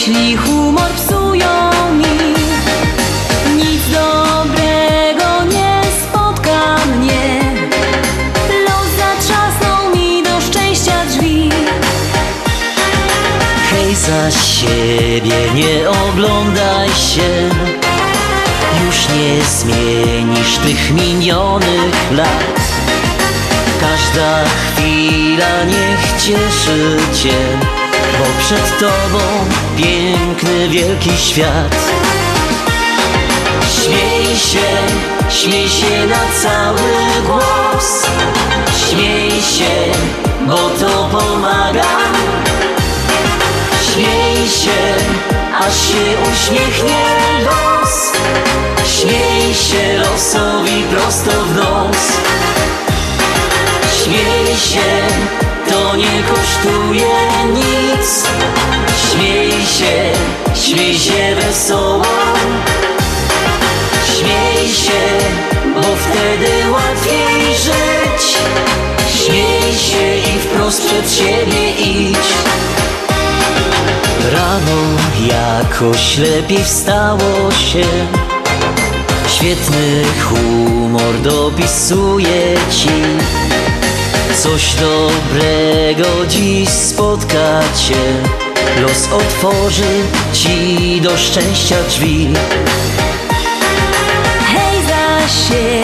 myśli 0.00 0.36
humor 0.36 0.90
psują 0.96 1.72
mi 1.92 2.34
Nic 3.56 3.82
dobrego 3.92 5.44
nie 5.44 5.82
spotka 6.02 6.76
mnie. 6.96 7.40
Los 8.64 8.88
zatrzasnął 8.98 9.96
mi 9.96 10.22
do 10.22 10.40
szczęścia 10.40 11.06
drzwi. 11.06 11.50
Hej, 13.70 13.94
za 13.94 14.30
siebie 14.30 15.52
nie 15.54 15.90
oglądaj 15.90 16.88
się. 16.88 17.50
Już 18.86 19.08
nie 19.08 19.44
zmienisz 19.44 20.58
tych 20.58 20.90
minionych 20.90 22.12
lat. 22.12 22.60
Każda 23.80 24.44
chwila 24.44 25.64
niech 25.64 26.22
cieszy 26.22 26.96
cię 27.22 27.79
Bo 28.18 28.24
przed 28.44 28.78
tobą 28.78 29.20
piękny, 29.76 30.68
wielki 30.68 31.10
świat. 31.16 31.76
Śmiej 33.82 34.36
się, 34.36 34.68
śmiej 35.28 35.68
się 35.68 36.06
na 36.06 36.42
cały 36.42 36.90
głos. 37.26 38.06
Śmiej 38.90 39.30
się, 39.30 39.92
bo 40.46 40.56
to 40.56 41.08
pomaga. 41.12 41.86
Śmiej 43.92 44.48
się, 44.48 44.94
aż 45.58 45.88
się 45.88 46.32
uśmiechnie 46.32 47.04
los. 47.44 48.12
Śmiej 49.00 49.54
się 49.54 49.98
losowi 49.98 50.82
prosto 50.90 51.30
w 51.30 51.56
nos. 51.56 51.96
Śmiej 54.04 54.56
się, 54.56 54.90
to 55.70 55.96
nie 55.96 56.22
kosztuje 56.22 57.14
nic. 57.54 58.26
Śmiej 59.10 59.50
się, 59.50 60.12
śmiej 60.54 60.98
się 60.98 61.34
wesoło. 61.34 62.04
Śmiej 64.04 64.68
się, 64.74 65.02
bo 65.74 65.82
wtedy 65.82 66.70
łatwiej 66.70 67.54
żyć. 67.54 68.36
Śmiej 69.24 69.74
się 69.78 70.30
i 70.34 70.38
wprost 70.38 70.86
przed 70.86 71.12
siebie 71.12 71.70
idź. 71.70 72.28
Rano 74.32 74.80
jakoś 75.26 76.18
lepiej 76.18 76.64
wstało 76.64 77.50
się. 77.50 77.84
Świetny 79.28 80.02
humor 80.28 81.20
dopisuje 81.22 82.56
ci 82.70 82.90
Coś 84.38 84.74
dobrego 84.74 86.26
dziś 86.28 86.68
spotka 86.68 87.60
cię 87.76 87.94
Los 88.82 89.08
otworzy 89.12 90.02
ci 90.32 91.00
do 91.00 91.16
szczęścia 91.16 91.76
drzwi. 91.88 92.28
Hej, 94.46 94.82
za 94.86 95.28
siebie 95.28 95.79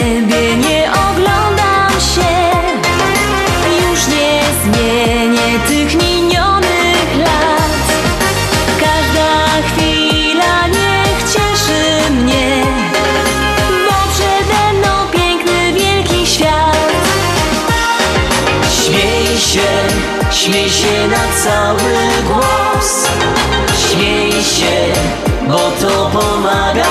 pomaga. 26.17 26.85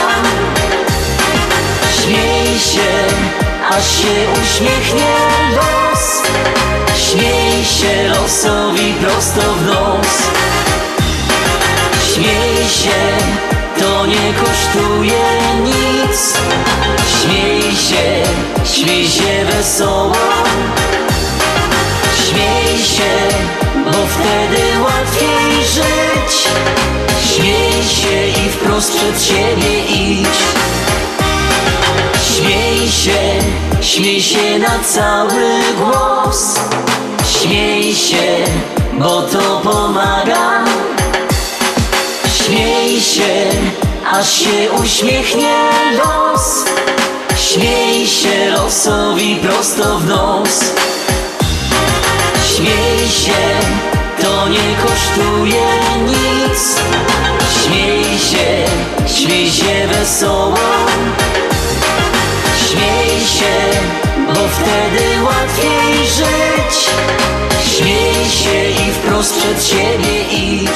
Śmiej 2.02 2.58
się, 2.58 2.90
aż 3.70 3.86
się 3.98 4.14
uśmiechnie 4.42 5.14
los. 5.56 6.22
Śmiej 6.96 7.64
się 7.64 8.08
losowi 8.08 8.94
prosto 8.94 9.40
w 9.40 9.66
nos. 9.66 10.12
Śmiej 12.14 12.68
się, 12.68 13.00
to 13.80 14.06
nie 14.06 14.34
kosztuje 14.34 15.24
nic. 15.62 16.38
Śmiej 17.20 17.62
się, 17.62 18.22
śmiej 18.64 19.08
się 19.08 19.44
wesoło. 19.44 20.16
Śmiej 22.36 22.78
się, 22.78 23.36
bo 23.84 23.90
wtedy 23.90 24.80
łatwiej 24.80 25.64
żyć. 25.64 26.48
Śmiej 27.34 27.84
się 27.84 28.46
i 28.46 28.50
wprost 28.50 28.92
przed 28.96 29.22
siebie 29.22 29.84
idź. 29.84 30.38
Śmiej 32.36 32.90
się, 32.90 33.18
śmiej 33.80 34.22
się 34.22 34.58
na 34.58 34.78
cały 34.78 35.60
głos. 35.78 36.54
Śmiej 37.40 37.94
się, 37.94 38.44
bo 38.92 39.22
to 39.22 39.60
pomaga. 39.64 40.64
Śmiej 42.44 43.00
się, 43.00 43.50
aż 44.12 44.32
się 44.32 44.72
uśmiechnie 44.82 45.54
los. 45.92 46.64
Śmiej 47.36 48.06
się 48.06 48.50
losowi 48.50 49.36
prosto 49.36 49.98
w 49.98 50.06
nos. 50.08 50.60
Śmiej 52.66 53.08
się, 53.08 53.60
to 54.22 54.48
nie 54.48 54.76
kosztuje 54.76 55.66
nic. 56.06 56.80
Śmiej 57.62 58.18
się, 58.18 58.64
śmiej 59.06 59.50
się 59.50 59.88
wesoło. 59.88 60.56
Śmiej 62.68 63.20
się, 63.20 63.78
bo 64.26 64.48
wtedy 64.48 65.22
łatwiej 65.22 66.06
żyć. 66.06 66.90
Śmiej 67.76 68.30
się 68.30 68.70
i 68.70 68.92
wprost 68.92 69.38
przed 69.38 69.64
siebie 69.64 70.22
idź. 70.32 70.70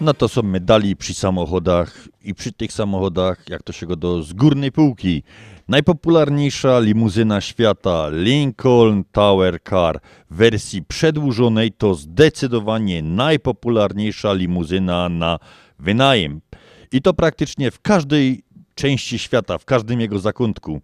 No 0.00 0.14
to 0.14 0.28
są 0.28 0.42
medali 0.42 0.96
przy 0.96 1.14
samochodach 1.14 1.94
i 2.24 2.34
przy 2.34 2.52
tych 2.52 2.72
samochodach, 2.72 3.48
jak 3.48 3.62
to 3.62 3.72
się 3.72 3.86
go 3.86 3.96
do 3.96 4.22
z 4.22 4.32
górnej 4.32 4.72
półki. 4.72 5.22
Najpopularniejsza 5.68 6.80
limuzyna 6.80 7.40
świata 7.40 8.08
Lincoln 8.12 9.04
Tower 9.12 9.62
Car 9.70 10.00
w 10.30 10.36
wersji 10.36 10.82
przedłużonej 10.82 11.72
to 11.72 11.94
zdecydowanie 11.94 13.02
najpopularniejsza 13.02 14.32
limuzyna 14.32 15.08
na 15.08 15.38
wynajem. 15.78 16.40
I 16.92 17.02
to 17.02 17.14
praktycznie 17.14 17.70
w 17.70 17.80
każdej 17.80 18.42
części 18.74 19.18
świata, 19.18 19.58
w 19.58 19.64
każdym 19.64 20.00
jego 20.00 20.18
zakątku. 20.18 20.80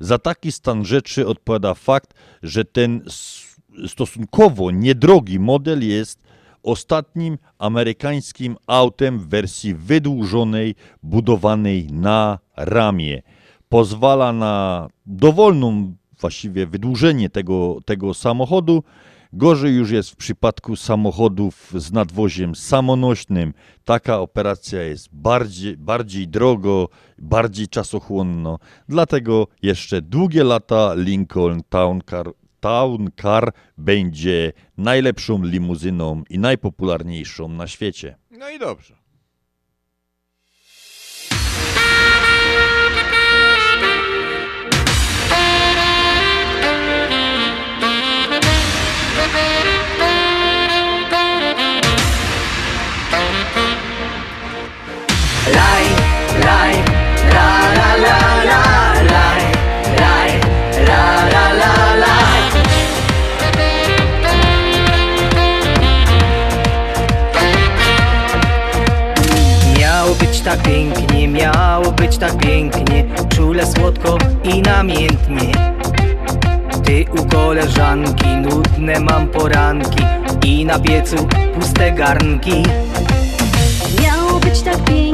Za 0.00 0.18
taki 0.18 0.52
stan 0.52 0.84
rzeczy 0.84 1.26
odpowiada 1.26 1.74
fakt, 1.74 2.14
że 2.42 2.64
ten 2.64 3.02
stosunkowo 3.86 4.70
niedrogi 4.70 5.38
model 5.38 5.88
jest 5.88 6.22
ostatnim 6.62 7.38
amerykańskim 7.58 8.56
autem 8.66 9.18
w 9.18 9.28
wersji 9.28 9.74
wydłużonej, 9.74 10.74
budowanej 11.02 11.86
na 11.92 12.38
ramię. 12.56 13.22
Pozwala 13.68 14.32
na 14.32 14.88
dowolną 15.06 15.94
właściwie 16.20 16.66
wydłużenie 16.66 17.30
tego, 17.30 17.76
tego 17.84 18.14
samochodu. 18.14 18.82
Gorzej 19.32 19.74
już 19.74 19.90
jest 19.90 20.10
w 20.10 20.16
przypadku 20.16 20.76
samochodów 20.76 21.72
z 21.74 21.92
nadwoziem 21.92 22.54
samonośnym. 22.54 23.54
Taka 23.84 24.20
operacja 24.20 24.82
jest 24.82 25.08
bardziej, 25.12 25.76
bardziej 25.76 26.28
drogo, 26.28 26.88
bardziej 27.18 27.68
czasochłonno. 27.68 28.58
Dlatego 28.88 29.46
jeszcze 29.62 30.02
długie 30.02 30.44
lata 30.44 30.94
Lincoln 30.94 31.60
Town 31.68 32.00
Car, 32.10 32.32
Town 32.60 33.08
Car 33.22 33.52
będzie 33.78 34.52
najlepszą 34.76 35.42
limuzyną 35.42 36.22
i 36.30 36.38
najpopularniejszą 36.38 37.48
na 37.48 37.66
świecie. 37.66 38.16
No 38.30 38.50
i 38.50 38.58
dobrze. 38.58 38.94
Laj, 55.56 55.84
laj, 56.44 56.74
la 57.34 57.48
la 57.78 57.90
la 58.04 58.18
la, 58.50 58.62
laj, 59.12 59.42
laj, 60.00 60.30
la 60.88 61.02
la 61.32 61.44
la. 62.02 62.14
Miało 69.78 70.14
być 70.14 70.40
tak 70.40 70.62
pięknie, 70.62 71.28
miało 71.28 71.92
być 71.92 72.18
tak 72.18 72.36
pięknie 72.36 73.04
Czule, 73.28 73.66
słodko 73.66 74.18
i 74.44 74.62
namiętnie 74.62 75.52
Ty 76.84 77.04
u 77.20 77.26
koleżanki, 77.26 78.26
nudne 78.36 79.00
mam 79.00 79.28
poranki 79.28 80.04
I 80.46 80.64
na 80.64 80.78
piecu 80.78 81.16
puste 81.54 81.92
garnki 81.92 82.62
Miało 84.02 84.40
być 84.40 84.60
tak 84.62 84.84
pięknie, 84.84 85.07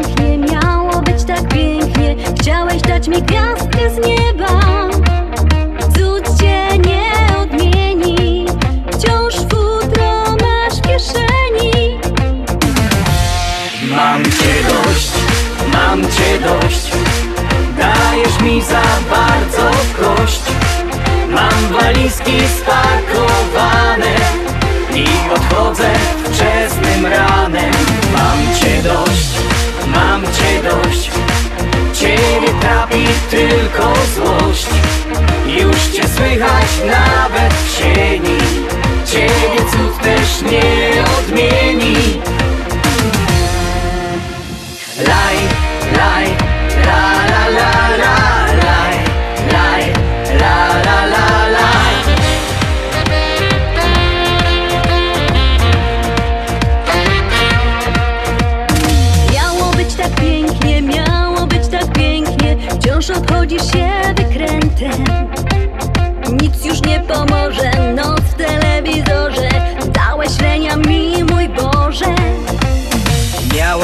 Chciałeś 2.45 2.83
dać 2.83 3.09
mi 3.09 3.23
gwiazdkę 3.23 3.91
z 3.91 4.07
nieba. 4.07 4.61
Cud 5.97 6.39
cię 6.41 6.79
nie 6.79 7.37
odmieni. 7.37 8.47
Wciąż 8.93 9.35
futro 9.35 10.25
masz 10.25 10.79
w 10.79 10.81
kieszeni. 10.81 11.99
Mam 13.97 14.25
cię 14.25 14.55
dość, 14.69 15.11
mam 15.73 16.03
cię 16.03 16.39
dość. 16.41 16.91
Dajesz 17.79 18.41
mi 18.41 18.62
za 18.62 18.83
bardzo 19.11 19.71
kość. 20.01 20.43
Mam 21.31 21.81
walizki 21.81 22.39
spakowane 22.59 24.16
I 24.95 25.07
odchodzę 25.35 25.91
wczesnym 26.25 27.07
ranem. 27.07 27.73
Mam 28.12 28.57
cię 28.61 28.83
dość, 28.83 29.29
mam 29.87 30.23
cię 30.23 30.62
dość 30.62 31.11
Ciebie 32.15 32.49
trapi 32.61 33.05
tylko 33.31 33.93
złość. 34.15 34.66
Już 35.47 35.77
cię 35.86 36.09
słychać 36.09 36.66
nawet 36.86 37.55
w 37.55 37.78
sieni. 37.78 38.39
Ciebie 39.07 39.70
cud 39.70 40.03
też 40.03 40.43
nie 40.43 41.05
odmieni 41.19 41.95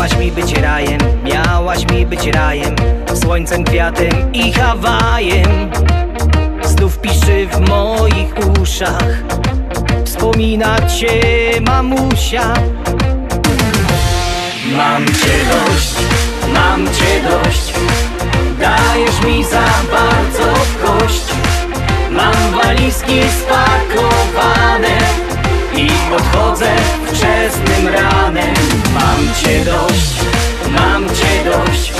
Miałaś 0.01 0.18
mi 0.18 0.32
być 0.32 0.52
rajem, 0.52 0.98
miałaś 1.24 1.90
mi 1.90 2.06
być 2.06 2.27
rajem 2.27 2.77
Słońcem, 3.14 3.64
kwiatem 3.64 4.32
i 4.32 4.52
Hawajem. 4.52 5.70
Znów 6.62 6.98
piszy 6.98 7.48
w 7.52 7.68
moich 7.68 8.35
uszach 8.62 9.22
Wspomina 10.05 10.77
cię 10.89 11.20
mamusia. 11.60 12.55
Mam 14.77 15.06
cię 15.06 15.36
dość, 15.51 15.94
mam 16.55 16.86
cię 16.86 17.22
dość 17.31 17.72
Dajesz 18.60 19.22
mi 19.27 19.44
za 19.44 19.64
bardzo 19.90 20.55
w 20.55 20.82
kość. 20.85 21.24
Mam 22.10 22.62
walizki 22.62 23.20
spakowane 23.43 25.19
I 25.81 26.15
odchodzę 26.15 26.77
wczesnym 27.07 27.89
ranem. 27.89 28.55
Mam 28.94 29.35
cię 29.43 29.65
dość, 29.65 30.15
mam 30.70 31.09
cię 31.09 31.44
dość. 31.44 31.93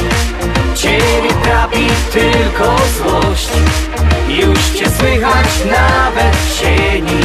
Ciebie 0.75 1.35
trapi 1.43 1.87
tylko 2.13 2.77
złość. 2.99 3.49
Już 4.29 4.79
cię 4.79 4.91
słychać 4.91 5.47
nawet 5.65 6.37
w 6.37 6.61
sieni. 6.61 7.21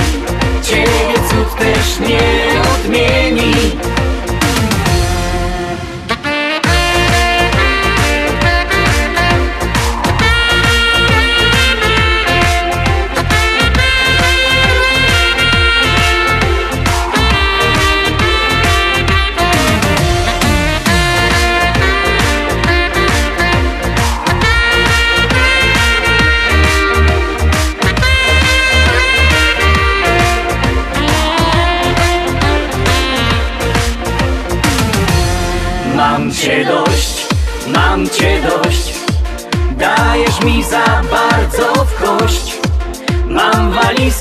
Ciebie 0.63 1.05
też 1.59 2.09
nie 2.09 2.61
odmieni 2.61 3.53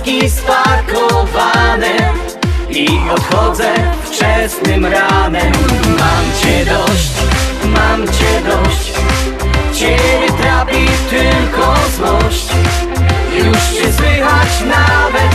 walizki 0.05 0.31
spakowane 0.31 1.97
I 2.71 2.89
odchodzę 3.15 3.73
wczesnym 4.05 4.87
ranem. 4.87 5.53
Mam 5.87 6.25
cię 6.43 6.65
dość, 6.65 7.13
mam 7.65 8.07
cię 8.07 8.43
dość. 8.47 8.93
Ciebie 9.75 10.33
trapi 10.43 10.87
tylko 11.11 11.75
złość. 11.97 12.47
Już 13.37 13.59
cię 13.59 13.93
słychać 13.93 14.61
nawet 14.61 15.34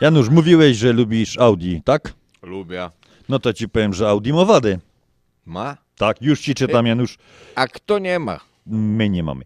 Janusz, 0.00 0.28
mówiłeś, 0.28 0.76
że 0.76 0.92
lubisz 0.92 1.38
Audi, 1.38 1.76
tak? 1.84 2.14
Lubię. 2.42 2.90
No 3.28 3.38
to 3.38 3.52
ci 3.52 3.68
powiem, 3.68 3.94
że 3.94 4.08
Audi 4.08 4.32
ma 4.32 4.44
wady. 4.44 4.78
Ma? 5.46 5.76
Tak, 5.96 6.22
już 6.22 6.40
ci 6.40 6.54
czytam, 6.54 6.86
Janusz. 6.86 7.18
A 7.54 7.66
kto 7.66 7.98
nie 7.98 8.18
ma? 8.18 8.40
My 8.66 9.08
nie 9.08 9.22
mamy. 9.22 9.44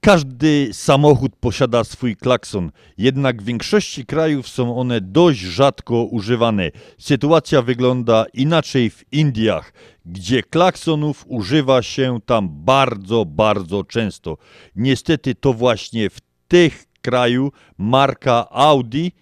Każdy 0.00 0.68
samochód 0.72 1.32
posiada 1.40 1.84
swój 1.84 2.16
klakson, 2.16 2.70
jednak 2.98 3.42
w 3.42 3.44
większości 3.44 4.06
krajów 4.06 4.48
są 4.48 4.76
one 4.76 5.00
dość 5.00 5.38
rzadko 5.38 6.04
używane. 6.04 6.70
Sytuacja 6.98 7.62
wygląda 7.62 8.24
inaczej 8.34 8.90
w 8.90 9.12
Indiach, 9.12 9.72
gdzie 10.06 10.42
klaksonów 10.42 11.24
używa 11.28 11.82
się 11.82 12.18
tam 12.26 12.48
bardzo, 12.52 13.24
bardzo 13.24 13.84
często. 13.84 14.36
Niestety 14.76 15.34
to 15.34 15.52
właśnie 15.52 16.10
w 16.10 16.18
tych 16.48 16.84
kraju 17.02 17.52
marka 17.78 18.50
Audi 18.50 19.12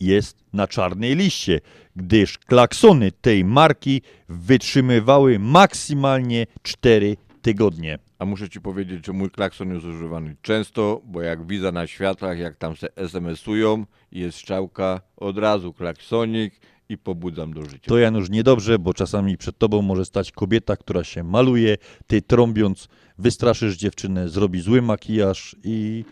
jest 0.00 0.44
na 0.52 0.66
czarnej 0.66 1.16
liście, 1.16 1.60
gdyż 1.96 2.38
klaksony 2.38 3.12
tej 3.12 3.44
marki 3.44 4.02
wytrzymywały 4.28 5.38
maksymalnie 5.38 6.46
4 6.62 7.16
tygodnie. 7.42 7.98
A 8.18 8.24
muszę 8.24 8.48
ci 8.48 8.60
powiedzieć, 8.60 9.06
że 9.06 9.12
mój 9.12 9.30
klakson 9.30 9.74
jest 9.74 9.86
używany 9.86 10.36
często, 10.42 11.00
bo 11.04 11.22
jak 11.22 11.46
widzę 11.46 11.72
na 11.72 11.86
światłach, 11.86 12.38
jak 12.38 12.56
tam 12.56 12.76
se 12.76 12.96
SMS-ują 12.96 13.86
jest 14.12 14.38
strzałka, 14.38 15.00
od 15.16 15.38
razu 15.38 15.72
klaksonik 15.72 16.60
i 16.88 16.98
pobudzam 16.98 17.52
do 17.52 17.62
życia. 17.62 17.88
To 17.88 17.98
Janusz 17.98 18.30
niedobrze, 18.30 18.78
bo 18.78 18.94
czasami 18.94 19.36
przed 19.36 19.58
tobą 19.58 19.82
może 19.82 20.04
stać 20.04 20.32
kobieta, 20.32 20.76
która 20.76 21.04
się 21.04 21.24
maluje, 21.24 21.76
ty 22.06 22.22
trąbiąc 22.22 22.88
wystraszysz 23.18 23.76
dziewczynę, 23.76 24.28
zrobi 24.28 24.60
zły 24.60 24.82
makijaż 24.82 25.56
i 25.64 26.04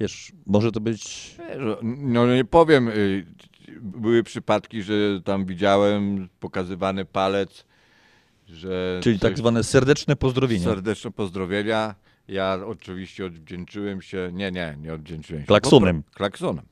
wiesz, 0.00 0.32
może 0.46 0.72
to 0.72 0.80
być... 0.80 1.34
No 1.82 2.34
nie 2.34 2.44
powiem, 2.44 2.88
y, 2.88 3.26
były 3.80 4.22
przypadki, 4.22 4.82
że 4.82 4.94
tam 5.24 5.46
widziałem 5.46 6.28
pokazywany 6.40 7.04
palec, 7.04 7.64
że... 8.48 9.00
Czyli 9.02 9.18
tak 9.18 9.38
zwane 9.38 9.64
serdeczne 9.64 10.16
pozdrowienia. 10.16 10.64
Serdeczne 10.64 11.10
pozdrowienia. 11.10 11.94
Ja 12.28 12.58
oczywiście 12.66 13.26
odwdzięczyłem 13.26 14.02
się, 14.02 14.30
nie, 14.32 14.52
nie, 14.52 14.76
nie 14.80 14.94
odwdzięczyłem 14.94 15.42
się. 15.42 15.46
Klaksonem. 15.46 16.02
Klaksonem. 16.14 16.64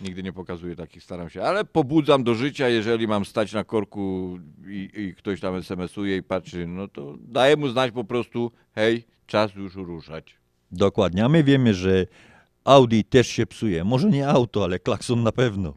Nigdy 0.00 0.22
nie 0.22 0.32
pokazuję 0.32 0.76
takich, 0.76 1.02
staram 1.02 1.30
się, 1.30 1.42
ale 1.42 1.64
pobudzam 1.64 2.24
do 2.24 2.34
życia, 2.34 2.68
jeżeli 2.68 3.08
mam 3.08 3.24
stać 3.24 3.52
na 3.52 3.64
korku 3.64 4.38
i, 4.66 4.90
i 4.94 5.14
ktoś 5.14 5.40
tam 5.40 5.54
SMS-uje 5.54 6.16
i 6.16 6.22
patrzy, 6.22 6.66
no 6.66 6.88
to 6.88 7.14
daję 7.20 7.56
mu 7.56 7.68
znać 7.68 7.92
po 7.92 8.04
prostu, 8.04 8.52
hej, 8.74 9.04
czas 9.26 9.54
już 9.54 9.74
ruszać. 9.74 10.38
Dokładnie, 10.72 11.24
a 11.24 11.28
my 11.28 11.44
wiemy, 11.44 11.74
że 11.74 12.06
Audi 12.64 13.04
też 13.04 13.28
się 13.28 13.46
psuje. 13.46 13.84
Może 13.84 14.08
nie 14.08 14.28
auto, 14.28 14.64
ale 14.64 14.78
klakson 14.78 15.22
na 15.22 15.32
pewno. 15.32 15.74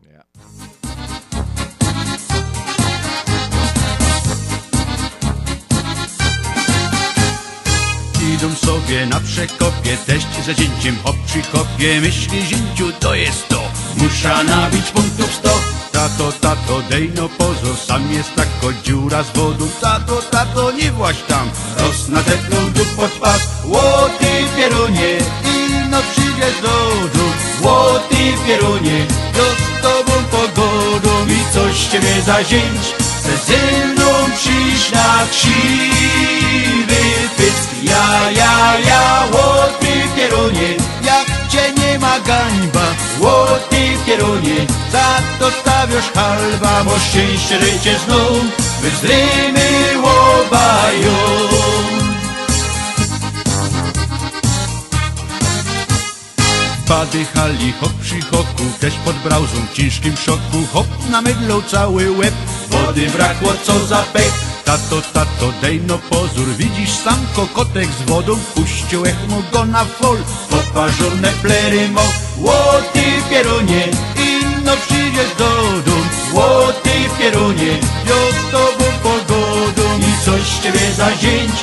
Idą 8.34 8.55
sobie 8.55 9.05
na 9.05 9.19
przekopie, 9.19 9.97
teść 10.05 10.27
za 10.45 10.53
zięciem 10.53 10.95
hop 11.03 11.15
przy 11.26 11.41
hopie 11.41 12.01
Myśli 12.01 12.45
zięciu 12.45 12.91
to 12.99 13.15
jest 13.15 13.47
to, 13.47 13.61
musza 13.97 14.43
nabić 14.43 14.91
punktów 14.91 15.34
sto. 15.34 15.59
Tato, 15.91 16.31
tato, 16.31 16.81
dej 16.89 17.11
no 17.15 17.30
pozor, 17.30 17.77
sam 17.77 18.11
jest 18.11 18.35
tako 18.35 18.73
dziura 18.84 19.23
z 19.23 19.38
wodą 19.38 19.68
Tato, 19.81 20.22
tato, 20.22 20.72
nie 20.72 20.91
właź 20.91 21.18
tam, 21.27 21.49
roz 21.80 22.05
tu 22.76 22.85
pod 22.95 23.11
pas. 23.11 23.41
Łoty 23.65 24.27
pierunie, 24.55 25.18
ino 25.97 26.03
przyjdziesz 26.11 26.61
do 26.61 26.67
domu 26.67 27.31
Łoty 27.61 28.33
pierunie, 28.47 29.05
jo 29.37 29.43
z 29.43 29.81
tobą 29.81 30.13
pogodą 30.31 31.27
I 31.27 31.53
coś 31.53 31.87
ciebie 31.87 32.21
za 32.25 32.43
zięć, 32.43 32.95
ze 33.47 33.85
mną 33.87 34.05
przyjść 34.35 34.91
na 34.91 35.27
krzywy 35.31 37.01
pysk. 37.37 37.69
Ja, 37.83 38.31
ja, 38.31 38.79
ja, 38.79 39.23
łoty 39.31 39.93
pierunie, 40.15 40.75
jak 41.03 41.49
cię 41.49 41.73
nie 41.81 41.99
ma 41.99 42.19
gańba 42.19 42.85
Łoty 43.19 43.97
pierunie, 44.05 44.65
za 44.91 45.21
to 45.39 45.51
stawiasz 45.51 46.11
halba 46.15 46.83
Bo 46.83 46.99
szczęście 46.99 47.59
życie 47.61 47.99
znów, 48.05 48.43
wyzdrymy 48.81 50.01
łobają 50.01 51.56
Pady 56.88 57.26
hali, 57.26 57.73
hop 57.81 57.93
przy 58.01 58.22
hoku, 58.22 58.64
też 58.80 58.93
pod 59.05 59.15
brauzą 59.15 59.57
w 59.72 59.73
ciężkim 59.73 60.18
szoku. 60.18 60.57
Hop 60.73 60.88
na 61.11 61.22
mydlą 61.22 61.61
cały 61.61 62.11
łeb, 62.11 62.34
wody 62.69 63.09
brakło 63.09 63.53
co 63.64 63.85
za 63.85 64.03
pech. 64.14 64.34
Tato, 64.65 65.01
tato, 65.14 65.51
dej 65.61 65.81
no 65.88 65.97
pozór, 65.97 66.47
widzisz 66.57 66.89
sam 66.89 67.19
kokotek 67.35 67.88
z 67.99 68.09
wodą 68.09 68.38
Puścił 68.55 69.03
mu 69.30 69.43
go 69.51 69.65
na 69.65 69.85
fol, 69.85 70.18
poparzone 70.49 71.31
plery 71.41 71.89
mo 71.89 72.01
Łoty 72.38 73.05
pierunie, 73.30 73.88
ino 74.15 74.77
przyjdziesz 74.77 75.35
do 75.38 75.49
dum 75.85 76.07
Łoty 76.34 76.89
pierunie, 77.19 77.80
jo 78.09 78.15
z 78.31 78.51
tobą 78.51 78.85
pogodą. 79.03 79.99
I 79.99 80.26
coś 80.26 80.59
ciebie 80.64 80.91
zazięć, 80.97 81.53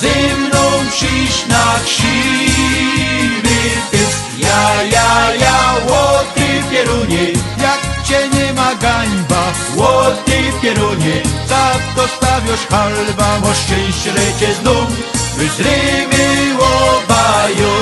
ze 0.00 0.36
mną 0.36 0.90
przyjść 0.90 1.46
na 1.48 1.74
krzywy 1.84 2.90
Ja, 4.42 4.82
ja, 4.82 5.34
ja, 5.34 5.74
łoty 5.88 6.48
pierunie, 6.70 7.24
jak 7.62 8.04
cię 8.06 8.28
nie 8.28 8.52
ma 8.52 8.74
gańba 8.74 9.52
Łoty 9.76 10.52
pierunie, 10.62 11.22
za 11.48 11.72
to 11.96 12.08
stawiasz 12.08 12.66
halba 12.70 13.40
Bo 13.42 13.54
szczęście 13.54 14.12
lecie 14.12 14.54
znów, 14.54 14.88
wyzrymy 15.36 16.56
łobają 16.60 17.72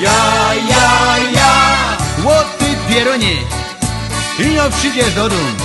Ja, 0.00 0.54
ja, 0.68 1.18
ja, 1.34 1.52
łoty 2.24 2.76
pierunie, 2.88 3.36
ino 4.38 4.70
przyjdziesz 4.70 5.14
do 5.14 5.28
dum 5.28 5.56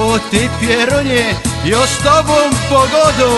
o 0.00 0.18
ty 0.30 0.48
pierunie, 0.60 1.34
jo 1.64 1.78
z 1.86 2.04
tobą 2.04 2.34
pogodą. 2.68 3.30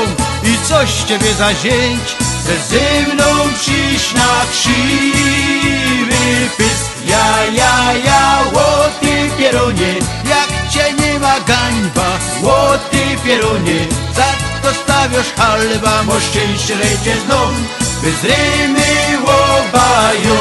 I 0.45 0.69
coś 0.69 0.91
ciebie 1.03 1.35
zazięć, 1.35 2.17
ze 2.47 2.57
ze 2.57 3.15
mną 3.15 3.25
przyjść 3.55 4.15
na 4.15 4.47
krzywy 4.53 6.25
pysk. 6.57 6.91
Ja, 7.07 7.45
ja, 7.45 7.93
ja, 8.05 8.41
o 8.55 8.89
ty 9.01 9.31
pierunie, 9.39 9.95
jak 10.29 10.71
cię 10.71 10.93
nie 11.03 11.19
ma 11.19 11.41
gańba, 11.41 12.19
o 12.45 12.79
ty 12.91 13.03
pierunie, 13.25 13.87
za 14.15 14.33
to 14.63 14.75
stawiasz 14.75 15.33
halba, 15.37 16.05
bo 16.07 16.21
szczęście 16.21 16.75
lecie 16.75 17.21
znów, 17.21 17.55
bez 18.03 18.23
rymy 18.25 19.19
łobają. 19.27 20.37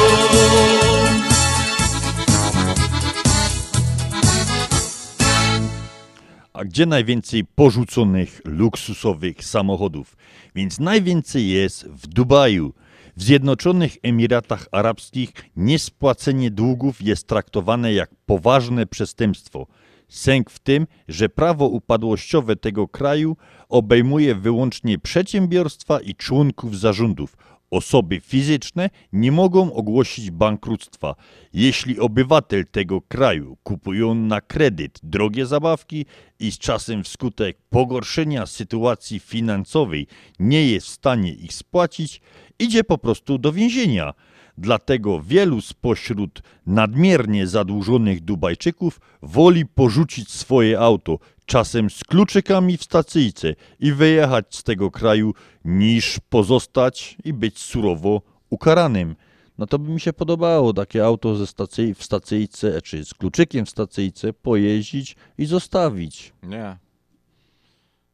A 6.52 6.64
gdzie 6.64 6.86
najwięcej 6.86 7.44
porzuconych, 7.44 8.40
luksusowych 8.44 9.44
samochodów? 9.44 10.16
Więc 10.56 10.80
najwięcej 10.80 11.48
jest 11.48 11.88
w 11.88 12.06
Dubaju. 12.06 12.72
W 13.16 13.22
Zjednoczonych 13.22 13.96
Emiratach 14.02 14.66
Arabskich 14.72 15.30
niespłacenie 15.56 16.50
długów 16.50 17.02
jest 17.02 17.26
traktowane 17.26 17.92
jak 17.92 18.10
poważne 18.26 18.86
przestępstwo. 18.86 19.66
Sęk 20.08 20.50
w 20.50 20.58
tym, 20.58 20.86
że 21.08 21.28
prawo 21.28 21.68
upadłościowe 21.68 22.56
tego 22.56 22.88
kraju 22.88 23.36
obejmuje 23.68 24.34
wyłącznie 24.34 24.98
przedsiębiorstwa 24.98 26.00
i 26.00 26.14
członków 26.14 26.78
zarządów. 26.78 27.36
Osoby 27.70 28.20
fizyczne 28.20 28.90
nie 29.12 29.32
mogą 29.32 29.72
ogłosić 29.72 30.30
bankructwa. 30.30 31.14
Jeśli 31.52 32.00
obywatel 32.00 32.66
tego 32.66 33.00
kraju 33.00 33.56
kupują 33.62 34.14
na 34.14 34.40
kredyt 34.40 35.00
drogie 35.02 35.46
zabawki 35.46 36.06
i 36.40 36.52
z 36.52 36.58
czasem 36.58 37.04
wskutek 37.04 37.58
pogorszenia 37.70 38.46
sytuacji 38.46 39.18
finansowej 39.18 40.06
nie 40.38 40.70
jest 40.70 40.86
w 40.86 40.90
stanie 40.90 41.32
ich 41.32 41.52
spłacić, 41.52 42.20
idzie 42.58 42.84
po 42.84 42.98
prostu 42.98 43.38
do 43.38 43.52
więzienia. 43.52 44.14
Dlatego 44.58 45.22
wielu 45.22 45.60
spośród 45.60 46.42
nadmiernie 46.66 47.46
zadłużonych 47.46 48.20
Dubajczyków 48.20 49.00
woli 49.22 49.66
porzucić 49.66 50.30
swoje 50.30 50.80
auto, 50.80 51.18
czasem 51.46 51.90
z 51.90 52.04
kluczykami 52.04 52.76
w 52.76 52.84
stacyjce 52.84 53.54
i 53.80 53.92
wyjechać 53.92 54.56
z 54.56 54.62
tego 54.62 54.90
kraju, 54.90 55.34
niż 55.64 56.20
pozostać 56.28 57.16
i 57.24 57.32
być 57.32 57.58
surowo 57.58 58.22
ukaranym. 58.50 59.16
No 59.58 59.66
to 59.66 59.78
by 59.78 59.90
mi 59.90 60.00
się 60.00 60.12
podobało 60.12 60.72
takie 60.72 61.04
auto 61.04 61.36
ze 61.36 61.46
stacyj, 61.46 61.94
w 61.94 62.04
stacyjce, 62.04 62.82
czy 62.82 63.04
z 63.04 63.14
kluczykiem 63.14 63.66
w 63.66 63.70
stacyjce, 63.70 64.32
pojeździć 64.32 65.16
i 65.38 65.46
zostawić. 65.46 66.32
Nie. 66.42 66.76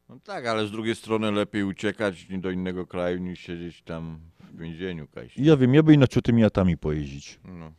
No 0.08 0.18
tak, 0.24 0.46
ale 0.46 0.66
z 0.66 0.70
drugiej 0.70 0.94
strony 0.94 1.32
lepiej 1.32 1.64
uciekać 1.64 2.26
do 2.38 2.50
innego 2.50 2.86
kraju 2.86 3.18
niż 3.18 3.40
siedzieć 3.40 3.82
tam 3.82 4.18
w 4.52 4.58
więzieniu, 4.58 5.08
Kaś. 5.08 5.38
Ja 5.38 5.56
wiem, 5.56 5.74
ja 5.74 5.82
by 5.82 5.94
inaczej 5.94 6.22
tymi 6.22 6.44
atami 6.44 6.76
pojeździć. 6.76 7.40
No. 7.44 7.72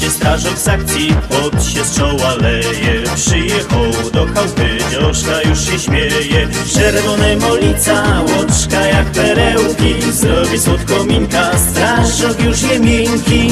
Jedzie 0.00 0.12
strażak 0.12 0.58
z 0.58 0.68
akcji, 0.68 1.14
pot 1.28 1.64
się 1.64 1.84
z 1.84 1.96
czoła 1.96 2.34
leje. 2.34 3.04
Przyjechał 3.16 3.84
do 4.12 4.26
chałupy, 4.26 4.78
dzioszka 4.90 5.42
już 5.42 5.60
się 5.60 5.78
śmieje. 5.78 6.48
Czerwone 6.74 7.36
molica, 7.36 8.22
łoczka 8.22 8.86
jak 8.86 9.06
perełki. 9.06 10.12
Zrobi 10.12 10.58
słodko 10.58 11.04
minka, 11.04 11.50
strażak 11.58 12.44
już 12.44 12.62
je 12.62 12.80
miękki 12.80 13.50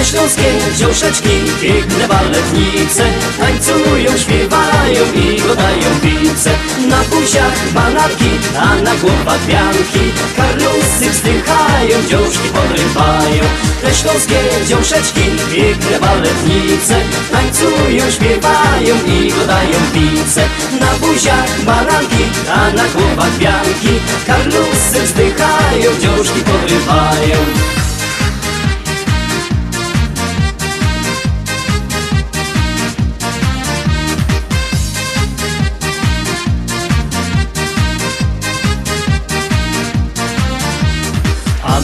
te 0.00 0.06
śląskie 0.06 0.50
dziąszeczki, 0.76 1.28
piękne 1.62 2.08
baletnice 2.08 3.04
Tańcują, 3.38 4.18
śpiewają 4.18 5.02
i 5.14 5.40
godają 5.40 5.90
pice 6.02 6.50
Na 6.88 7.00
buziach 7.04 7.72
bananki, 7.74 8.30
a 8.58 8.74
na 8.76 8.94
głowach 8.94 9.46
wianki 9.46 10.04
Karlusy 10.36 11.10
wzdychają, 11.10 11.96
dziążki 12.08 12.48
podrywają. 12.48 13.44
Te 13.82 13.94
śląskie 13.94 14.40
dziąszeczki, 14.66 15.24
piękne 15.54 16.00
baletnice 16.00 16.96
Tańcują, 17.32 18.10
śpiewają 18.10 18.94
i 19.06 19.32
godają 19.32 19.78
pice 19.94 20.42
Na 20.80 21.06
buziach 21.06 21.60
bananki, 21.64 22.24
a 22.52 22.72
na 22.72 22.84
głowach 22.94 23.38
wianki 23.38 23.94
Karlusy 24.26 25.02
wzdychają, 25.02 25.90
dziążki 26.00 26.40
podrywają 26.40 27.79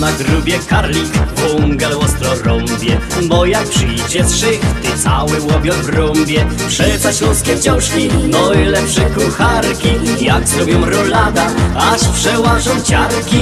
Na 0.01 0.13
grubie 0.13 0.59
karlik 0.59 1.13
wągal 1.37 1.93
ostro 1.93 2.35
rąbie. 2.45 3.01
Bo 3.29 3.47
jak 3.47 3.69
przyjdzie 3.69 4.25
z 4.25 4.37
szychty 4.41 4.99
cały 5.03 5.41
łobior 5.41 5.77
w 5.77 5.89
rąbie 5.89 6.47
Przeca 6.69 7.13
śląskie 7.13 7.57
wciążki, 7.57 8.09
no 8.29 8.53
i 8.53 8.65
lepsze 8.65 9.11
kucharki. 9.11 9.89
Jak 10.21 10.49
zrobią 10.49 10.85
rolada, 10.85 11.47
aż 11.77 12.09
przełażą 12.09 12.83
ciarki 12.83 13.41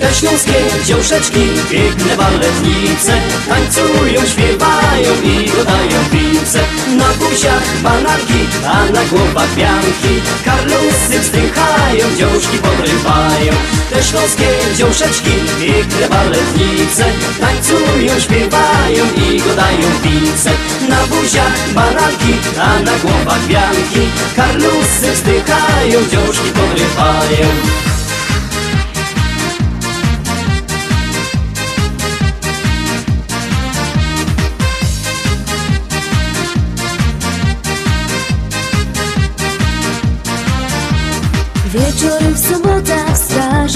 te 0.00 0.14
śląskie 0.14 0.54
dziąszeczki, 0.84 1.44
piękne 1.70 2.16
baletnice 2.16 3.12
Tańcują, 3.48 4.20
śpiewają 4.26 5.12
i 5.24 5.50
godają 5.50 5.98
pice 6.12 6.60
Na 6.96 7.08
buziach 7.18 7.80
bananki, 7.82 8.40
a 8.66 8.84
na 8.92 9.04
głowach 9.04 9.54
pianki 9.56 10.14
Karlusy 10.44 11.18
wzdychają, 11.20 12.16
dziążki 12.18 12.58
podrywają. 12.58 13.52
Te 13.90 14.02
śląskie 14.02 14.48
dziąszeczki, 14.76 15.30
piękne 15.60 16.08
baletnice 16.08 17.04
Tańcują, 17.40 18.20
śpiewają 18.20 19.04
i 19.16 19.40
godają 19.40 19.88
pice 20.02 20.50
Na 20.88 21.00
buziach 21.06 21.72
bananki, 21.74 22.34
a 22.58 22.80
na 22.82 22.98
głowach 22.98 23.46
pianki 23.48 24.02
Karlusy 24.36 25.12
wzdychają, 25.12 25.98
dziążki 26.10 26.50
podrywają 26.50 27.89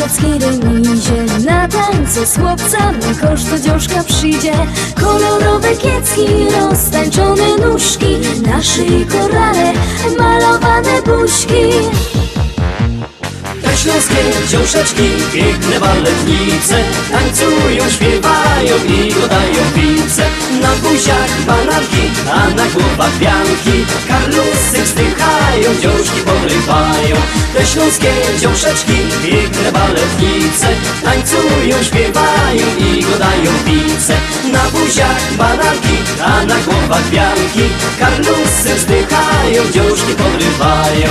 strażackiej 0.08 0.38
remizie. 0.38 1.44
Na 1.46 1.68
tańce 1.68 2.26
z 2.26 2.36
chłopcami 2.36 3.16
kosz 3.20 3.44
do 3.44 3.58
dziążka 3.58 4.04
przyjdzie. 4.04 4.52
Kolorowe 5.00 5.76
kiecki, 5.76 6.26
roztańczone 6.60 7.56
nóżki. 7.56 8.16
Na 8.46 8.62
szyi 8.62 9.06
korale, 9.06 9.72
malowane 10.18 11.02
buźki 11.02 12.13
Te 13.74 13.80
śląskie 13.80 14.48
dziąszeczki, 14.48 15.08
piękne 15.32 15.80
baletnice. 15.80 16.76
Tańcują, 17.10 17.90
śpiewają 17.90 18.76
i 18.88 19.12
godają 19.14 19.62
pice 19.74 20.24
Na 20.60 20.68
buziach 20.76 21.40
bananki, 21.46 22.04
a 22.32 22.50
na 22.54 22.64
głowach 22.66 23.18
wianki 23.18 23.76
Karlusy 24.08 24.82
wzdychają, 24.84 25.80
dziążki 25.82 26.20
podrywają. 26.20 27.16
Te 27.54 27.66
śląskie 27.66 28.12
dziąszeczki, 28.40 28.96
piękne 29.22 29.72
baletnice. 29.72 30.68
Tańcują, 31.04 31.82
śpiewają 31.82 32.66
i 32.78 33.02
godają 33.02 33.52
pice 33.64 34.14
Na 34.52 34.64
buziach 34.70 35.32
bananki, 35.38 35.96
a 36.24 36.44
na 36.44 36.56
głowach 36.56 37.10
wianki 37.10 37.64
Karlusy 38.00 38.74
wzdychają, 38.74 39.72
dziążki 39.72 40.12
podrywają 40.14 41.08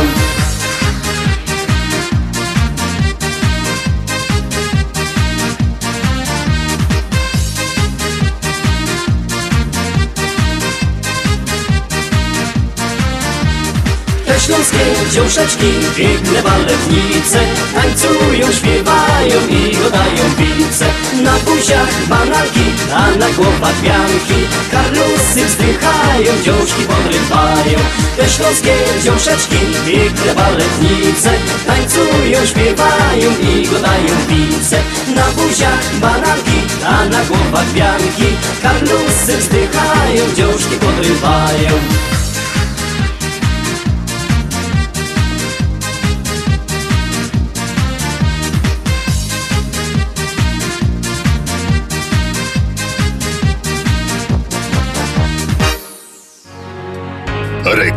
śląskie 14.46 14.86
dziąszeczki, 15.12 15.72
piękne 15.96 16.44
baletnice 16.44 17.40
Tańcują, 17.76 18.52
śpiewają 18.52 19.40
i 19.50 19.76
godają 19.78 20.24
pice. 20.38 20.86
Na 21.24 21.34
buziach 21.46 21.94
bananki, 22.10 22.66
a 22.94 23.12
na 23.20 23.30
głowach 23.30 23.82
wianki 23.82 24.40
Karlusy 24.72 25.46
wzdychają, 25.46 26.32
dziążki 26.46 26.84
podrywają. 26.84 27.80
Te 28.18 28.30
śląskie 28.30 28.76
dziąszeczki, 29.04 29.60
piękne 29.86 30.36
baletnice 30.36 31.32
Tańcują, 31.68 32.46
śpiewają 32.46 33.30
i 33.50 33.68
godają 33.68 34.16
pice. 34.30 34.78
Na 35.16 35.26
buziach 35.38 35.96
bananki, 36.02 36.60
a 36.86 37.06
na 37.06 37.24
głowach 37.26 37.72
wianki 37.74 38.28
Karlusy 38.62 39.38
wzdychają, 39.38 40.24
dziążki 40.36 40.76
podrywają 40.76 42.13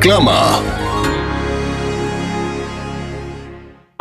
Reklama. 0.06 0.62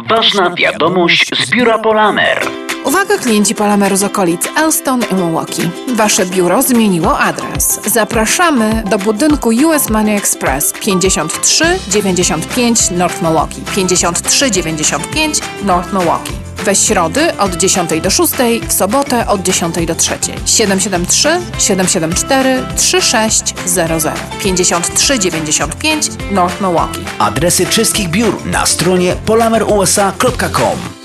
Ważna 0.10 0.50
wiadomość 0.50 1.46
z 1.46 1.50
biura 1.52 1.80
Polamer. 1.80 2.65
Uwaga 2.86 3.18
klienci 3.18 3.56
Polameru 3.56 3.98
z 3.98 4.04
okolic 4.04 4.42
Elston 4.58 5.04
i 5.12 5.16
Milwaukee. 5.16 5.70
Wasze 5.96 6.26
biuro 6.26 6.62
zmieniło 6.62 7.20
adres. 7.20 7.80
Zapraszamy 7.86 8.84
do 8.90 8.98
budynku 8.98 9.50
US 9.50 9.90
Money 9.90 10.18
Express 10.18 10.74
5395 10.74 12.92
North 12.92 13.22
Milwaukee. 13.22 13.62
5395 13.76 15.40
North 15.64 15.94
Milwaukee. 15.94 16.34
We 16.66 16.76
środy 16.76 17.38
od 17.38 17.56
10 17.56 18.02
do 18.02 18.10
6, 18.10 18.34
w 18.68 18.74
sobotę 18.74 19.28
od 19.28 19.42
10 19.42 19.86
do 19.86 19.96
3. 19.96 20.18
773 20.46 21.30
774 21.60 22.64
3600 22.76 24.14
5395 24.40 26.10
North 26.32 26.62
Milwaukee. 26.62 27.06
Adresy 27.20 27.66
wszystkich 27.66 28.10
biur 28.10 28.46
na 28.46 28.66
stronie 28.66 29.16
polamerusa.com. 29.26 31.05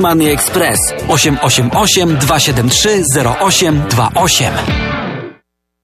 Money 0.00 0.30
Express 0.30 0.78
888 1.08 2.18
273 2.20 3.04
0828. 3.16 5.03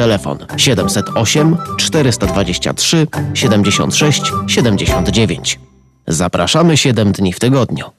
Telefon 0.00 0.38
708 0.56 1.56
423 1.78 3.06
76 3.34 4.22
79. 4.46 5.58
Zapraszamy 6.06 6.76
7 6.76 7.12
dni 7.12 7.32
w 7.32 7.38
tygodniu. 7.38 7.90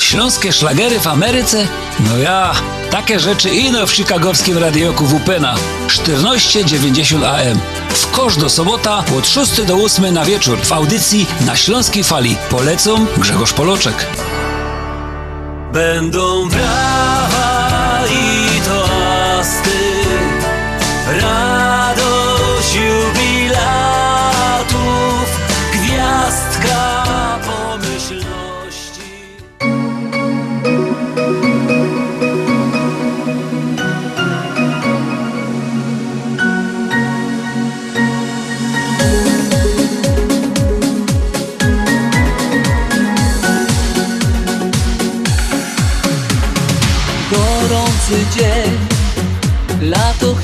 Śląskie 0.00 0.52
szlagery 0.52 1.00
w 1.00 1.06
Ameryce? 1.06 1.66
No 2.00 2.18
ja, 2.18 2.52
takie 2.90 3.20
rzeczy 3.20 3.48
ino 3.50 3.86
w 3.86 3.90
chicagowskim 3.90 4.58
radioku 4.58 5.04
WPNA 5.04 5.54
1490 5.88 7.24
AM. 7.24 7.60
W 7.88 8.10
kosz 8.10 8.36
do 8.36 8.48
sobota 8.48 9.04
od 9.18 9.26
6 9.26 9.62
do 9.62 9.74
8 9.74 10.14
na 10.14 10.24
wieczór 10.24 10.58
w 10.58 10.72
audycji 10.72 11.26
na 11.46 11.56
Śląskiej 11.56 12.04
Fali. 12.04 12.36
Polecą 12.50 13.06
Grzegorz 13.16 13.52
Poloczek. 13.52 14.06
Będą 15.72 16.48
brawa 16.48 17.57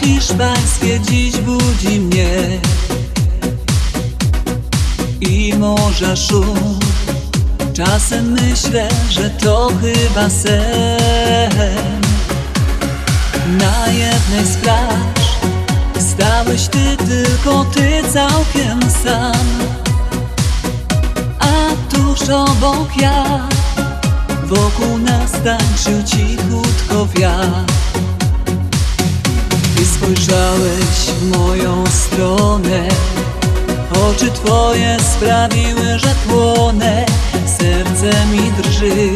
hiszpańskie 0.05 1.01
dziś 1.01 1.37
budzi 1.37 2.01
mnie. 2.01 2.61
I 5.21 5.55
morza 5.59 6.17
szum, 6.17 6.79
czasem 7.73 8.33
myślę, 8.33 8.89
że 9.11 9.31
to 9.31 9.71
chyba 9.81 10.31
sen. 10.31 12.01
Na 13.59 13.87
jednej 13.87 14.47
z 14.47 14.57
plaż 14.57 15.25
stałeś 15.99 16.69
ty, 16.69 16.97
tylko 16.97 17.65
ty 17.65 18.03
całkiem 18.13 18.81
sam. 19.05 19.47
A 21.39 21.93
tuż 21.95 22.29
obok 22.31 22.97
ja 23.01 23.49
Wokół 24.45 24.99
nas 24.99 25.33
tańczył 25.33 26.03
cichutko 26.03 27.07
wiatr 27.07 27.84
spojrzałeś 29.95 30.97
w 31.21 31.39
moją 31.39 31.85
stronę. 31.87 32.89
Oczy 34.09 34.31
twoje 34.31 34.97
sprawiły, 35.01 35.99
że 35.99 36.15
płonę 36.29 37.07
Serce 37.59 38.27
mi 38.27 38.53
drży. 38.53 39.15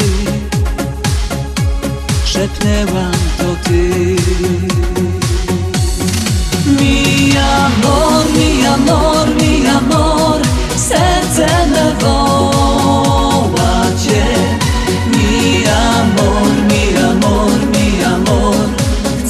Szepnęłam 2.25 3.13
to 3.39 3.69
ty. 3.69 4.17
Mi 6.81 7.35
amor, 7.39 8.25
mi 8.37 8.67
amor, 8.67 9.29
mi 9.43 9.67
amor 9.67 10.41
Serce 10.77 11.67
me 11.67 11.89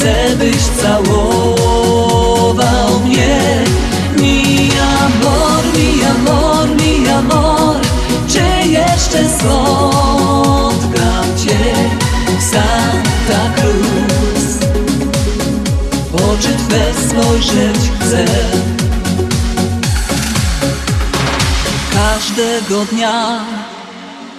Chcę 0.08 0.36
byś 0.36 0.62
całował 0.82 1.80
mnie. 3.04 3.64
Mi 4.18 4.70
amor, 5.04 5.64
mi 5.74 6.04
amor, 6.04 6.68
mi 6.76 7.08
amor. 7.08 7.76
Czy 8.28 8.68
jeszcze 8.68 9.28
spotkam 9.28 11.24
cię 11.44 11.58
Santa 12.50 13.52
Cruz? 13.56 14.44
W 16.12 16.14
oczy 16.14 16.52
Twe 16.68 16.82
spojrzeć 17.08 17.80
chcę? 18.00 18.24
Każdego 21.92 22.84
dnia 22.84 23.40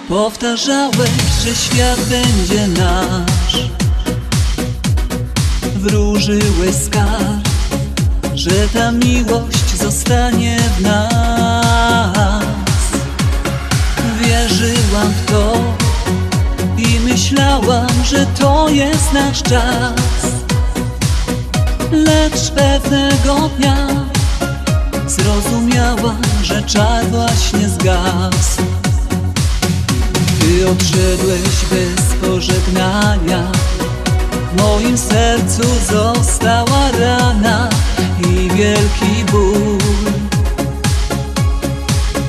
Powtarzałeś, 0.08 1.10
że 1.44 1.54
świat 1.54 2.00
będzie 2.00 2.68
nasz 2.68 3.79
Wróżyłeś 5.80 6.74
skarb, 6.86 7.48
że 8.34 8.68
ta 8.72 8.92
miłość 8.92 9.78
zostanie 9.82 10.58
w 10.78 10.80
nas. 10.80 12.44
Wierzyłam 14.20 15.12
w 15.12 15.30
to 15.30 15.54
i 16.76 17.00
myślałam, 17.00 18.04
że 18.10 18.26
to 18.26 18.68
jest 18.68 19.12
nasz 19.12 19.42
czas. 19.42 20.26
Lecz 21.92 22.50
pewnego 22.50 23.50
dnia 23.58 23.86
zrobiłam 25.06 25.50
zrozumiała, 25.50 26.14
że 26.42 26.62
czar 26.62 27.06
właśnie 27.06 27.68
zgasł. 27.68 28.62
Ty 30.40 30.68
odszedłeś 30.68 31.64
bez 31.70 32.28
pożegnania 32.30 33.52
W 34.52 34.62
moim 34.62 34.98
sercu 34.98 35.62
została 35.90 36.90
rana 37.00 37.68
i 38.18 38.48
wielki 38.48 39.24
ból. 39.32 39.78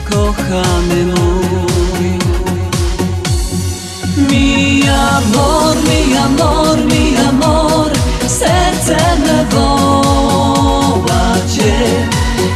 Kochany 0.09 1.05
mój. 1.05 2.19
Mi 4.29 4.83
amor, 4.89 5.75
mi 5.75 6.17
amor, 6.17 6.77
mi 6.77 7.17
amor 7.17 7.91
Serce 8.27 8.97
me 9.25 9.45
woła 9.45 11.25
Cię. 11.55 11.73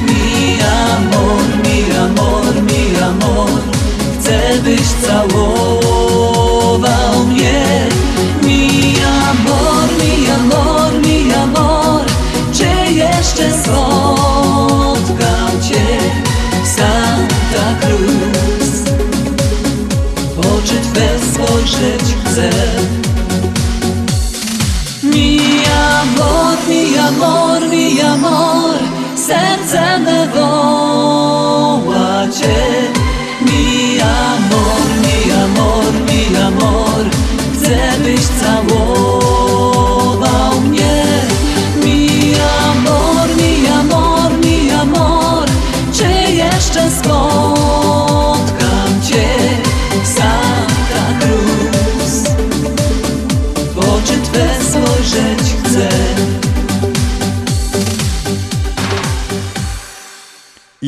Mi 0.01 0.59
amor, 0.61 1.47
mi 1.63 1.97
amor, 1.97 2.53
mi 2.63 2.97
amor 3.01 3.61
Chcę 4.19 4.59
byś 4.63 4.87
całował 5.07 6.05
chcę 21.94 22.74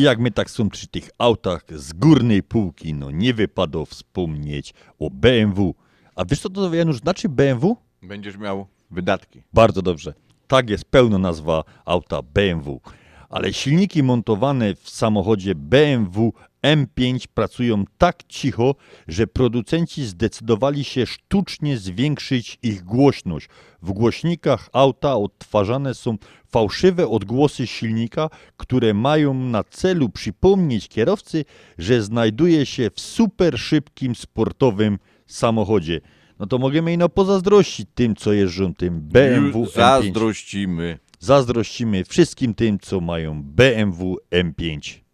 jak 0.08 0.18
my 0.18 0.30
tak 0.30 0.50
są 0.50 0.70
przy 0.70 0.86
tych 0.86 1.10
autach 1.18 1.64
z 1.70 1.92
górnej 1.92 2.42
półki, 2.42 2.94
no 2.94 3.10
nie 3.10 3.34
wypada 3.34 3.84
wspomnieć 3.84 4.74
o 4.98 5.10
BMW. 5.10 5.74
A 6.14 6.24
wiesz 6.24 6.40
co 6.40 6.50
to 6.50 6.74
Janusz 6.74 6.98
znaczy 6.98 7.28
BMW? 7.28 7.76
Będziesz 8.02 8.36
miał 8.36 8.66
wydatki. 8.90 9.42
Bardzo 9.52 9.82
dobrze. 9.82 10.14
Tak 10.46 10.70
jest 10.70 10.84
pełna 10.84 11.18
nazwa 11.18 11.64
auta 11.84 12.22
BMW. 12.22 12.80
Ale 13.28 13.52
silniki 13.52 14.02
montowane 14.02 14.74
w 14.74 14.90
samochodzie 14.90 15.54
BMW 15.54 16.32
M5 16.62 17.26
pracują 17.34 17.84
tak 17.98 18.22
cicho, 18.28 18.74
że 19.08 19.26
producenci 19.26 20.04
zdecydowali 20.04 20.84
się 20.84 21.06
sztucznie 21.06 21.78
zwiększyć 21.78 22.58
ich 22.62 22.84
głośność. 22.84 23.48
W 23.82 23.92
głośnikach 23.92 24.68
auta 24.72 25.16
odtwarzane 25.16 25.94
są 25.94 26.16
fałszywe 26.50 27.08
odgłosy 27.08 27.66
silnika, 27.66 28.30
które 28.56 28.94
mają 28.94 29.34
na 29.34 29.64
celu 29.64 30.08
przypomnieć 30.08 30.88
kierowcy, 30.88 31.44
że 31.78 32.02
znajduje 32.02 32.66
się 32.66 32.90
w 32.94 33.00
super 33.00 33.58
szybkim 33.58 34.14
sportowym 34.14 34.98
samochodzie. 35.26 36.00
No 36.38 36.46
to 36.46 36.58
możemy 36.58 36.92
ino 36.92 37.08
pozazdrościć 37.08 37.86
tym, 37.94 38.16
co 38.16 38.32
jeżdżą 38.32 38.74
tym 38.74 39.00
BMW 39.00 39.58
Już 39.58 39.68
M5. 39.68 39.74
Zazdrościmy. 39.74 40.98
Zazdrościmy 41.18 42.04
wszystkim 42.04 42.54
tym, 42.54 42.78
co 42.78 43.00
mają 43.00 43.42
BMW 43.42 44.16
M5. 44.30 45.07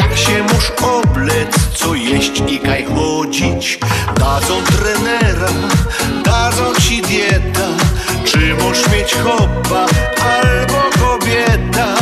Jak 0.00 0.18
się 0.18 0.42
musz 0.42 0.72
oblec, 0.82 1.56
co 1.74 1.94
jeść 1.94 2.42
i 2.48 2.58
kaj 2.58 2.84
chodzić? 2.84 3.78
Dadzą 4.16 4.62
trenera, 4.64 5.48
dadzą 6.24 6.80
ci 6.80 7.02
dieta. 7.02 7.68
Czy 8.24 8.54
możesz 8.54 8.92
mieć 8.92 9.14
chłopa 9.14 9.86
albo 10.22 10.82
kobieta? 11.00 11.94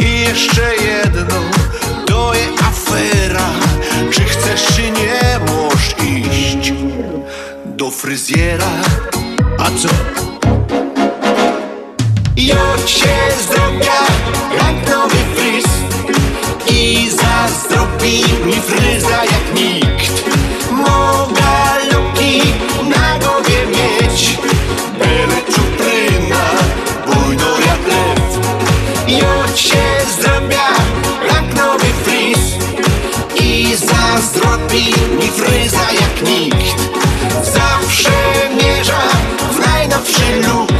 I 0.00 0.20
jeszcze 0.20 0.74
jedno, 0.74 1.40
to 2.06 2.34
jest 2.34 2.62
afera. 2.62 3.48
Czy 4.10 4.24
chcesz 4.24 4.66
czy 4.76 4.90
nie 4.90 5.40
możesz 5.46 5.94
iść 6.02 6.72
do 7.64 7.90
fryzjera? 7.90 8.70
A 9.58 9.64
co? 9.64 9.88
Jod 12.36 12.90
się 12.90 13.08
zdrowia 13.42 14.07
I 16.88 17.10
zazdrobi 17.10 18.24
mi 18.46 18.52
fryza 18.52 19.24
jak 19.24 19.54
nikt. 19.54 20.24
Mogę 20.70 21.54
luki 21.92 22.42
na 22.88 23.18
głowie 23.18 23.66
mieć. 23.66 24.38
Byle 24.98 25.42
czupryna, 25.54 26.44
bujno 27.06 27.50
jak 27.58 27.86
lew. 27.88 28.38
Jod 29.08 29.58
się 29.58 29.84
zdrowia 30.12 30.68
jak 31.28 31.54
nowy 31.56 31.86
fryz 32.04 32.56
I 33.40 33.76
zazdrobi 33.76 34.94
mi 35.20 35.28
fryza 35.28 35.92
jak 36.00 36.28
nikt. 36.28 36.80
Zawsze 37.42 38.10
mierza 38.62 39.02
w 39.52 39.66
najnowszy 39.66 40.40
look 40.46 40.72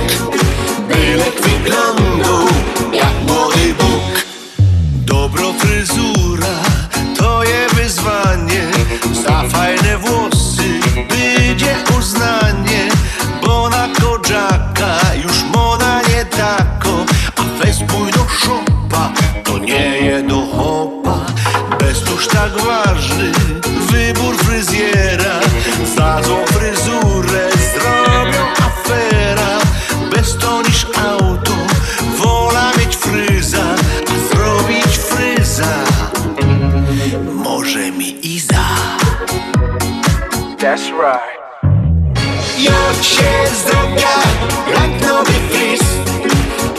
Bylek 0.88 1.40
wyglądał 1.40 1.97
Tuż 22.18 22.28
tak 22.28 22.52
ważny 22.60 23.32
wybór 23.90 24.36
fryzjera. 24.36 25.40
Za 25.96 26.22
złą 26.22 26.44
fryzurę 26.46 27.48
zrobią 27.74 28.42
afera. 28.66 29.58
Bez 30.10 30.36
to 30.38 30.62
niż 30.62 30.86
auto 31.10 31.52
Wola 32.16 32.72
mieć 32.78 32.96
fryza 32.96 33.62
A 34.08 34.34
zrobić 34.34 34.98
fryza. 34.98 35.74
Może 37.34 37.90
mi 37.90 38.26
Iza 38.36 38.64
That's 40.58 40.90
right. 40.90 41.38
Jak 42.58 43.04
się 43.04 43.54
zdrowia 43.56 44.18
jak 44.74 45.08
nowy 45.08 45.32
fryz. 45.50 45.80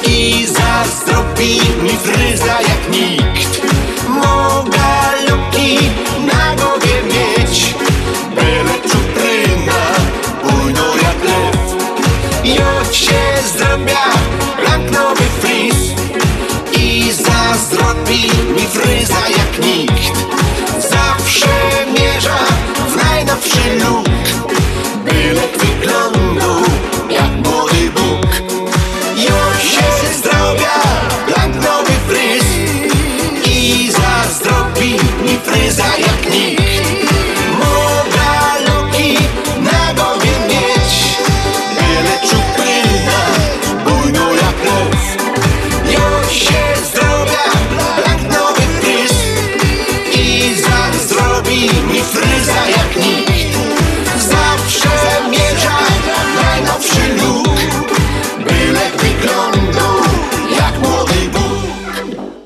I 0.07 0.47
zazdrobi 0.47 1.61
mi 1.83 1.89
fryza 1.89 2.61
jak 2.61 2.91
nikt. 2.91 3.61
Mogę 4.07 5.18
na 5.75 6.55
głowie 6.55 7.03
mieć 7.03 7.75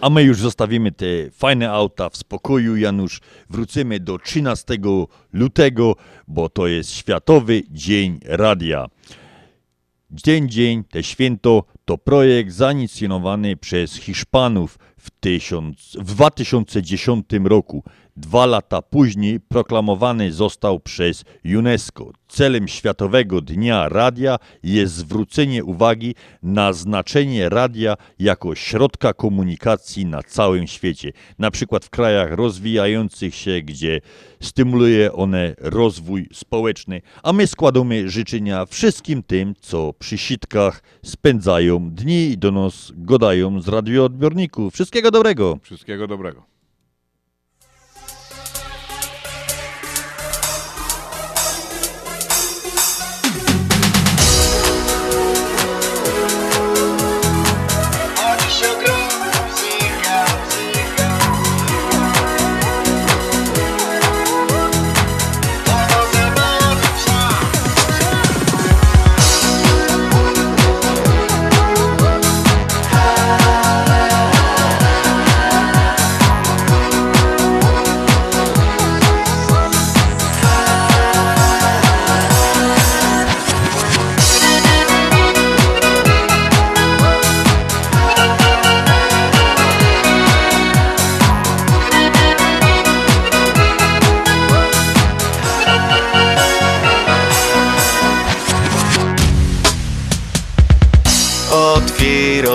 A 0.03 0.09
my 0.09 0.23
już 0.23 0.37
zostawimy 0.37 0.91
te 0.91 1.05
fajne 1.31 1.71
auta 1.71 2.09
w 2.09 2.17
spokoju, 2.17 2.77
Janusz. 2.77 3.19
Wrócimy 3.49 3.99
do 3.99 4.17
13 4.19 4.77
lutego, 5.33 5.95
bo 6.27 6.49
to 6.49 6.67
jest 6.67 6.91
Światowy 6.91 7.63
Dzień 7.69 8.19
Radia. 8.25 8.85
Dzień 10.11 10.49
Dzień, 10.49 10.83
te 10.83 11.03
święto, 11.03 11.63
to 11.85 11.97
projekt 11.97 12.51
zainicjowany 12.51 13.57
przez 13.57 13.95
Hiszpanów 13.95 14.79
w, 14.97 15.09
tysiąc, 15.19 15.97
w 15.99 16.15
2010 16.15 17.25
roku. 17.43 17.83
Dwa 18.17 18.45
lata 18.45 18.81
później 18.81 19.39
proklamowany 19.39 20.31
został 20.31 20.79
przez 20.79 21.23
UNESCO. 21.57 22.11
Celem 22.27 22.67
Światowego 22.67 23.41
Dnia 23.41 23.89
Radia 23.89 24.37
jest 24.63 24.93
zwrócenie 24.93 25.63
uwagi 25.63 26.15
na 26.43 26.73
znaczenie 26.73 27.49
radia 27.49 27.95
jako 28.19 28.55
środka 28.55 29.13
komunikacji 29.13 30.05
na 30.05 30.23
całym 30.23 30.67
świecie. 30.67 31.11
Na 31.39 31.51
przykład 31.51 31.85
w 31.85 31.89
krajach 31.89 32.31
rozwijających 32.31 33.35
się, 33.35 33.61
gdzie 33.61 34.01
stymuluje 34.41 35.13
one 35.13 35.55
rozwój 35.57 36.29
społeczny. 36.33 37.01
A 37.23 37.33
my 37.33 37.47
składamy 37.47 38.09
życzenia 38.09 38.65
wszystkim 38.65 39.23
tym, 39.23 39.53
co 39.61 39.93
przy 39.99 40.17
sitkach 40.17 40.83
spędzają 41.03 41.89
dni 41.89 42.29
i 42.29 42.37
do 42.37 42.51
nas 42.51 42.91
godają 42.95 43.61
z 43.61 43.67
radioodbiorników. 43.67 44.73
Wszystkiego 44.73 45.11
dobrego. 45.11 45.59
Wszystkiego 45.63 46.07
dobrego. 46.07 46.52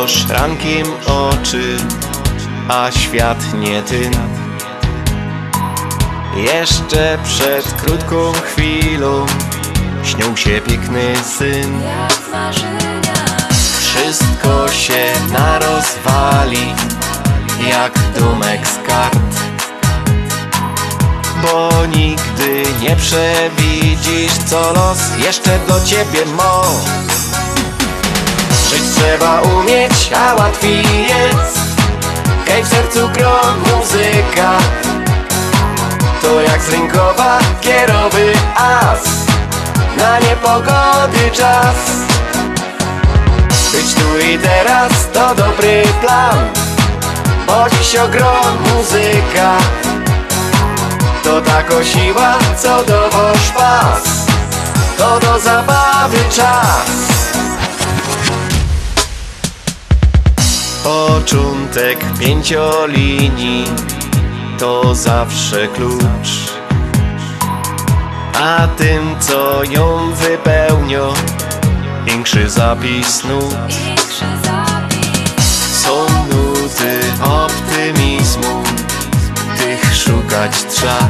Otwierasz 0.09 0.29
rankiem 0.29 0.87
oczy, 1.07 1.77
a 2.69 2.91
świat 2.91 3.55
nie 3.55 3.83
ty. 3.83 4.11
Jeszcze 6.37 7.19
przed 7.25 7.73
krótką 7.73 8.33
chwilą 8.33 9.27
śnił 10.03 10.37
się 10.37 10.61
piękny 10.61 11.17
syn. 11.39 11.81
Wszystko 13.81 14.69
się 14.73 15.05
narozwali, 15.33 16.75
jak 17.69 17.99
domek 18.19 18.69
z 18.69 18.89
kart. 18.89 19.41
Bo 21.43 21.87
nigdy 21.87 22.63
nie 22.81 22.97
przewidzisz, 22.97 24.33
co 24.47 24.73
los 24.73 24.99
jeszcze 25.25 25.59
do 25.69 25.85
ciebie 25.85 26.27
ma. 26.37 26.63
Żyć 28.69 28.83
trzeba 28.97 29.41
umieć, 29.41 30.11
a 30.17 30.35
łatwiej 30.35 30.85
jest. 31.03 31.59
Kaj 32.47 32.65
w 32.65 32.69
sercu 32.69 33.09
grom 33.09 33.57
muzyka. 33.59 34.53
To 36.23 36.41
jak 36.41 36.63
z 36.63 36.69
rynkowa 36.69 37.39
kierowy 37.61 38.33
as. 38.57 39.05
Na 39.97 40.19
niepogody 40.19 41.31
czas. 41.33 41.77
Być 43.73 43.95
tu 43.95 44.19
i 44.19 44.39
teraz 44.39 44.93
to 45.13 45.35
dobry 45.35 45.83
plan. 46.01 46.39
Bo 47.47 47.71
dziś 47.71 47.97
ogrom 47.97 48.57
muzyka. 48.75 49.57
To 51.25 51.41
tako 51.41 51.85
siła, 51.85 52.39
co 52.63 52.85
dowoż 52.85 53.51
pas. 53.57 54.27
To 54.99 55.21
do 55.21 55.39
zabawy 55.39 56.19
czas 56.31 57.28
Początek 60.89 61.99
pięciolinii 62.19 63.65
to 64.59 64.95
zawsze 64.95 65.69
klucz. 65.69 66.53
A 68.35 68.69
tym 68.69 69.17
co 69.21 69.65
ją 69.65 70.13
wypełnia 70.15 71.01
Większy 72.05 72.51
zapis 72.51 73.25
nut. 73.25 73.55
Są 75.73 76.07
nuty 76.29 77.01
optymizmu 77.23 78.63
Tych 79.59 79.97
szukać 79.97 80.53
trzeba. 80.71 81.09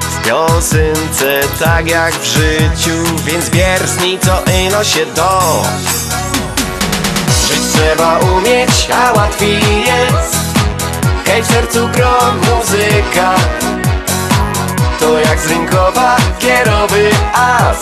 W 0.00 0.26
piosence 0.26 1.40
tak 1.58 1.88
jak 1.88 2.14
w 2.14 2.24
życiu 2.24 3.04
Więc 3.24 3.48
wiersni 3.48 4.18
co 4.18 4.42
ino 4.52 4.84
się 4.84 5.06
do 5.06 5.62
trzeba 7.78 8.18
umieć, 8.18 8.88
a 8.90 9.12
łatwiej 9.12 9.60
jest. 9.80 10.36
Hej 11.26 11.42
w 11.42 11.46
sercu 11.46 11.88
grom 11.88 12.34
muzyka. 12.38 13.34
To 15.00 15.18
jak 15.18 15.40
z 15.40 15.46
rynkowa 15.46 16.16
kierowy 16.38 17.10
as. 17.34 17.80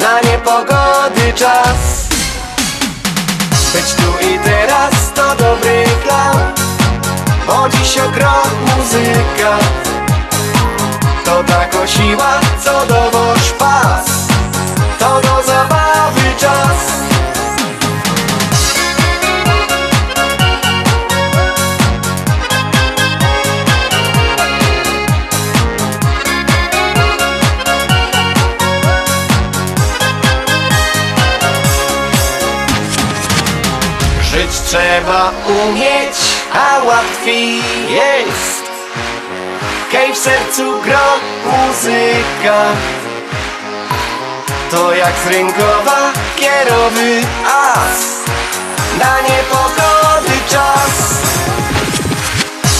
Na 0.00 0.30
niepogody 0.30 1.32
czas. 1.34 2.08
Być 3.74 3.94
tu 3.94 4.26
i 4.26 4.38
teraz 4.38 5.12
to 5.14 5.36
dobry 5.36 5.84
plan. 6.04 6.36
Bo 7.46 7.68
dziś 7.68 7.98
ogrom 7.98 8.50
muzyka. 8.76 9.58
To 11.24 11.44
tako 11.44 11.86
siła, 11.86 12.40
co 12.64 12.86
dowoż 12.86 13.50
pas. 13.58 14.06
To 14.98 15.20
do 15.20 15.42
zabawy 15.46 16.01
trzeba 34.72 35.30
umieć, 35.46 36.16
a 36.52 36.84
łatwiej 36.84 37.56
jest. 37.90 38.62
Hej 39.92 40.14
w 40.14 40.18
sercu 40.18 40.62
gro 40.84 41.08
muzyka. 41.44 42.64
To 44.70 44.94
jak 44.94 45.14
z 45.24 45.26
rynkowa 45.26 46.12
kierowy 46.36 47.20
as. 47.46 48.00
Na 48.98 49.20
niepogody 49.20 50.36
czas. 50.48 51.22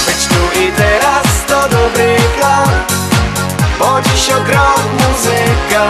Być 0.06 0.26
tu 0.26 0.60
i 0.60 0.72
teraz 0.72 1.26
to 1.48 1.68
dobry 1.68 2.16
plan. 2.38 2.68
Bo 3.78 4.00
dziś 4.00 4.30
ogrom 4.30 4.82
muzyka. 4.94 5.84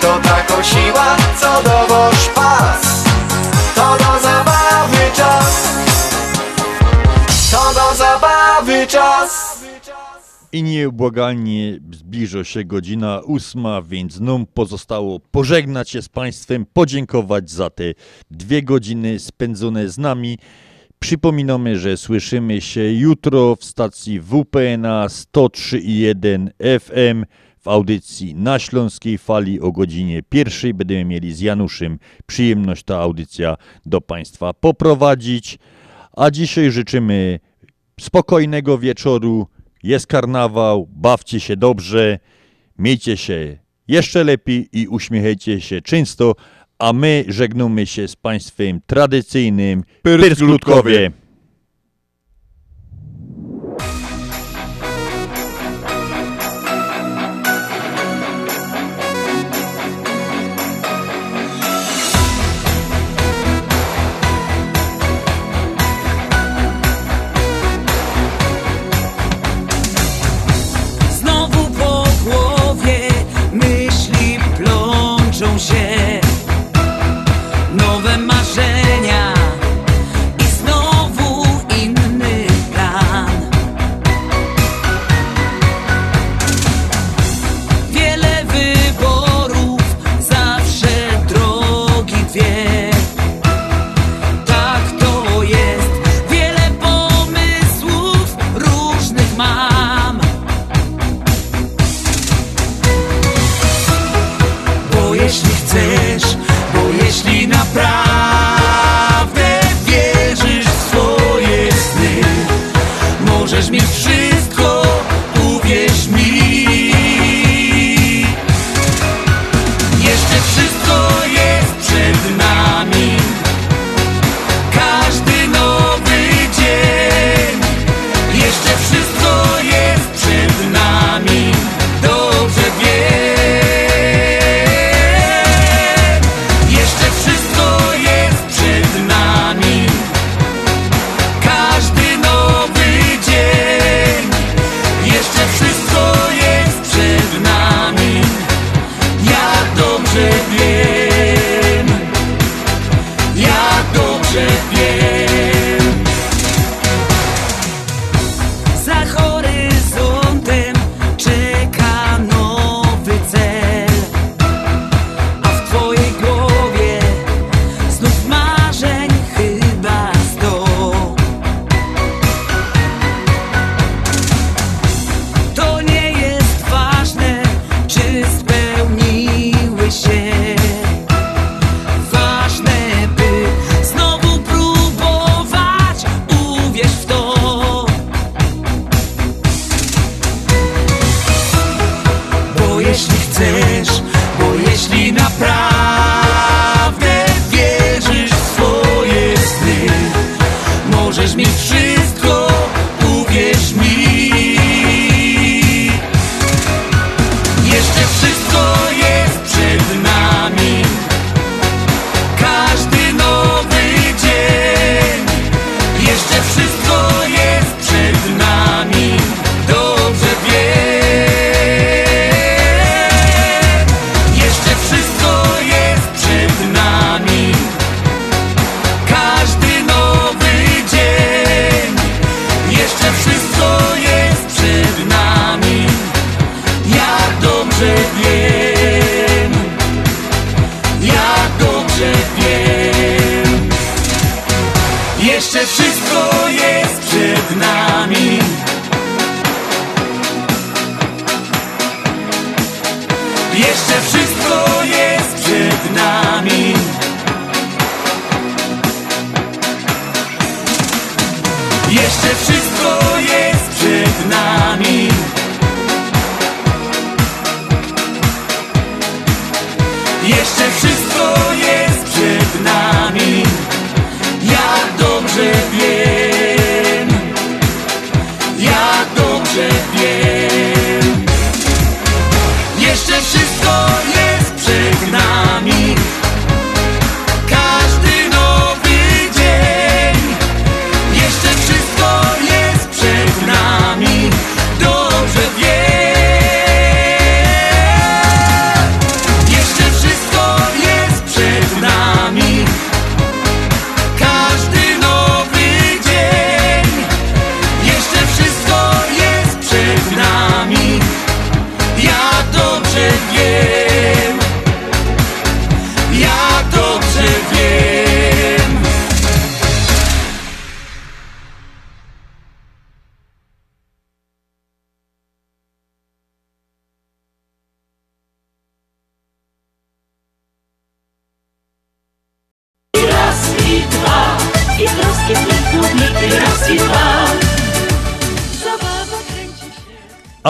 To 0.00 0.18
taką 0.28 0.62
siła, 0.62 1.16
co 1.40 1.62
dowoż 1.62 2.28
pas 2.34 2.95
to 3.76 3.96
do 3.98 4.20
zabawy 4.22 5.16
czas. 5.16 5.76
To 7.50 7.74
do 7.74 7.96
zabawy 7.96 8.86
czas. 8.86 9.56
I 10.52 10.62
nieubłagalnie 10.62 11.78
zbliża 11.92 12.44
się 12.44 12.64
godzina 12.64 13.20
ósma, 13.20 13.82
więc 13.82 14.20
nam 14.20 14.46
pozostało 14.46 15.20
pożegnać 15.30 15.90
się 15.90 16.02
z 16.02 16.08
Państwem, 16.08 16.66
podziękować 16.72 17.50
za 17.50 17.70
te 17.70 17.84
dwie 18.30 18.62
godziny 18.62 19.18
spędzone 19.18 19.88
z 19.88 19.98
nami. 19.98 20.38
Przypominamy, 20.98 21.78
że 21.78 21.96
słyszymy 21.96 22.60
się 22.60 22.92
jutro 22.92 23.56
w 23.56 23.64
stacji 23.64 24.20
WPNA 24.20 25.06
103.1 25.06 26.48
FM 26.80 27.24
Audycji 27.68 28.34
na 28.34 28.58
Śląskiej 28.58 29.18
Fali 29.18 29.60
o 29.60 29.72
godzinie 29.72 30.22
pierwszej 30.22 30.74
będziemy 30.74 31.04
mieli 31.04 31.34
z 31.34 31.40
Januszem 31.40 31.98
przyjemność 32.26 32.84
ta 32.84 32.98
audycja 32.98 33.56
do 33.86 34.00
Państwa 34.00 34.52
poprowadzić. 34.52 35.58
A 36.16 36.30
dzisiaj 36.30 36.70
życzymy 36.70 37.40
spokojnego 38.00 38.78
wieczoru. 38.78 39.46
Jest 39.82 40.06
karnawał, 40.06 40.88
bawcie 40.90 41.40
się 41.40 41.56
dobrze, 41.56 42.18
miejcie 42.78 43.16
się 43.16 43.58
jeszcze 43.88 44.24
lepiej 44.24 44.68
i 44.72 44.88
uśmiechajcie 44.88 45.60
się 45.60 45.82
często, 45.82 46.34
a 46.78 46.92
my 46.92 47.24
żegnamy 47.28 47.86
się 47.86 48.08
z 48.08 48.16
Państwem 48.16 48.80
tradycyjnym 48.86 49.84
Pyrslutkowie. 50.02 51.10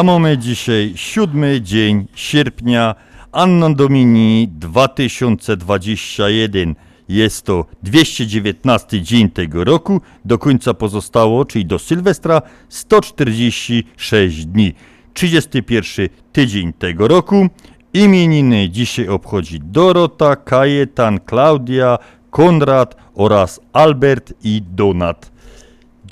Mamy 0.06 0.38
dzisiaj 0.38 0.92
siódmy 0.96 1.60
dzień 1.60 2.06
sierpnia, 2.14 2.94
Anno 3.32 3.74
Domini 3.74 4.48
2021. 4.48 6.74
Jest 7.08 7.46
to 7.46 7.64
219 7.82 9.02
dzień 9.02 9.30
tego 9.30 9.64
roku. 9.64 10.00
Do 10.24 10.38
końca 10.38 10.74
pozostało, 10.74 11.44
czyli 11.44 11.66
do 11.66 11.78
Sylwestra, 11.78 12.42
146 12.68 14.46
dni. 14.46 14.74
31 15.14 16.08
tydzień 16.32 16.72
tego 16.72 17.08
roku. 17.08 17.48
Imieniny 17.92 18.70
dzisiaj 18.70 19.08
obchodzi 19.08 19.60
Dorota, 19.60 20.36
Kajetan, 20.36 21.20
Klaudia, 21.20 21.98
Konrad 22.30 22.96
oraz 23.14 23.60
Albert 23.72 24.34
i 24.44 24.62
Donat. 24.62 25.36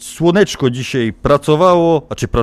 Słoneczko 0.01 0.71
dzisiaj 0.71 1.13
pracowało, 1.13 2.07
a 2.11 2.15
czy 2.15 2.29
pracowało 2.29 2.35